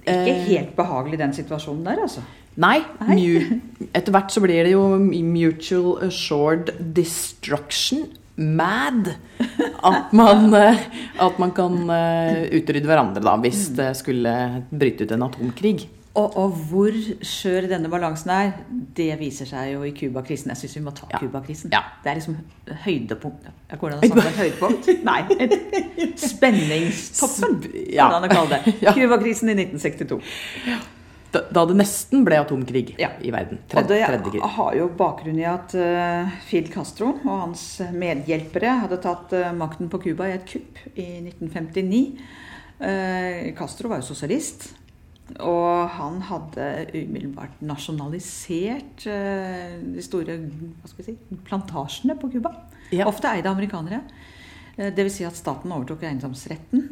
Ikke 0.07 0.29
Eh, 0.29 0.45
helt 0.49 0.77
behagelig 0.77 1.19
den 1.19 1.33
situasjonen 1.33 1.85
der, 1.85 1.97
altså. 2.03 2.21
Nei. 2.57 2.81
Nei. 3.01 3.61
Etter 3.95 4.13
hvert 4.13 4.31
så 4.31 4.41
blir 4.41 4.65
det 4.65 4.73
jo 4.73 4.99
mutual 4.99 6.03
assured 6.07 6.71
destruction. 6.95 8.07
Mad. 8.41 9.13
At 9.85 10.13
man, 10.17 10.49
eh, 10.57 10.83
at 11.21 11.39
man 11.41 11.53
kan 11.57 11.79
eh, 11.93 12.47
utrydde 12.59 12.89
hverandre 12.89 13.23
da, 13.25 13.37
hvis 13.41 13.67
det 13.77 13.93
skulle 14.01 14.33
bryte 14.73 15.05
ut 15.07 15.13
en 15.17 15.27
atomkrig. 15.29 15.79
Og, 16.19 16.33
og 16.43 16.57
hvor 16.67 16.97
skjør 17.23 17.69
denne 17.71 17.87
balansen 17.93 18.33
er, 18.35 18.49
det 18.97 19.13
viser 19.21 19.47
seg 19.47 19.69
jo 19.77 19.85
i 19.87 19.93
Cuba-krisen. 19.95 20.51
Jeg 20.51 20.59
syns 20.65 20.75
vi 20.81 20.83
må 20.83 20.91
ta 20.97 21.07
Ja. 21.13 21.21
Cuba-krisen. 21.23 21.71
Ja. 21.73 21.85
Det 22.03 22.11
er 22.11 22.19
liksom 22.19 22.39
høydepunktet. 22.83 23.53
Ja, 23.71 23.77
er 23.79 23.95
det 23.95 24.11
sånn 24.11 24.23
et 24.25 24.41
høydepunkt? 24.41 24.89
Nei, 25.11 25.21
et 25.39 26.19
spenningstoppen, 26.19 27.61
Sp- 27.63 27.85
ja. 27.95 28.09
hvordan 28.09 28.27
man 28.27 28.35
kalle 28.35 28.59
det. 28.59 28.75
Ja. 28.89 28.97
Cuba-krisen 28.99 29.53
i 29.55 29.59
1962. 29.63 30.19
Da, 31.31 31.63
det 31.67 31.77
nesten 31.79 32.25
ble 32.27 32.41
atomkrig 32.43 32.97
Ja. 32.99 33.13
i 33.23 33.31
verden. 33.31 33.61
Og 33.63 33.69
Tredje, 33.71 33.99
det 34.01 34.07
tredje 34.09 34.31
krig. 34.35 34.43
har 34.57 34.75
jo 34.75 34.89
bakgrunn 34.99 35.39
i 35.39 35.47
at 35.47 35.75
uh, 35.79 36.33
Fidel 36.49 36.73
Castro 36.75 37.13
og 37.21 37.31
hans 37.45 37.65
medhjelpere 37.95 38.81
hadde 38.83 38.99
tatt 39.05 39.33
uh, 39.39 39.53
makten 39.55 39.89
på 39.93 40.01
Cuba 40.03 40.27
i 40.27 40.35
et 40.39 40.47
kupp 40.51 40.81
i 40.97 41.07
1959. 41.23 42.03
Uh, 42.81 43.55
Castro 43.59 43.89
var 43.93 44.03
jo 44.03 44.09
sosialist. 44.11 44.73
Og 45.39 45.87
han 45.95 46.17
hadde 46.27 46.65
umiddelbart 46.91 47.61
nasjonalisert 47.63 49.05
eh, 49.07 49.77
de 49.95 50.03
store 50.03 50.35
hva 50.43 50.91
skal 50.91 50.99
vi 50.99 51.07
si, 51.07 51.37
plantasjene 51.47 52.17
på 52.19 52.33
Cuba. 52.33 52.51
Ja. 52.91 53.07
Ofte 53.07 53.31
eide 53.31 53.47
amerikanere. 53.53 54.01
Eh, 54.75 54.91
Dvs. 54.91 55.21
Si 55.21 55.29
at 55.29 55.39
staten 55.39 55.71
overtok 55.71 56.03
eiendomsretten. 56.09 56.83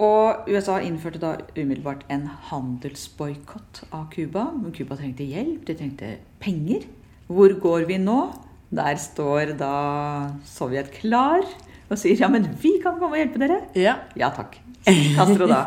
Og 0.00 0.48
USA 0.48 0.78
innførte 0.80 1.20
da 1.20 1.34
umiddelbart 1.52 2.06
en 2.12 2.24
handelsboikott 2.48 3.82
av 3.92 4.06
Cuba. 4.14 4.46
Men 4.56 4.72
Cuba 4.76 4.96
trengte 4.96 5.26
hjelp, 5.28 5.66
de 5.68 5.76
trengte 5.76 6.14
penger. 6.40 6.86
Hvor 7.28 7.52
går 7.60 7.84
vi 7.90 7.98
nå? 8.00 8.20
Der 8.70 8.96
står 9.02 9.52
da 9.58 9.74
Sovjet 10.46 10.92
klar 10.94 11.42
og 11.90 11.98
sier 11.98 12.20
ja, 12.22 12.28
men 12.30 12.46
vi 12.62 12.76
kan 12.82 13.00
komme 13.00 13.16
og 13.16 13.20
hjelpe 13.20 13.40
dere. 13.42 13.60
Ja. 13.74 13.96
Ja 14.18 14.30
takk. 14.34 14.56
Castro 14.86 15.48
da. 15.50 15.64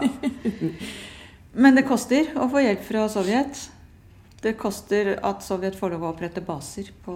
Men 1.54 1.76
det 1.78 1.84
koster 1.86 2.32
å 2.40 2.48
få 2.50 2.64
hjelp 2.64 2.86
fra 2.88 3.04
Sovjet. 3.12 3.60
Det 4.42 4.56
koster 4.60 5.14
at 5.20 5.44
Sovjet 5.46 5.76
får 5.78 5.94
lov 5.94 6.08
å 6.08 6.14
opprette 6.16 6.42
baser 6.44 6.90
på 7.06 7.14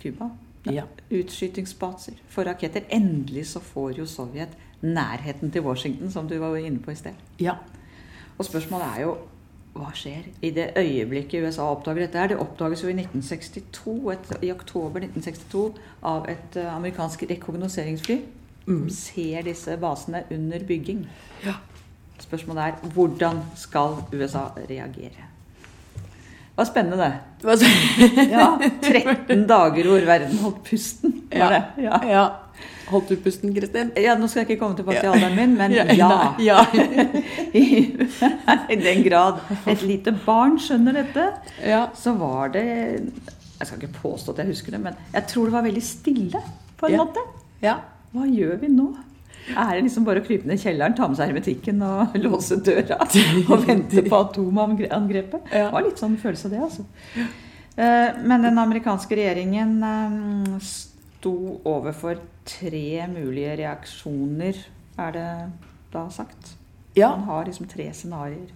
Cuba. 0.00 0.32
Ja. 0.70 0.86
Utskytingsbaser 1.10 2.20
for 2.28 2.48
raketter. 2.48 2.86
Endelig 2.92 3.46
så 3.52 3.60
får 3.60 3.98
jo 3.98 4.06
Sovjet 4.06 4.56
nærheten 4.80 5.50
til 5.52 5.62
Washington, 5.62 6.10
som 6.10 6.28
du 6.28 6.38
var 6.38 6.56
inne 6.56 6.80
på 6.82 6.90
i 6.90 6.98
sted. 6.98 7.12
ja. 7.40 7.56
Og 8.38 8.44
spørsmålet 8.44 8.86
er 8.96 9.02
jo 9.04 9.16
hva 9.74 9.90
skjer 9.94 10.28
i 10.42 10.50
det 10.54 10.68
øyeblikket 10.78 11.42
USA 11.42 11.66
oppdager 11.70 12.04
dette? 12.04 12.18
her? 12.18 12.30
Det 12.30 12.38
oppdages 12.38 12.82
jo 12.82 12.88
i 12.88 12.94
1962, 12.94 14.12
et, 14.12 14.32
i 14.46 14.52
oktober 14.54 15.02
1962 15.02 15.64
av 16.02 16.28
et 16.30 16.58
eh, 16.58 16.70
amerikansk 16.76 17.24
rekognoseringsfly. 17.30 18.18
Mm. 18.66 18.88
Ser 18.90 19.42
disse 19.46 19.76
basene 19.82 20.24
under 20.30 20.66
bygging. 20.66 21.04
Ja. 21.44 21.58
Spørsmålet 22.22 22.62
er 22.62 22.94
hvordan 22.94 23.42
skal 23.58 23.98
USA 24.14 24.46
reagere? 24.70 25.33
Det 26.54 26.62
var 26.62 26.66
spennende, 26.68 26.96
det. 27.02 27.12
Ja, 28.30 28.58
13 28.82 29.46
dager 29.48 29.88
hvor 29.90 30.04
verden 30.06 30.38
holdt 30.38 30.60
pusten. 30.68 31.14
Var 31.32 31.50
det? 31.50 31.62
Ja. 31.82 31.98
ja. 32.06 32.24
Holdt 32.92 33.08
du 33.10 33.16
pusten, 33.16 33.50
Kristin? 33.56 33.90
ja, 33.98 34.14
nå 34.14 34.28
skal 34.30 34.44
jeg 34.44 34.52
ikke 34.52 34.60
komme 34.60 34.76
tilbake 34.78 35.00
til 35.02 35.10
alderen 35.10 35.34
min, 35.34 35.56
men 35.58 35.74
ja. 35.98 36.34
ja. 36.38 36.60
I, 37.62 37.64
I 38.70 38.76
den 38.78 39.02
grad 39.02 39.40
et 39.66 39.82
lite 39.82 40.14
barn 40.24 40.54
skjønner 40.62 41.00
dette, 41.00 41.24
ja. 41.64 41.88
så 41.96 42.14
var 42.20 42.52
det 42.54 42.64
Jeg 42.64 43.66
skal 43.66 43.82
ikke 43.82 43.98
påstå 44.02 44.36
at 44.36 44.44
jeg 44.44 44.52
husker 44.52 44.76
det, 44.76 44.84
men 44.84 45.00
jeg 45.10 45.26
tror 45.32 45.50
det 45.50 45.56
var 45.56 45.66
veldig 45.66 45.84
stille 45.84 46.44
på 46.78 46.86
en 46.92 47.00
måte. 47.02 47.26
Ja. 47.64 47.80
Hva 48.14 48.30
gjør 48.30 48.60
vi 48.62 48.70
nå? 48.70 48.92
Er 49.52 49.74
det 49.76 49.82
liksom 49.84 50.06
bare 50.06 50.22
å 50.22 50.24
krype 50.24 50.48
ned 50.48 50.56
i 50.56 50.62
kjelleren, 50.62 50.94
ta 50.96 51.06
med 51.08 51.18
seg 51.18 51.28
hermetikken 51.28 51.82
og 51.84 52.14
låse 52.24 52.56
døra 52.64 52.96
og 53.50 53.66
vente 53.68 54.04
på 54.06 54.20
atomangrepet? 54.22 55.50
Det 55.52 55.64
var 55.74 55.84
litt 55.84 56.00
sånn 56.00 56.16
følelse 56.20 56.48
av 56.48 56.54
det, 56.54 56.62
altså. 56.64 56.86
Eh, 57.76 58.20
Men 58.24 58.46
den 58.46 58.60
amerikanske 58.62 59.18
regjeringen 59.18 59.76
eh, 59.84 60.58
sto 60.64 61.34
overfor 61.68 62.22
tre 62.48 63.06
mulige 63.12 63.56
reaksjoner, 63.62 64.58
er 65.00 65.16
det 65.16 65.28
da 65.92 66.06
sagt. 66.12 66.54
Ja. 66.96 67.10
Man 67.16 67.26
har 67.28 67.48
liksom 67.48 67.66
tre 67.68 67.88
scenarioer 67.92 68.52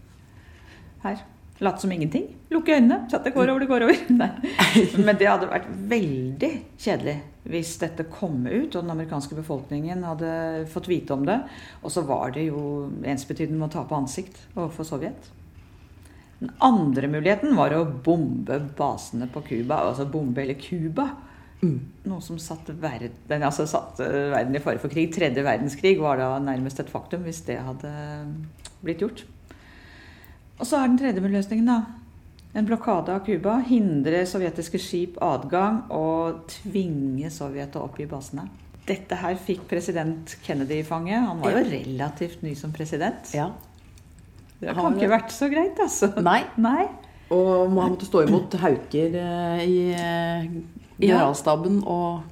her. 1.03 1.21
Latt 1.59 1.81
som 1.83 1.93
ingenting. 1.93 2.29
Lukke 2.55 2.77
øynene. 2.77 3.01
Så 3.11 3.19
at 3.19 3.25
det 3.27 3.35
går 3.35 3.51
over, 3.51 3.61
det 3.61 3.71
går 3.71 3.85
over. 3.89 4.03
Nei. 4.15 4.31
Men 5.07 5.19
det 5.19 5.27
hadde 5.27 5.51
vært 5.51 5.67
veldig 5.91 6.53
kjedelig 6.79 7.17
hvis 7.49 7.79
dette 7.81 8.05
kom 8.13 8.43
ut, 8.45 8.75
og 8.77 8.83
den 8.83 8.93
amerikanske 8.93 9.37
befolkningen 9.39 10.05
hadde 10.05 10.31
fått 10.71 10.91
vite 10.91 11.17
om 11.17 11.25
det. 11.27 11.39
Og 11.83 11.93
så 11.95 12.05
var 12.07 12.35
det 12.37 12.45
jo 12.51 12.61
ensbetydende 13.03 13.59
med 13.59 13.71
å 13.71 13.77
tape 13.79 13.97
ansikt 13.97 14.39
overfor 14.55 14.87
Sovjet. 14.87 15.31
Den 16.39 16.53
andre 16.63 17.09
muligheten 17.11 17.57
var 17.59 17.73
å 17.75 17.87
bombe 17.89 18.61
basene 18.79 19.27
på 19.33 19.43
Cuba, 19.49 19.81
altså 19.89 20.07
bombe 20.07 20.45
hele 20.45 20.59
Cuba. 20.61 21.09
Mm. 21.65 21.81
Noe 22.07 22.23
som 22.23 22.39
satte 22.39 22.77
verden, 22.79 23.43
altså 23.43 23.67
satt 23.67 23.99
verden 23.99 24.55
i 24.55 24.63
fare 24.63 24.79
for 24.79 24.93
krig. 24.93 25.11
Tredje 25.17 25.43
verdenskrig 25.43 25.97
var 25.99 26.21
da 26.21 26.31
nærmest 26.43 26.85
et 26.85 26.93
faktum 26.93 27.25
hvis 27.27 27.43
det 27.49 27.59
hadde 27.65 27.91
blitt 28.85 29.03
gjort. 29.03 29.25
Og 30.59 30.67
så 30.67 30.81
er 30.83 30.89
den 30.91 30.99
tredje 30.99 31.21
løsningen, 31.23 31.67
da. 31.71 31.81
En 32.59 32.67
blokade 32.67 33.13
av 33.15 33.21
Cuba. 33.27 33.59
Hindre 33.69 34.25
sovjetiske 34.27 34.81
skip 34.83 35.19
adgang 35.23 35.83
og 35.95 36.47
tvinge 36.51 37.31
Sovjet 37.31 37.71
til 37.75 37.83
å 37.83 37.89
oppgi 37.91 38.07
basene. 38.11 38.49
Dette 38.89 39.19
her 39.21 39.37
fikk 39.37 39.67
president 39.69 40.33
Kennedy 40.47 40.81
i 40.81 40.87
fanget. 40.87 41.21
Han 41.29 41.43
var 41.43 41.53
jo 41.59 41.65
relativt 41.69 42.43
ny 42.43 42.55
som 42.57 42.73
president. 42.73 43.35
ja. 43.35 43.51
Det 44.61 44.75
Han- 44.75 44.93
kan 44.93 44.97
ikke 44.99 45.11
vært 45.13 45.31
så 45.31 45.47
greit, 45.53 45.79
altså. 45.79 46.09
Nei. 46.21 46.43
Nei. 46.57 46.89
Og 47.31 47.69
han 47.79 47.93
måtte 47.93 48.07
stå 48.09 48.25
imot 48.27 48.55
Hauker 48.59 49.15
eh, 49.15 49.61
i 49.63 49.93
eh, 49.93 50.49
generalstaben 50.99 51.83
og 51.87 52.23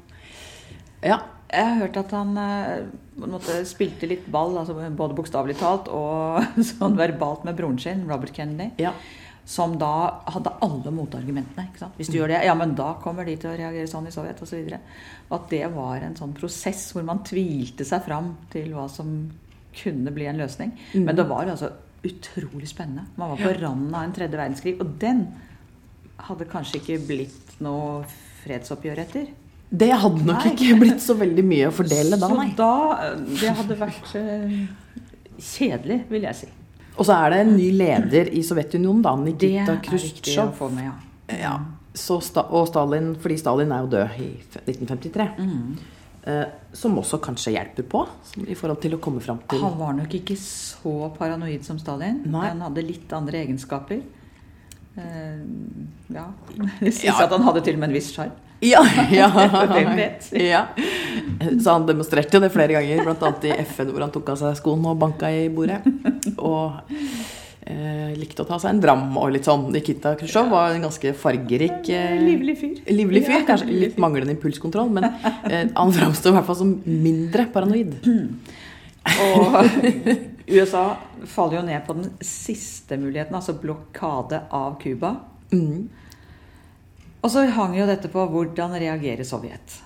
Ja. 1.04 1.20
Jeg 1.50 1.68
har 1.68 1.78
hørt 1.80 1.98
at 2.00 2.14
han 2.16 2.32
eh, 2.40 2.88
måte 3.22 3.60
spilte 3.68 4.08
litt 4.10 4.26
ball, 4.32 4.56
altså 4.58 4.74
både 4.74 5.16
bokstavelig 5.18 5.58
talt 5.60 5.90
og 5.92 6.42
sånn 6.72 6.98
verbalt 6.98 7.46
med 7.46 7.56
broren 7.58 7.78
sin, 7.82 8.04
Robert 8.10 8.34
Kennedy. 8.36 8.72
ja. 8.82 8.96
Som 9.46 9.76
da 9.78 10.24
hadde 10.26 10.50
alle 10.66 10.90
motargumentene. 10.90 11.68
Hvis 11.94 12.08
du 12.10 12.16
gjør 12.16 12.32
det, 12.32 12.40
ja, 12.48 12.54
men 12.58 12.72
da 12.74 12.96
kommer 12.98 13.22
de 13.22 13.36
til 13.38 13.52
å 13.52 13.54
reagere 13.54 13.86
sånn 13.86 14.08
i 14.08 14.10
Sovjet 14.10 14.40
osv. 14.42 14.72
At 15.30 15.44
det 15.52 15.60
var 15.70 16.02
en 16.02 16.16
sånn 16.18 16.32
prosess 16.34 16.88
hvor 16.90 17.06
man 17.06 17.20
tvilte 17.22 17.86
seg 17.86 18.02
fram 18.08 18.32
til 18.50 18.72
hva 18.74 18.88
som 18.90 19.12
kunne 19.78 20.10
bli 20.16 20.26
en 20.26 20.42
løsning. 20.42 20.74
Mm. 20.96 21.04
Men 21.06 21.20
det 21.20 21.28
var 21.30 21.46
altså 21.46 21.70
utrolig 22.02 22.66
spennende. 22.72 23.06
Man 23.14 23.36
var 23.36 23.44
på 23.44 23.54
randen 23.60 23.94
av 23.94 24.08
en 24.08 24.16
tredje 24.18 24.40
verdenskrig, 24.40 24.74
og 24.82 24.98
den 24.98 25.22
hadde 26.26 26.50
kanskje 26.50 26.80
ikke 26.80 27.00
blitt 27.06 27.58
noe 27.62 28.02
fredsoppgjør 28.42 29.02
etter. 29.06 29.30
Det 29.70 29.88
hadde 29.90 30.22
nok 30.24 30.44
Nei. 30.44 30.52
ikke 30.54 30.76
blitt 30.78 31.02
så 31.02 31.16
veldig 31.18 31.42
mye 31.44 31.70
å 31.70 31.72
fordele 31.74 32.18
da, 32.20 32.28
Så 32.30 32.44
da 32.58 32.72
eh, 33.02 33.16
Det 33.40 33.54
hadde 33.58 33.78
vært 33.80 34.12
eh, 34.20 34.52
kjedelig, 35.42 35.98
vil 36.12 36.28
jeg 36.28 36.38
si. 36.42 36.50
Og 36.96 37.04
så 37.04 37.16
er 37.18 37.34
det 37.34 37.40
en 37.44 37.56
ny 37.58 37.66
leder 37.76 38.30
i 38.32 38.44
Sovjetunionen, 38.46 39.02
da, 39.04 39.16
Nikita 39.20 39.74
Khrusjtsjov. 39.84 40.62
ja. 40.84 40.94
Ja. 41.36 41.56
Sta 41.96 42.42
og 42.52 42.68
Stalin, 42.68 43.14
fordi 43.20 43.38
Stalin 43.40 43.72
er 43.72 43.84
jo 43.84 43.90
død 43.96 44.18
i 44.20 44.28
1953. 44.68 45.26
Mm. 45.40 45.76
Eh, 46.26 46.44
som 46.74 46.96
også 46.98 47.20
kanskje 47.22 47.52
hjelper 47.54 47.86
på 47.86 48.00
i 48.50 48.54
forhold 48.58 48.80
til 48.82 48.96
å 48.96 49.00
komme 49.02 49.20
fram 49.22 49.38
til 49.46 49.60
Han 49.62 49.76
var 49.78 49.92
nok 49.94 50.14
ikke 50.18 50.34
så 50.40 51.10
paranoid 51.14 51.62
som 51.64 51.78
Stalin. 51.78 52.22
Nei. 52.26 52.48
Han 52.48 52.64
hadde 52.66 52.82
litt 52.82 53.12
andre 53.14 53.44
egenskaper. 53.44 54.00
Eh, 54.96 55.38
ja 56.16 56.24
Jeg 56.80 56.92
syns 56.96 57.04
Ja. 57.04 57.18
at 57.26 57.30
han 57.30 57.42
hadde 57.46 57.62
til 57.62 57.74
og 57.76 57.80
med 57.84 57.90
en 57.90 57.94
viss 57.94 58.10
sjarm. 58.14 58.32
Ja, 58.64 58.80
ja. 59.12 59.28
Ja. 60.32 60.66
Så 61.62 61.70
han 61.70 61.86
demonstrerte 61.86 62.38
jo 62.38 62.42
det 62.42 62.50
flere 62.54 62.78
ganger, 62.78 63.02
bl.a. 63.04 63.32
i 63.44 63.52
FN, 63.66 63.90
hvor 63.92 64.04
han 64.06 64.12
tok 64.14 64.30
av 64.32 64.38
seg 64.40 64.56
skoene 64.58 64.92
og 64.94 65.00
banka 65.00 65.28
i 65.32 65.46
bordet. 65.52 65.82
Og 66.38 66.78
eh, 67.66 68.14
likte 68.16 68.44
å 68.44 68.48
ta 68.48 68.58
seg 68.62 68.72
en 68.72 68.80
dram 68.82 69.04
og 69.20 69.34
litt 69.34 69.46
sånn. 69.48 69.66
Nikita 69.74 70.14
Khrusjtsjov 70.16 70.48
var 70.54 70.72
en 70.74 70.86
ganske 70.88 71.12
fargerik 71.20 71.90
eh, 71.92 72.16
Livlig 72.22 72.56
fyr. 72.62 72.78
livlig 72.96 73.24
fyr. 73.26 73.44
Kanskje 73.48 73.68
litt 73.84 74.00
manglende 74.02 74.34
impulskontroll, 74.36 74.88
men 74.96 75.10
eh, 75.10 75.66
han 75.74 75.92
framstår 75.98 76.32
i 76.32 76.38
hvert 76.38 76.48
fall 76.48 76.60
som 76.62 76.72
mindre 76.86 77.48
paranoid. 77.52 77.98
Og 79.26 79.60
USA 80.48 80.86
faller 81.26 81.60
jo 81.60 81.66
ned 81.68 81.84
på 81.86 81.94
den 81.98 82.10
siste 82.24 82.98
muligheten, 83.00 83.36
altså 83.36 83.56
blokade 83.60 84.44
av 84.54 84.78
Cuba. 84.82 85.16
Mm. 85.52 85.88
Og 87.22 87.32
så 87.32 87.46
hang 87.56 87.76
jo 87.78 87.86
dette 87.88 88.10
på 88.12 88.24
hvordan 88.30 88.76
reagerer 88.78 89.26
Sovjet. 89.26 89.80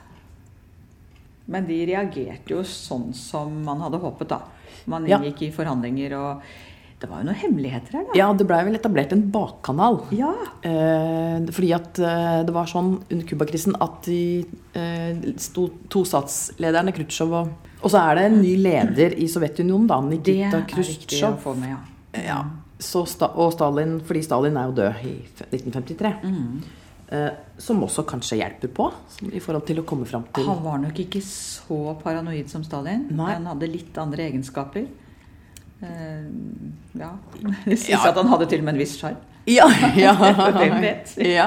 Men 1.50 1.66
de 1.66 1.78
reagerte 1.88 2.54
jo 2.54 2.62
sånn 2.66 3.10
som 3.16 3.54
man 3.66 3.80
hadde 3.82 4.00
håpet, 4.02 4.28
da. 4.30 4.42
Man 4.86 5.06
Ja. 5.06 5.18
i 5.20 5.50
forhandlinger, 5.50 6.12
og 6.18 6.42
det 7.00 7.08
var 7.08 7.22
jo 7.22 7.26
noen 7.30 7.40
hemmeligheter 7.40 7.92
her, 7.92 8.04
da. 8.04 8.12
Ja, 8.14 8.32
det 8.32 8.46
blei 8.46 8.62
vel 8.64 8.76
etablert 8.76 9.12
en 9.12 9.30
bakkanal. 9.32 10.02
Ja. 10.12 10.32
Eh, 10.62 11.40
fordi 11.50 11.72
at 11.74 11.98
eh, 11.98 12.42
det 12.44 12.52
var 12.54 12.66
sånn 12.66 13.02
under 13.10 13.26
Cuba-krisen 13.26 13.74
at 13.80 14.02
de 14.04 14.44
eh, 14.74 15.16
sto 15.40 15.68
tosatslederne 15.88 16.92
Khrusjtsjov 16.92 17.32
og 17.32 17.50
Og 17.82 17.88
så 17.90 17.96
er 18.10 18.14
det 18.16 18.24
en 18.28 18.42
ny 18.42 18.56
leder 18.60 19.14
i 19.16 19.24
Sovjetunionen, 19.26 19.86
da, 19.88 20.00
Nikita 20.04 20.66
Khrusjtsjov. 20.68 21.38
få 21.40 21.54
med, 21.56 21.70
ja. 21.70 22.22
Ja. 22.22 22.44
Så 22.78 23.06
og 23.34 23.52
Stalin, 23.54 24.00
fordi 24.04 24.22
Stalin 24.22 24.56
er 24.56 24.68
jo 24.68 24.72
død 24.72 24.94
i 25.04 25.14
1953. 25.56 26.12
Mm. 26.22 26.62
Eh, 27.10 27.30
som 27.58 27.80
også 27.82 28.04
kanskje 28.06 28.36
hjelper 28.38 28.70
på 28.70 28.84
som, 29.10 29.32
i 29.34 29.40
forhold 29.42 29.64
til 29.66 29.80
å 29.80 29.82
komme 29.82 30.06
fram 30.06 30.22
til 30.30 30.44
Han 30.46 30.60
var 30.62 30.76
nok 30.78 30.98
ikke 31.02 31.18
så 31.26 31.96
paranoid 32.04 32.46
som 32.52 32.62
Stalin. 32.62 33.08
Nei. 33.10 33.32
Han 33.34 33.48
hadde 33.50 33.66
litt 33.66 33.98
andre 33.98 34.28
egenskaper. 34.28 34.84
Eh, 35.82 36.28
ja. 37.00 37.10
Jeg 37.66 37.80
syns 37.80 37.88
Ja. 37.90 38.04
at 38.12 38.20
han 38.20 38.30
hadde 38.30 38.46
til 38.52 38.62
og 38.62 38.68
med 38.68 38.76
en 38.76 38.82
viss 38.84 38.94
sjarm. 39.00 39.18
Ja, 39.50 39.66
ja. 39.98 40.12
Ja. 41.16 41.46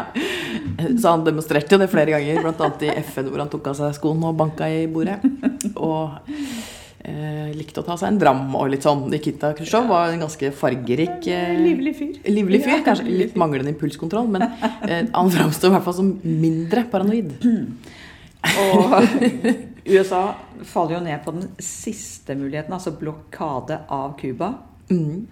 Så 0.99 1.07
han 1.07 1.23
demonstrerte 1.23 1.77
jo 1.77 1.79
det 1.79 1.87
flere 1.91 2.11
ganger, 2.17 2.41
bl.a. 2.43 2.69
i 2.83 2.89
FN, 3.05 3.29
hvor 3.31 3.39
han 3.45 3.51
tok 3.53 3.69
av 3.71 3.77
seg 3.79 3.93
skoene 3.95 4.31
og 4.33 4.39
banka 4.41 4.67
i 4.67 4.87
bordet. 4.91 5.21
Og 5.77 6.17
eh, 7.03 7.51
likte 7.55 7.81
å 7.81 7.85
ta 7.87 7.97
seg 7.99 8.11
en 8.13 8.19
dram 8.21 8.55
og 8.55 8.69
litt 8.73 8.85
sånn. 8.85 9.05
Nikita 9.11 9.53
Khrusjtsjov 9.57 9.87
var 9.91 10.13
en 10.13 10.23
ganske 10.25 10.51
fargerik 10.55 11.27
eh, 11.27 11.53
Livlig 11.59 11.95
fyr. 11.99 12.15
livlig 12.31 12.61
fyr. 12.63 12.77
Ja, 12.77 12.83
Kanskje 12.87 13.07
litt 13.09 13.35
manglende 13.39 13.73
impulskontroll, 13.73 14.27
men 14.33 14.47
eh, 14.47 15.05
han 15.13 15.31
framstår 15.33 15.71
i 15.71 15.75
hvert 15.77 15.87
fall 15.87 15.97
som 15.99 16.13
mindre 16.23 16.85
paranoid. 16.91 17.35
Og 18.43 18.97
USA 19.93 20.23
faller 20.67 20.97
jo 20.97 21.03
ned 21.05 21.23
på 21.25 21.33
den 21.35 21.49
siste 21.63 22.35
muligheten, 22.39 22.73
altså 22.75 22.95
blokade 22.95 23.81
av 23.91 24.15
Cuba. 24.19 24.53
Mm. 24.91 25.25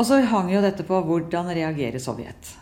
Og 0.00 0.06
så 0.08 0.22
hang 0.24 0.48
jo 0.52 0.62
dette 0.64 0.84
på 0.88 0.96
hvordan 1.04 1.50
reagerer 1.52 2.00
Sovjet. 2.00 2.54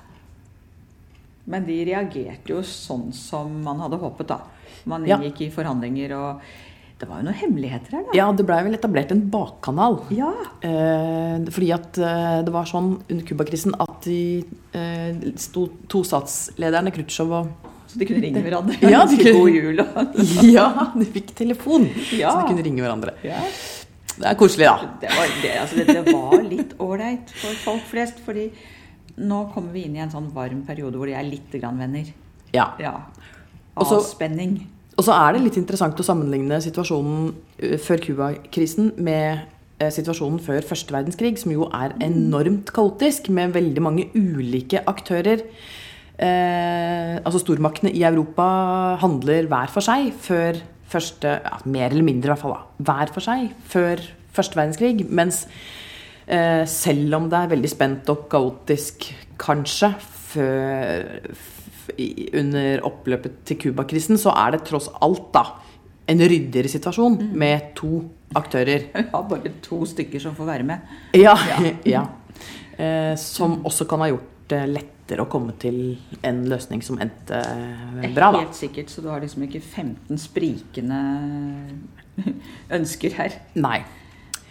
Men 1.48 1.64
de 1.64 1.76
reagerte 1.88 2.50
jo 2.52 2.62
sånn 2.66 3.12
som 3.16 3.52
man 3.64 3.78
hadde 3.80 4.00
håpet, 4.02 4.28
da. 4.28 4.40
Man 4.88 5.06
Ja. 5.06 5.18
i 5.22 5.50
forhandlinger, 5.50 6.12
og 6.16 6.40
det 6.98 7.06
var 7.06 7.20
jo 7.20 7.28
noen 7.28 7.36
hemmeligheter 7.38 7.94
her, 7.94 8.04
da. 8.08 8.14
Ja, 8.18 8.24
det 8.34 8.44
blei 8.48 8.56
vel 8.66 8.74
etablert 8.74 9.12
en 9.14 9.20
bakkanal. 9.30 10.00
Ja. 10.10 10.32
Eh, 10.66 11.36
fordi 11.54 11.68
at 11.76 11.98
eh, 12.02 12.40
det 12.42 12.50
var 12.54 12.66
sånn 12.66 12.88
under 13.06 13.24
Cuba-krisen 13.28 13.76
at 13.78 14.00
de 14.08 14.16
eh, 14.74 15.20
sto 15.38 15.68
tostatslederne 15.92 16.90
Khrusjtsjov 16.96 17.34
og 17.38 17.52
Så 17.88 18.00
de 18.02 18.08
kunne 18.10 18.24
ringe 18.24 18.42
hverandre. 18.42 18.76
Ja, 18.94 19.04
de 19.06 19.16
kunne- 19.20 19.38
God 19.38 19.54
jul 19.54 19.80
og 19.84 20.18
Ja, 20.56 20.66
de 20.98 21.06
fikk 21.14 21.30
telefon! 21.38 21.86
Ja. 22.18 22.32
Så 22.34 22.40
de 22.42 22.48
kunne 22.50 22.64
ringe 22.66 22.82
hverandre. 22.84 23.14
ja. 23.26 23.38
Det 24.18 24.26
er 24.26 24.34
koselig, 24.34 24.66
da. 24.66 24.88
det, 24.98 25.10
var, 25.14 25.28
det, 25.44 25.50
altså, 25.60 25.76
det, 25.78 25.94
det 25.94 26.12
var 26.16 26.40
litt 26.42 26.72
ålreit 26.82 27.28
for 27.38 27.54
folk 27.62 27.84
flest, 27.86 28.16
fordi 28.26 28.48
nå 29.22 29.44
kommer 29.54 29.70
vi 29.76 29.84
inn 29.86 29.94
i 29.94 30.00
en 30.02 30.10
sånn 30.10 30.26
varm 30.34 30.64
periode 30.66 30.98
hvor 30.98 31.06
de 31.06 31.14
er 31.14 31.22
litt 31.22 31.54
grann 31.54 31.78
venner. 31.78 32.10
Ja. 32.50 32.64
Ja. 32.82 32.96
Avspenning. 33.78 33.86
så- 33.86 34.00
Avspenning. 34.02 34.56
Og 34.98 35.06
så 35.06 35.14
er 35.14 35.36
det 35.36 35.44
litt 35.44 35.58
interessant 35.60 35.98
å 36.00 36.06
sammenligne 36.06 36.58
situasjonen 36.62 37.30
eh, 37.62 37.76
før 37.82 38.02
Cuba-krisen 38.02 38.92
med 38.98 39.44
eh, 39.78 39.92
situasjonen 39.94 40.40
før 40.42 40.66
første 40.66 40.94
verdenskrig, 40.94 41.36
som 41.38 41.54
jo 41.54 41.68
er 41.70 41.94
enormt 42.04 42.72
kaotisk, 42.74 43.30
med 43.30 43.54
veldig 43.54 43.84
mange 43.84 44.08
ulike 44.18 44.82
aktører. 44.90 45.44
Eh, 46.18 47.14
altså 47.22 47.44
Stormaktene 47.44 47.92
i 47.94 48.02
Europa 48.02 48.48
handler 48.98 49.46
hver 49.46 49.70
for 49.70 49.86
seg 49.86 50.10
før 50.18 50.58
første 50.88 51.36
ja, 51.44 51.58
Mer 51.68 51.92
eller 51.92 52.06
mindre, 52.06 52.32
i 52.32 52.32
hvert 52.32 52.42
fall. 52.42 52.56
da, 52.56 52.88
Hver 52.88 53.12
for 53.14 53.22
seg 53.28 53.52
før 53.70 54.02
første 54.34 54.58
verdenskrig. 54.58 55.04
Mens 55.06 55.44
eh, 56.26 56.64
selv 56.66 57.20
om 57.20 57.30
det 57.30 57.38
er 57.38 57.52
veldig 57.54 57.70
spent 57.70 58.10
og 58.10 58.26
kaotisk, 58.32 59.12
kanskje, 59.38 59.92
før 60.28 61.30
Under 62.38 62.84
oppløpet 62.86 63.40
til 63.48 63.58
Cuba-krisen 63.62 64.20
så 64.20 64.34
er 64.36 64.56
det 64.56 64.66
tross 64.68 64.90
alt 65.00 65.30
da 65.34 65.44
en 66.08 66.22
ryddigere 66.24 66.70
situasjon 66.72 67.18
med 67.36 67.72
to 67.76 68.00
aktører. 68.38 68.88
Har 69.12 69.26
bare 69.28 69.52
to 69.64 69.82
stykker 69.88 70.22
som 70.22 70.36
får 70.36 70.48
være 70.48 70.68
med. 70.68 70.94
Ja. 71.16 71.36
ja. 71.96 72.06
Eh, 72.78 73.14
som 73.20 73.60
også 73.66 73.88
kan 73.90 74.04
ha 74.04 74.12
gjort 74.12 74.34
det 74.48 74.62
lettere 74.70 75.24
å 75.24 75.28
komme 75.28 75.52
til 75.60 75.98
en 76.24 76.44
løsning 76.48 76.80
som 76.84 77.00
endte 77.02 77.40
bra, 78.14 78.30
da. 78.32 78.44
Helt 78.44 78.56
sikkert, 78.56 78.92
så 78.92 79.04
du 79.04 79.10
har 79.12 79.20
liksom 79.24 79.44
ikke 79.48 79.60
15 79.60 80.20
sprikende 80.22 81.00
ønsker 82.78 83.16
her. 83.18 83.40
Nei. 83.58 83.82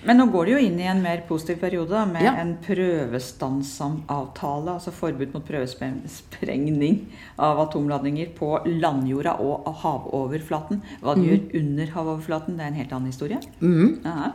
Men 0.07 0.17
nå 0.21 0.25
går 0.31 0.45
det 0.47 0.53
jo 0.55 0.59
inn 0.63 0.77
i 0.79 0.85
en 0.87 1.01
mer 1.03 1.21
positiv 1.27 1.57
periode 1.61 1.91
da, 1.91 2.05
med 2.07 2.23
Ja. 2.23 2.31
en 2.41 2.53
prøvestansavtale, 2.63 4.71
altså 4.77 4.91
forbud 4.95 5.33
mot 5.33 5.43
prøvesprengning 5.45 7.01
av 7.43 7.59
atomladninger 7.67 8.27
på 8.37 8.53
landjorda 8.65 9.33
og 9.43 9.67
havoverflaten. 9.83 10.79
Hva 11.03 11.15
det 11.17 11.25
gjør 11.27 11.41
under 11.61 11.85
havoverflaten, 11.97 12.55
det 12.57 12.63
er 12.65 12.71
en 12.73 12.79
helt 12.81 12.93
annen 12.95 13.11
historie. 13.11 13.39
Mm. 13.59 13.99
Ja. 14.05 14.31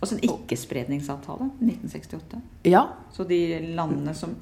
Og 0.00 0.08
så 0.08 0.16
en 0.16 0.24
ikke-spredningsavtale, 0.30 1.50
1968. 1.60 2.40
Ja. 2.64 2.86
Så 3.12 3.26
de 3.28 3.42
landene 3.76 4.14
som 4.16 4.32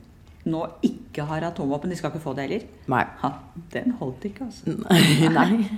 nå 0.49 0.63
ikke 0.87 1.27
har 1.27 1.43
atomvåpen, 1.51 1.91
de 1.91 1.97
skal 1.99 2.13
ikke 2.13 2.23
få 2.23 2.33
det 2.39 2.47
heller. 2.49 2.63
Nei. 2.89 3.03
Ha, 3.25 3.31
den 3.75 3.91
holdt 3.99 4.23
ikke, 4.31 4.47
altså. 4.47 4.65
Nei. 4.87 5.29
Nei. 5.35 5.51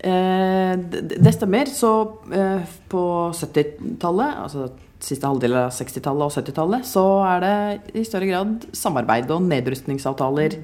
Eh, 0.00 0.78
det, 0.80 1.32
stemmer. 1.36 1.68
Så 1.68 1.90
eh, 2.32 2.62
på 2.88 3.02
70-tallet, 3.36 4.38
altså 4.46 4.70
siste 5.00 5.28
halvdel 5.28 5.56
av 5.56 5.72
60-tallet 5.74 6.26
og 6.26 6.34
70-tallet, 6.34 6.88
så 6.88 7.04
er 7.24 7.44
det 7.44 7.54
i 8.00 8.04
større 8.08 8.28
grad 8.28 8.68
samarbeid 8.76 9.32
og 9.32 9.46
nedrustningsavtaler 9.48 10.58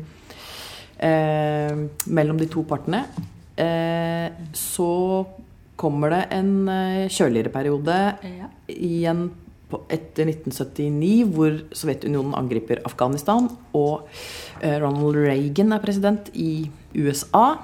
eh, 0.99 1.83
mellom 2.07 2.41
de 2.41 2.49
to 2.53 2.65
partene. 2.69 3.05
Eh, 3.57 4.29
så 4.57 4.91
kommer 5.81 6.13
det 6.13 6.23
en 6.37 6.53
eh, 6.73 7.09
kjøligere 7.13 7.53
periode 7.53 7.97
Ja. 8.25 8.51
igjen 8.73 9.29
på, 9.71 9.81
etter 9.91 10.29
1979, 10.31 11.25
hvor 11.35 11.57
Sovjetunionen 11.75 12.37
angriper 12.39 12.85
Afghanistan, 12.87 13.49
og 13.75 14.07
Ronald 14.63 15.19
Reagan 15.19 15.75
er 15.75 15.83
president 15.83 16.29
i 16.39 16.69
USA. 16.95 17.57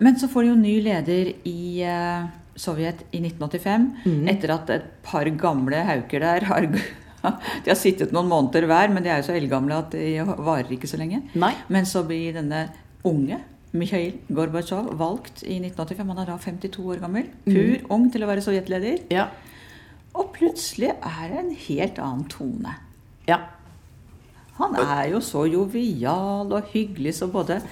Men 0.00 0.16
så 0.20 0.28
får 0.32 0.46
de 0.46 0.52
jo 0.52 0.60
ny 0.60 0.76
leder 0.84 1.32
i 1.48 1.60
eh, 1.84 2.30
Sovjet 2.60 3.04
i 3.14 3.20
1985, 3.22 3.86
mm. 4.04 4.24
etter 4.32 4.52
at 4.54 4.72
et 4.74 4.88
par 5.06 5.28
gamle 5.40 5.84
hauker 5.88 6.24
der 6.24 6.48
har 6.48 6.66
De 7.20 7.68
har 7.68 7.76
sittet 7.76 8.14
noen 8.16 8.30
måneder 8.30 8.64
hver, 8.68 8.92
men 8.92 9.04
de 9.04 9.10
er 9.12 9.20
jo 9.20 9.26
så 9.28 9.36
eldgamle 9.36 9.76
at 9.76 9.92
de 9.92 10.22
varer 10.24 10.72
ikke 10.72 10.88
så 10.88 10.96
lenge. 10.96 11.20
Nei. 11.36 11.52
Men 11.68 11.84
så 11.88 12.00
blir 12.08 12.32
denne 12.38 12.62
unge 13.04 13.36
Mikhail 13.76 14.16
Gorbatsjov 14.32 14.88
valgt 14.98 15.44
i 15.44 15.58
1985. 15.60 16.08
Han 16.10 16.22
er 16.22 16.30
da 16.32 16.38
52 16.40 16.86
år 16.94 17.02
gammel. 17.04 17.28
Pur 17.44 17.92
ung 17.94 18.08
til 18.10 18.24
å 18.24 18.30
være 18.30 18.44
sovjetleder. 18.44 19.04
Ja. 19.12 19.28
Og 20.16 20.32
plutselig 20.34 20.94
er 20.96 21.22
det 21.30 21.42
en 21.44 21.54
helt 21.68 22.00
annen 22.02 22.28
tone. 22.32 22.76
ja. 23.28 23.42
Han 24.60 24.74
er 24.76 25.06
jo 25.14 25.22
så 25.24 25.46
jovial 25.48 26.50
og 26.52 26.66
hyggelig, 26.74 27.14
så 27.16 27.30
både 27.32 27.62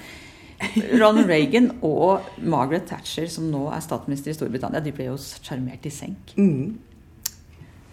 Ronald 0.99 1.29
Reagan 1.29 1.71
og 1.85 2.25
Margaret 2.43 2.87
Thatcher, 2.89 3.27
som 3.31 3.47
nå 3.51 3.67
er 3.71 3.83
statsminister 3.83 4.33
i 4.33 4.37
Storbritannia, 4.37 4.81
de 4.83 4.93
ble 4.95 5.09
jo 5.09 5.17
sjarmert 5.19 5.85
i 5.87 5.93
senk. 5.93 6.33
Mm. 6.39 6.75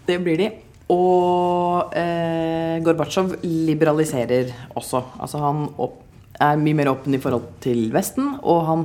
Det 0.07 0.17
blir 0.23 0.41
de. 0.41 0.49
Og 0.93 1.95
eh, 1.99 2.77
Gorbatsjov 2.83 3.37
liberaliserer 3.43 4.53
også. 4.77 5.03
Altså 5.19 5.41
han 5.43 5.65
opp, 5.83 6.03
er 6.37 6.59
mye 6.61 6.77
mer 6.77 6.91
åpen 6.91 7.15
i 7.17 7.21
forhold 7.21 7.47
til 7.63 7.87
Vesten, 7.95 8.35
og 8.45 8.59
han 8.67 8.83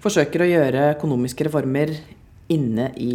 forsøker 0.00 0.42
å 0.42 0.48
gjøre 0.48 0.86
økonomiske 0.94 1.44
reformer 1.50 1.92
inne 2.50 2.88
i 2.96 3.14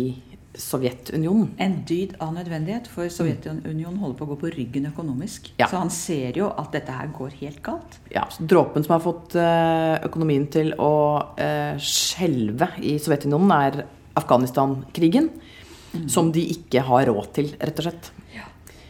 Sovjetunionen. 0.59 1.51
En 1.61 1.77
dyd 1.87 2.15
av 2.23 2.33
nødvendighet, 2.35 2.87
for 2.91 3.11
Sovjetunionen 3.11 3.99
holder 4.01 4.17
på 4.19 4.27
å 4.27 4.31
gå 4.33 4.37
på 4.43 4.51
ryggen 4.55 4.89
økonomisk. 4.89 5.51
Ja. 5.59 5.69
Så 5.71 5.81
han 5.81 5.91
ser 5.93 6.37
jo 6.39 6.49
at 6.51 6.71
dette 6.75 6.95
her 6.95 7.11
går 7.15 7.37
helt 7.41 7.61
galt. 7.65 7.99
Ja, 8.13 8.25
så 8.31 8.47
Dråpen 8.47 8.85
som 8.85 8.95
har 8.95 9.03
fått 9.03 9.37
eh, 9.39 9.95
økonomien 10.07 10.47
til 10.51 10.73
å 10.81 10.95
eh, 11.41 11.75
skjelve 11.81 12.71
i 12.83 12.97
Sovjetunionen, 13.01 13.55
er 13.55 13.83
Afghanistan-krigen. 14.15 15.31
Som 16.11 16.27
de 16.35 16.41
ikke 16.51 16.81
har 16.83 17.05
råd 17.07 17.27
til, 17.37 17.53
rett 17.55 17.77
og 17.79 17.85
slett. 17.85 18.11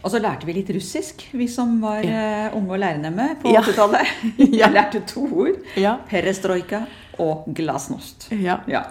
Og 0.06 0.12
så 0.14 0.20
lærte 0.22 0.46
vi 0.46 0.54
litt 0.54 0.68
russisk, 0.70 1.24
vi 1.34 1.48
som 1.50 1.80
var 1.82 2.04
ja. 2.06 2.50
unge 2.54 2.76
og 2.76 2.78
lærende 2.78 3.10
med 3.10 3.40
på 3.42 3.50
80-tallet. 3.50 4.12
Ja. 4.38 4.46
Jeg 4.60 4.74
lærte 4.76 5.00
to 5.10 5.24
ord. 5.26 5.56
Ja. 5.74 5.96
Perestrojka 6.06 6.84
og 7.22 7.48
glasnost. 7.56 8.28
Ja. 8.30 8.60
Ja. 8.70 8.84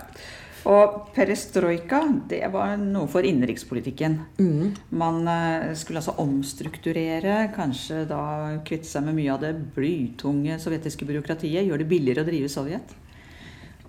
Og 0.66 0.94
perestrojka, 1.14 2.02
det 2.30 2.42
var 2.54 2.74
noe 2.82 3.06
for 3.12 3.26
innenrikspolitikken. 3.28 4.18
Mm. 4.42 4.72
Man 4.98 5.28
eh, 5.30 5.72
skulle 5.78 6.02
altså 6.02 6.16
omstrukturere, 6.24 7.52
kanskje 7.54 8.02
da 8.10 8.22
kvitte 8.66 8.90
seg 8.90 9.06
med 9.06 9.20
mye 9.20 9.34
av 9.36 9.44
det 9.46 9.54
blytunge 9.76 10.58
sovjetiske 10.62 11.06
byråkratiet, 11.06 11.68
gjøre 11.68 11.84
det 11.84 11.92
billigere 11.92 12.26
å 12.26 12.30
drive 12.30 12.50
Sovjet. 12.50 12.96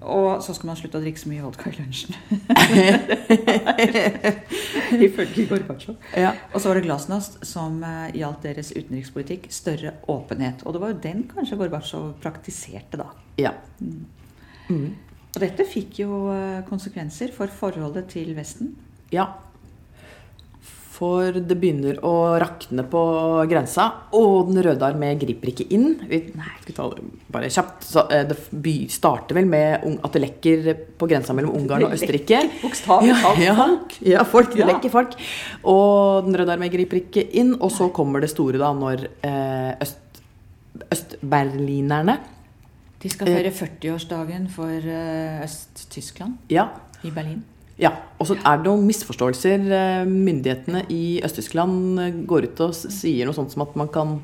Og 0.04 0.42
så 0.44 0.52
skal 0.52 0.68
man 0.68 0.76
slutte 0.76 1.00
å 1.00 1.02
drikke 1.02 1.22
så 1.22 1.30
mye 1.30 1.46
vodka 1.46 1.70
i 1.70 1.78
lunsjen. 1.78 2.12
Ifølge 5.06 5.46
Gorbatsjov. 5.48 5.96
Ja. 6.12 6.34
Og 6.52 6.60
så 6.60 6.68
var 6.68 6.76
det 6.76 6.84
glasnost 6.84 7.40
som 7.48 7.80
eh, 7.80 8.18
gjaldt 8.20 8.44
deres 8.44 8.74
utenrikspolitikk. 8.76 9.48
Større 9.54 9.96
åpenhet. 10.12 10.66
Og 10.68 10.76
det 10.76 10.84
var 10.84 10.92
jo 10.92 11.00
den 11.08 11.24
kanskje 11.32 11.56
Gorbatsjov 11.62 12.12
praktiserte 12.20 13.00
da. 13.00 13.08
ja. 13.40 13.56
Mm. 13.80 14.92
Og 15.36 15.42
dette 15.44 15.66
fikk 15.68 15.98
jo 16.00 16.22
eh, 16.32 16.62
konsekvenser 16.64 17.32
for 17.36 17.52
forholdet 17.52 18.08
til 18.14 18.30
Vesten. 18.38 18.70
Ja. 19.12 19.34
For 20.96 21.28
det 21.28 21.58
begynner 21.60 21.98
å 22.08 22.12
rakne 22.40 22.80
på 22.88 23.00
grensa, 23.50 23.84
og 24.16 24.48
Den 24.48 24.62
røde 24.64 24.86
armé 24.86 25.10
griper 25.20 25.50
ikke 25.52 25.66
inn. 25.76 25.98
Vi 26.08 26.22
skal 26.62 26.72
ta 26.78 26.86
det 26.94 27.02
bare 27.34 27.50
kjapt. 27.52 27.84
Så, 27.84 28.06
eh, 28.08 28.24
det 28.30 28.38
starter 28.94 29.36
vel 29.36 29.44
med 29.44 29.84
at 30.00 30.16
det 30.16 30.22
lekker 30.24 30.70
på 30.96 31.08
grensa 31.10 31.36
mellom 31.36 31.52
Ungarn 31.58 31.84
og 31.84 31.92
Østerrike. 31.98 32.40
bokstavelig 32.62 33.18
talt 33.20 33.42
ja, 33.44 33.52
folk. 33.60 33.98
Ja, 34.08 34.24
folk. 34.24 34.54
Det 34.56 34.64
Ja. 34.64 34.70
lekker 34.72 34.90
folk. 34.96 35.12
Og 35.68 36.24
Den 36.24 36.34
røde 36.40 36.56
armé 36.56 36.72
griper 36.72 37.02
ikke 37.02 37.26
inn. 37.36 37.52
Og 37.60 37.68
så 37.76 37.92
kommer 37.92 38.22
det 38.24 38.30
store 38.32 38.56
da 38.56 38.72
når 38.72 39.04
eh, 39.20 39.76
øst, 39.84 40.00
østberlinerne 40.90 42.16
De 43.02 43.10
skal 43.12 43.28
feire 43.28 43.50
40-årsdagen 43.52 44.48
for 44.50 44.70
eh, 44.72 45.42
Øst-Tyskland 45.44 46.38
Ja. 46.50 46.68
i 47.04 47.10
Berlin. 47.10 47.42
Ja, 47.78 47.90
og 48.18 48.26
så 48.30 48.38
er 48.40 48.56
det 48.56 48.64
noen 48.70 48.86
misforståelser. 48.88 49.66
Eh, 49.76 50.06
Myndighetene 50.08 50.84
i 50.88 51.20
Øst-Tyskland 51.24 52.00
eh, 52.00 52.14
går 52.26 52.46
ut 52.48 52.60
og 52.64 52.74
sier 52.74 53.28
noe 53.28 53.36
sånt 53.36 53.52
som 53.52 53.66
at 53.66 53.76
man 53.76 53.88
kan 53.92 54.14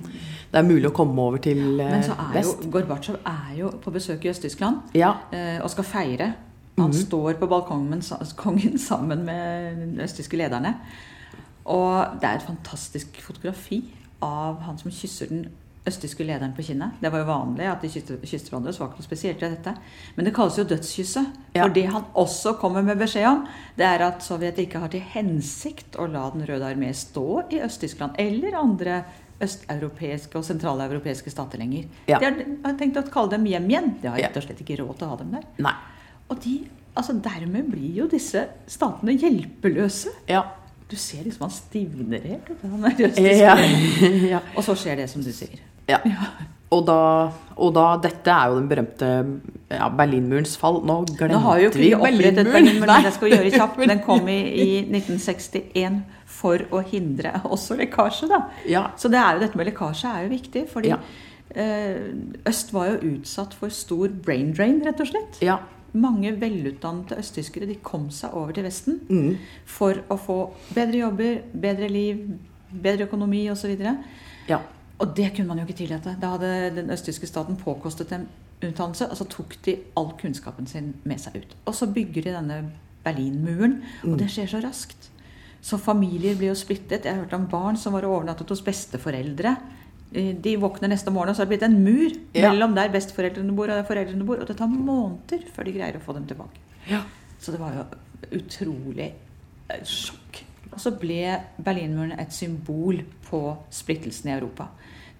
Det 0.52 0.60
er 0.60 0.66
mulig 0.68 0.88
å 0.88 0.92
komme 0.96 1.16
over 1.20 1.38
til 1.40 1.60
vest. 1.78 1.90
Men 1.90 2.02
så 2.04 2.16
er 2.32 2.42
jo. 2.42 2.70
Gorbatsjov 2.72 3.16
er 3.28 3.54
jo 3.58 3.70
på 3.80 3.92
besøk 3.92 4.24
i 4.24 4.28
Øst-Tyskland 4.32 4.94
Ja. 4.96 5.14
eh, 5.32 5.60
og 5.62 5.70
skal 5.70 5.84
feire. 5.84 6.32
Han 6.78 6.92
står 6.92 7.34
på 7.38 7.46
balkongen 7.48 8.00
kongen 8.36 8.78
sammen 8.78 9.24
med 9.24 9.96
de 9.96 10.02
østtyske 10.02 10.36
lederne. 10.40 10.74
Og 11.64 12.06
det 12.20 12.24
er 12.28 12.34
et 12.40 12.46
fantastisk 12.48 13.20
fotografi 13.22 13.82
av 14.22 14.60
han 14.62 14.78
som 14.78 14.90
kysser 14.90 15.28
den 15.28 15.44
østtyske 15.88 16.24
lederen 16.24 16.52
på 16.54 16.62
kinnet. 16.62 16.98
Det 17.02 17.10
var 17.10 17.24
jo 17.24 17.26
vanlig 17.26 17.66
at 17.66 17.82
de 17.82 17.90
kysset 17.90 18.50
hverandre, 18.52 18.70
så 18.74 18.84
var 18.84 18.92
ikke 18.92 19.02
noe 19.02 19.06
spesielt 19.08 19.42
i 19.42 19.48
dette. 19.50 19.72
Men 20.16 20.28
det 20.28 20.34
kalles 20.36 20.58
jo 20.60 20.66
dødskysset. 20.70 21.40
Ja. 21.56 21.64
For 21.64 21.74
det 21.74 21.86
han 21.90 22.04
også 22.22 22.54
kommer 22.60 22.84
med 22.86 23.00
beskjed 23.00 23.26
om, 23.26 23.42
det 23.78 23.88
er 23.88 24.04
at 24.06 24.22
Sovjet 24.22 24.60
ikke 24.62 24.82
har 24.84 24.92
til 24.92 25.02
hensikt 25.14 25.98
å 25.98 26.06
la 26.10 26.28
Den 26.32 26.46
røde 26.48 26.68
armé 26.68 26.92
stå 26.94 27.42
i 27.50 27.58
Øst-Tyskland 27.66 28.14
eller 28.22 28.54
andre 28.60 29.02
østeuropeiske 29.42 30.38
og 30.38 30.46
sentraleuropeiske 30.46 31.32
stater 31.32 31.58
lenger. 31.58 31.88
Ja. 32.06 32.20
De 32.22 32.28
har, 32.28 32.38
har 32.68 32.78
tenkt 32.78 33.00
å 33.00 33.04
kalle 33.10 33.34
dem 33.34 33.48
hjem 33.50 33.66
igjen. 33.72 33.90
De 34.02 34.10
har 34.12 34.22
rett 34.22 34.38
og 34.38 34.46
slett 34.46 34.62
ikke 34.62 34.78
råd 34.84 34.94
til 35.00 35.08
å 35.08 35.16
ha 35.16 35.18
dem 35.24 35.34
der. 35.34 35.48
Nei. 35.66 35.74
Og 36.30 36.38
de, 36.44 36.56
altså 36.94 37.16
dermed 37.24 37.72
blir 37.74 38.04
jo 38.04 38.08
disse 38.12 38.46
statene 38.70 39.16
hjelpeløse. 39.18 40.14
Ja. 40.30 40.44
Du 40.86 40.94
ser 41.00 41.24
liksom 41.24 41.48
han 41.48 41.54
stivner 41.54 42.22
helt. 42.28 42.54
Han 42.62 42.86
er. 42.86 43.04
Ja. 43.18 43.56
ja. 44.36 44.42
Og 44.54 44.62
så 44.66 44.76
skjer 44.78 45.02
det 45.02 45.10
som 45.10 45.24
du 45.24 45.32
sier. 45.34 45.58
Ja. 45.88 45.98
Og 46.72 46.86
da, 46.88 46.94
og 47.60 47.74
da 47.76 47.82
Dette 48.00 48.32
er 48.32 48.48
jo 48.48 48.54
den 48.56 48.68
berømte 48.70 49.08
ja, 49.68 49.88
Berlinmurens 49.92 50.54
fall. 50.56 50.78
Nå 50.88 51.02
glemte 51.10 51.34
Nå 51.34 51.40
har 51.44 51.58
jo 51.60 51.68
ikke 51.68 51.78
vi 51.82 51.88
vi 51.90 51.94
opprettet 51.98 52.48
Berlinmuren. 52.48 52.86
Men 52.88 53.04
det 53.04 53.12
skal 53.18 53.28
gjøre 53.34 53.50
kjapt. 53.52 53.82
Den 53.90 54.00
kom 54.08 54.28
i, 54.32 54.38
i 54.56 54.68
1961 54.88 55.98
for 56.32 56.64
å 56.72 56.80
hindre 56.88 57.34
også 57.44 57.76
lekkasje, 57.76 58.30
da. 58.32 58.38
Ja. 58.66 58.86
Så 58.96 59.10
det 59.12 59.20
er 59.20 59.36
jo, 59.36 59.42
dette 59.44 59.60
med 59.60 59.68
lekkasje 59.68 60.14
er 60.16 60.24
jo 60.24 60.32
viktig, 60.32 60.64
fordi 60.72 60.94
Ja. 60.94 60.98
eh, 61.54 62.08
Øst 62.48 62.72
var 62.72 62.88
jo 62.94 63.12
utsatt 63.18 63.52
for 63.54 63.68
stor 63.68 64.08
brain 64.24 64.54
drain, 64.56 64.80
rett 64.86 65.00
og 65.04 65.12
slett. 65.12 65.42
Ja. 65.44 65.58
Mange 65.92 66.32
velutdannede 66.40 67.18
østtyskere 67.20 67.68
de 67.68 67.76
kom 67.84 68.08
seg 68.10 68.32
over 68.32 68.52
til 68.56 68.64
Vesten 68.64 69.00
Mm. 69.10 69.36
for 69.66 69.92
å 70.08 70.16
få 70.18 70.38
bedre 70.74 71.02
jobber, 71.04 71.42
bedre 71.52 71.88
liv, 71.92 72.30
bedre 72.72 73.04
økonomi 73.10 73.50
osv. 73.52 73.76
ja. 74.48 74.60
Og 75.02 75.16
det 75.18 75.32
kunne 75.34 75.48
man 75.50 75.58
jo 75.58 75.66
ikke 75.66 75.80
tillate. 75.82 76.14
Da 76.22 76.36
hadde 76.36 76.50
den 76.76 76.90
østtyske 76.94 77.26
staten 77.26 77.56
påkostet 77.58 78.10
dem 78.12 78.28
utdannelse, 78.62 79.08
og 79.10 79.18
så 79.18 79.26
tok 79.26 79.56
de 79.66 79.76
all 79.98 80.12
kunnskapen 80.20 80.68
sin 80.70 80.92
med 81.04 81.18
seg 81.18 81.40
ut. 81.42 81.54
Og 81.66 81.74
så 81.74 81.88
bygger 81.90 82.22
de 82.28 82.34
denne 82.36 82.58
Berlinmuren, 83.02 83.80
og 84.06 84.14
det 84.20 84.28
skjer 84.30 84.46
så 84.52 84.60
raskt. 84.62 85.08
Så 85.62 85.78
familier 85.78 86.36
blir 86.38 86.52
jo 86.52 86.58
splittet. 86.58 87.04
Jeg 87.06 87.14
har 87.16 87.24
hørt 87.24 87.34
om 87.34 87.48
barn 87.50 87.76
som 87.78 87.94
var 87.96 88.06
overnattet 88.06 88.48
hos 88.54 88.62
besteforeldre. 88.62 89.56
Eh, 90.14 90.32
De 90.42 90.56
våkner 90.62 90.88
neste 90.90 91.10
morgen, 91.10 91.30
og 91.30 91.36
så 91.36 91.42
har 91.42 91.50
det 91.50 91.58
blitt 91.58 91.66
en 91.68 91.82
mur 91.84 92.10
Ja. 92.34 92.50
mellom 92.52 92.74
der 92.74 92.88
besteforeldrene 92.94 93.54
bor 93.54 93.64
og 93.70 93.76
der 93.76 93.84
foreldrene 93.88 94.24
bor. 94.26 94.38
Og 94.40 94.46
det 94.46 94.56
tar 94.56 94.66
måneder 94.70 95.42
før 95.54 95.64
de 95.64 95.72
greier 95.72 95.96
å 95.98 96.00
få 96.02 96.14
dem 96.14 96.26
tilbake. 96.26 96.58
Ja. 96.88 97.02
Så 97.40 97.50
det 97.52 97.58
var 97.60 97.74
jo 97.74 98.38
utrolig 98.38 99.12
eh, 99.70 99.82
sjokk. 99.84 100.44
Og 100.72 100.78
så 100.80 100.90
ble 100.98 101.40
Berlinmuren 101.62 102.14
et 102.18 102.32
symbol 102.32 103.02
på 103.28 103.56
splittelsen 103.70 104.30
i 104.30 104.36
Europa. 104.38 104.68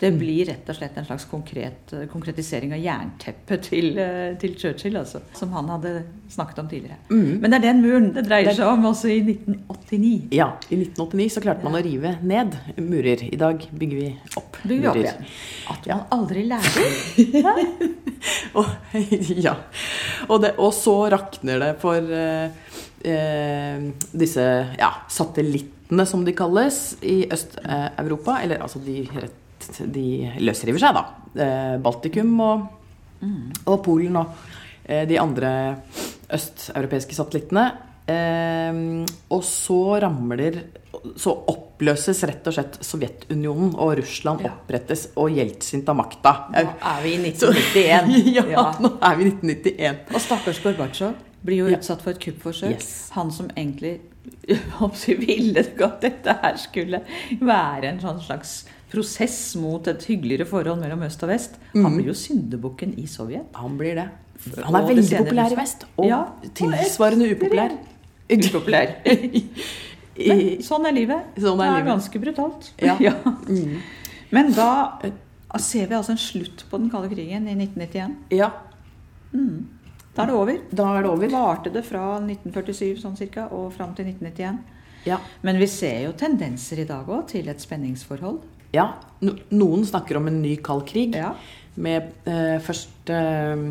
Det 0.03 0.11
blir 0.18 0.48
rett 0.48 0.66
og 0.66 0.74
slett 0.74 0.96
en 0.98 1.07
slags 1.07 1.28
konkret, 1.30 1.92
eh, 1.94 2.09
konkretisering 2.11 2.72
av 2.74 2.80
jernteppet 2.82 3.68
til, 3.68 3.92
eh, 3.98 4.34
til 4.34 4.57
Churchill, 4.59 4.96
altså, 4.98 5.20
som 5.38 5.53
han 5.55 5.68
hadde 5.70 5.92
snakket 6.28 6.59
om 6.59 6.68
tidligere. 6.68 6.96
Mm. 7.09 7.40
Men 7.40 7.50
det 7.50 7.59
er 7.61 7.66
den 7.68 7.82
muren 7.84 8.09
det 8.16 8.24
dreier 8.26 8.50
seg 8.57 8.66
om 8.66 8.88
også 8.90 9.12
i 9.12 9.20
1989. 9.22 10.28
ja. 10.34 10.48
I 10.70 10.80
1989 10.80 11.30
så 11.30 11.42
klarte 11.44 11.62
man 11.62 11.78
å 11.78 11.84
rive 11.84 12.16
ned 12.20 12.57
murer. 12.78 13.22
I 13.32 13.38
dag 13.38 13.62
bygger 13.70 14.00
vi 14.00 14.09
opp 14.36 14.59
Bygger 14.64 14.82
vi 14.82 14.88
opp 14.88 14.96
murer. 14.96 15.30
At 15.70 15.86
man 15.86 16.03
aldri 16.18 16.46
lærer. 16.50 18.00
Og, 18.59 18.66
ja. 19.46 19.55
Og, 20.28 20.40
det, 20.42 20.55
og 20.59 20.72
så 20.76 20.96
rakner 21.12 21.62
det 21.62 21.70
for 21.82 22.11
eh, 22.16 22.50
eh, 23.07 23.86
disse 24.12 24.48
ja, 24.78 24.90
satellittene, 25.11 26.07
som 26.09 26.24
de 26.26 26.34
kalles, 26.36 26.80
i 27.03 27.22
Øst-Europa. 27.32 28.40
Eller 28.42 28.62
altså, 28.64 28.82
de, 28.82 29.03
rett, 29.14 29.41
de 29.93 30.33
løsriver 30.43 30.81
seg, 30.83 30.97
da. 30.97 31.05
Eh, 31.45 31.77
Baltikum 31.83 32.35
og, 32.45 32.67
og 33.67 33.79
Polen 33.85 34.17
og 34.21 34.35
eh, 34.85 35.05
de 35.09 35.19
andre 35.23 35.53
østeuropeiske 36.33 37.17
satellittene. 37.17 37.65
Eh, 38.11 38.79
og 39.31 39.45
så 39.47 39.77
ramler 40.03 40.57
Så 41.19 41.33
oppløses 41.51 42.21
rett 42.29 42.47
og 42.47 42.55
slett 42.55 42.77
Sovjetunionen, 42.85 43.73
og 43.81 43.97
Russland 43.99 44.45
opprettes, 44.47 45.09
og 45.19 45.33
Jeltsin 45.35 45.83
tar 45.87 45.97
makta. 45.99 46.33
Nå 46.53 46.63
er 46.93 47.01
vi 47.03 47.15
i 47.17 47.21
1991. 47.33 48.13
ja, 48.37 48.45
Ja. 48.53 48.65
nå 48.79 48.93
er 49.01 49.17
vi 49.19 49.25
i 49.25 49.33
1991. 49.33 50.03
Og 50.15 50.23
stakkars 50.23 50.61
Gorbatsjov 50.63 51.17
blir 51.43 51.65
jo 51.65 51.73
utsatt 51.75 52.05
for 52.05 52.15
et 52.15 52.21
kuppforsøk. 52.23 52.77
Yes. 52.77 53.09
Han 53.17 53.33
som 53.35 53.49
egentlig 53.57 53.97
håper 54.79 55.01
vi 55.09 55.17
ville 55.27 55.65
at 55.89 55.99
dette 56.05 56.37
her 56.45 56.61
skulle 56.61 57.01
være 57.41 57.89
en 57.89 57.99
sånn 58.05 58.21
slags 58.23 58.53
prosess 58.93 59.55
mot 59.57 59.86
et 59.88 60.05
hyggeligere 60.05 60.45
forhold 60.49 60.80
mellom 60.82 61.03
øst 61.07 61.22
og 61.24 61.30
vest. 61.32 61.57
Han 61.72 61.82
Mhm. 61.88 61.97
blir 61.97 62.07
jo 62.12 62.14
syndebukken 62.14 62.93
i 62.99 63.07
Sovjet. 63.07 63.47
Han 63.55 63.78
blir 63.78 63.95
det. 63.97 64.09
Han 64.64 64.74
er 64.74 64.82
Og 64.82 64.88
veldig 64.90 65.18
populær 65.18 65.53
i 65.53 65.57
vest, 65.57 65.84
og 65.97 66.07
Ja, 66.09 66.24
tilsvarende 66.55 67.30
upopulær. 67.32 67.72
Upopulær. 68.28 68.97
Men 70.28 70.40
sånn 70.62 70.86
er 70.86 70.93
livet. 70.93 71.24
Sånn 71.40 71.61
er 71.61 71.64
det 71.64 71.68
er 71.68 71.78
livet. 71.78 71.86
ganske 71.93 72.20
brutalt. 72.20 72.70
Ja. 73.01 73.14
Mm. 73.49 73.80
Men 74.30 74.53
da 74.53 74.99
eh, 75.05 75.12
ser 75.59 75.86
vi 75.86 75.95
altså 75.95 76.11
en 76.14 76.20
slutt 76.20 76.64
på 76.70 76.78
den 76.78 76.90
kalde 76.90 77.09
krigen 77.12 77.49
i 77.49 77.55
1991. 77.55 78.16
Ja, 78.30 78.51
Da 80.14 80.22
er 80.22 80.26
det 80.26 80.34
over. 80.34 80.59
da 80.74 80.86
er 80.99 81.03
det 81.03 81.11
over. 81.11 81.28
Varte 81.32 81.72
det 81.72 81.84
fra 81.86 82.18
1947 82.20 82.99
sånn 83.01 83.16
cirka, 83.16 83.47
og 83.51 83.72
fram 83.72 83.95
til 83.95 84.05
1991. 84.07 84.59
Ja. 85.07 85.16
Men 85.43 85.57
vi 85.59 85.66
ser 85.66 86.05
jo 86.05 86.12
tendenser 86.12 86.78
i 86.80 86.84
dag 86.84 87.07
òg 87.09 87.26
til 87.28 87.49
et 87.49 87.59
spenningsforhold. 87.61 88.40
Ja. 88.73 88.87
Noen 89.23 89.85
snakker 89.87 90.16
om 90.18 90.27
en 90.27 90.41
ny 90.43 90.57
kald 90.64 90.87
krig, 90.89 91.14
Ja. 91.14 91.35
med 91.77 92.11
eh, 92.27 92.59
først 92.61 93.11
eh, 93.11 93.62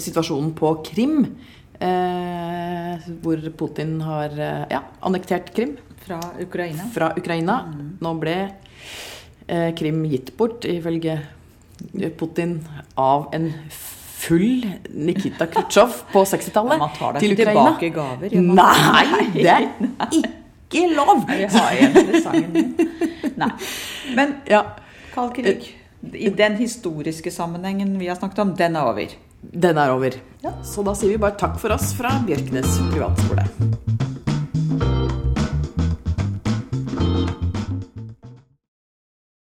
situasjonen 0.00 0.54
på 0.56 0.72
Krim. 0.86 1.36
Eh, 1.80 3.04
hvor 3.22 3.40
Putin 3.56 4.00
har 4.04 4.32
eh, 4.36 4.64
ja, 4.70 4.82
annektert 5.02 5.52
Krim 5.56 5.76
Fra 6.04 6.18
Ukraina. 6.42 6.84
fra 6.92 7.12
Ukraina. 7.16 7.58
Nå 8.00 8.14
ble 8.20 8.34
eh, 9.48 9.70
Krim 9.78 10.02
gitt 10.10 10.34
bort, 10.36 10.64
ifølge 10.68 11.18
Putin, 12.18 12.58
av 13.00 13.30
en 13.32 13.50
full 13.72 14.66
Nikita 14.92 15.46
Khrusjtsjov 15.48 15.94
på 16.12 16.24
60-tallet 16.28 16.78
Man 16.82 16.92
tar 16.98 17.16
da 17.16 17.22
ikke 17.24 17.38
Ukraina. 17.38 17.64
tilbake 17.78 17.92
gaver. 17.94 18.36
Nei, 18.36 19.30
det 19.38 19.48
er 19.48 19.68
ikke 20.20 20.84
lov! 20.96 21.24
Nei, 21.26 21.38
Vi 21.40 21.48
har 21.56 21.78
igjen 21.78 22.22
sangen 22.24 22.52
din. 22.52 22.74
Nei. 23.40 23.50
Men 24.16 24.36
Ja, 24.50 24.62
kald 25.14 25.34
krig, 25.36 25.70
i 26.12 26.30
den 26.32 26.56
historiske 26.60 27.32
sammenhengen 27.34 27.96
vi 28.00 28.08
har 28.08 28.16
snakket 28.20 28.38
om, 28.44 28.54
den 28.56 28.76
er 28.76 28.88
over. 28.92 29.16
den 29.42 29.78
er 29.78 29.90
over. 29.94 30.16
Så 30.64 30.84
da 30.84 30.92
sier 30.96 31.14
vi 31.14 31.20
bare 31.20 31.36
takk 31.40 31.58
for 31.60 31.72
oss 31.72 31.94
fra 31.96 32.12
Bjørknes 32.26 32.76
privatskole. 32.92 33.46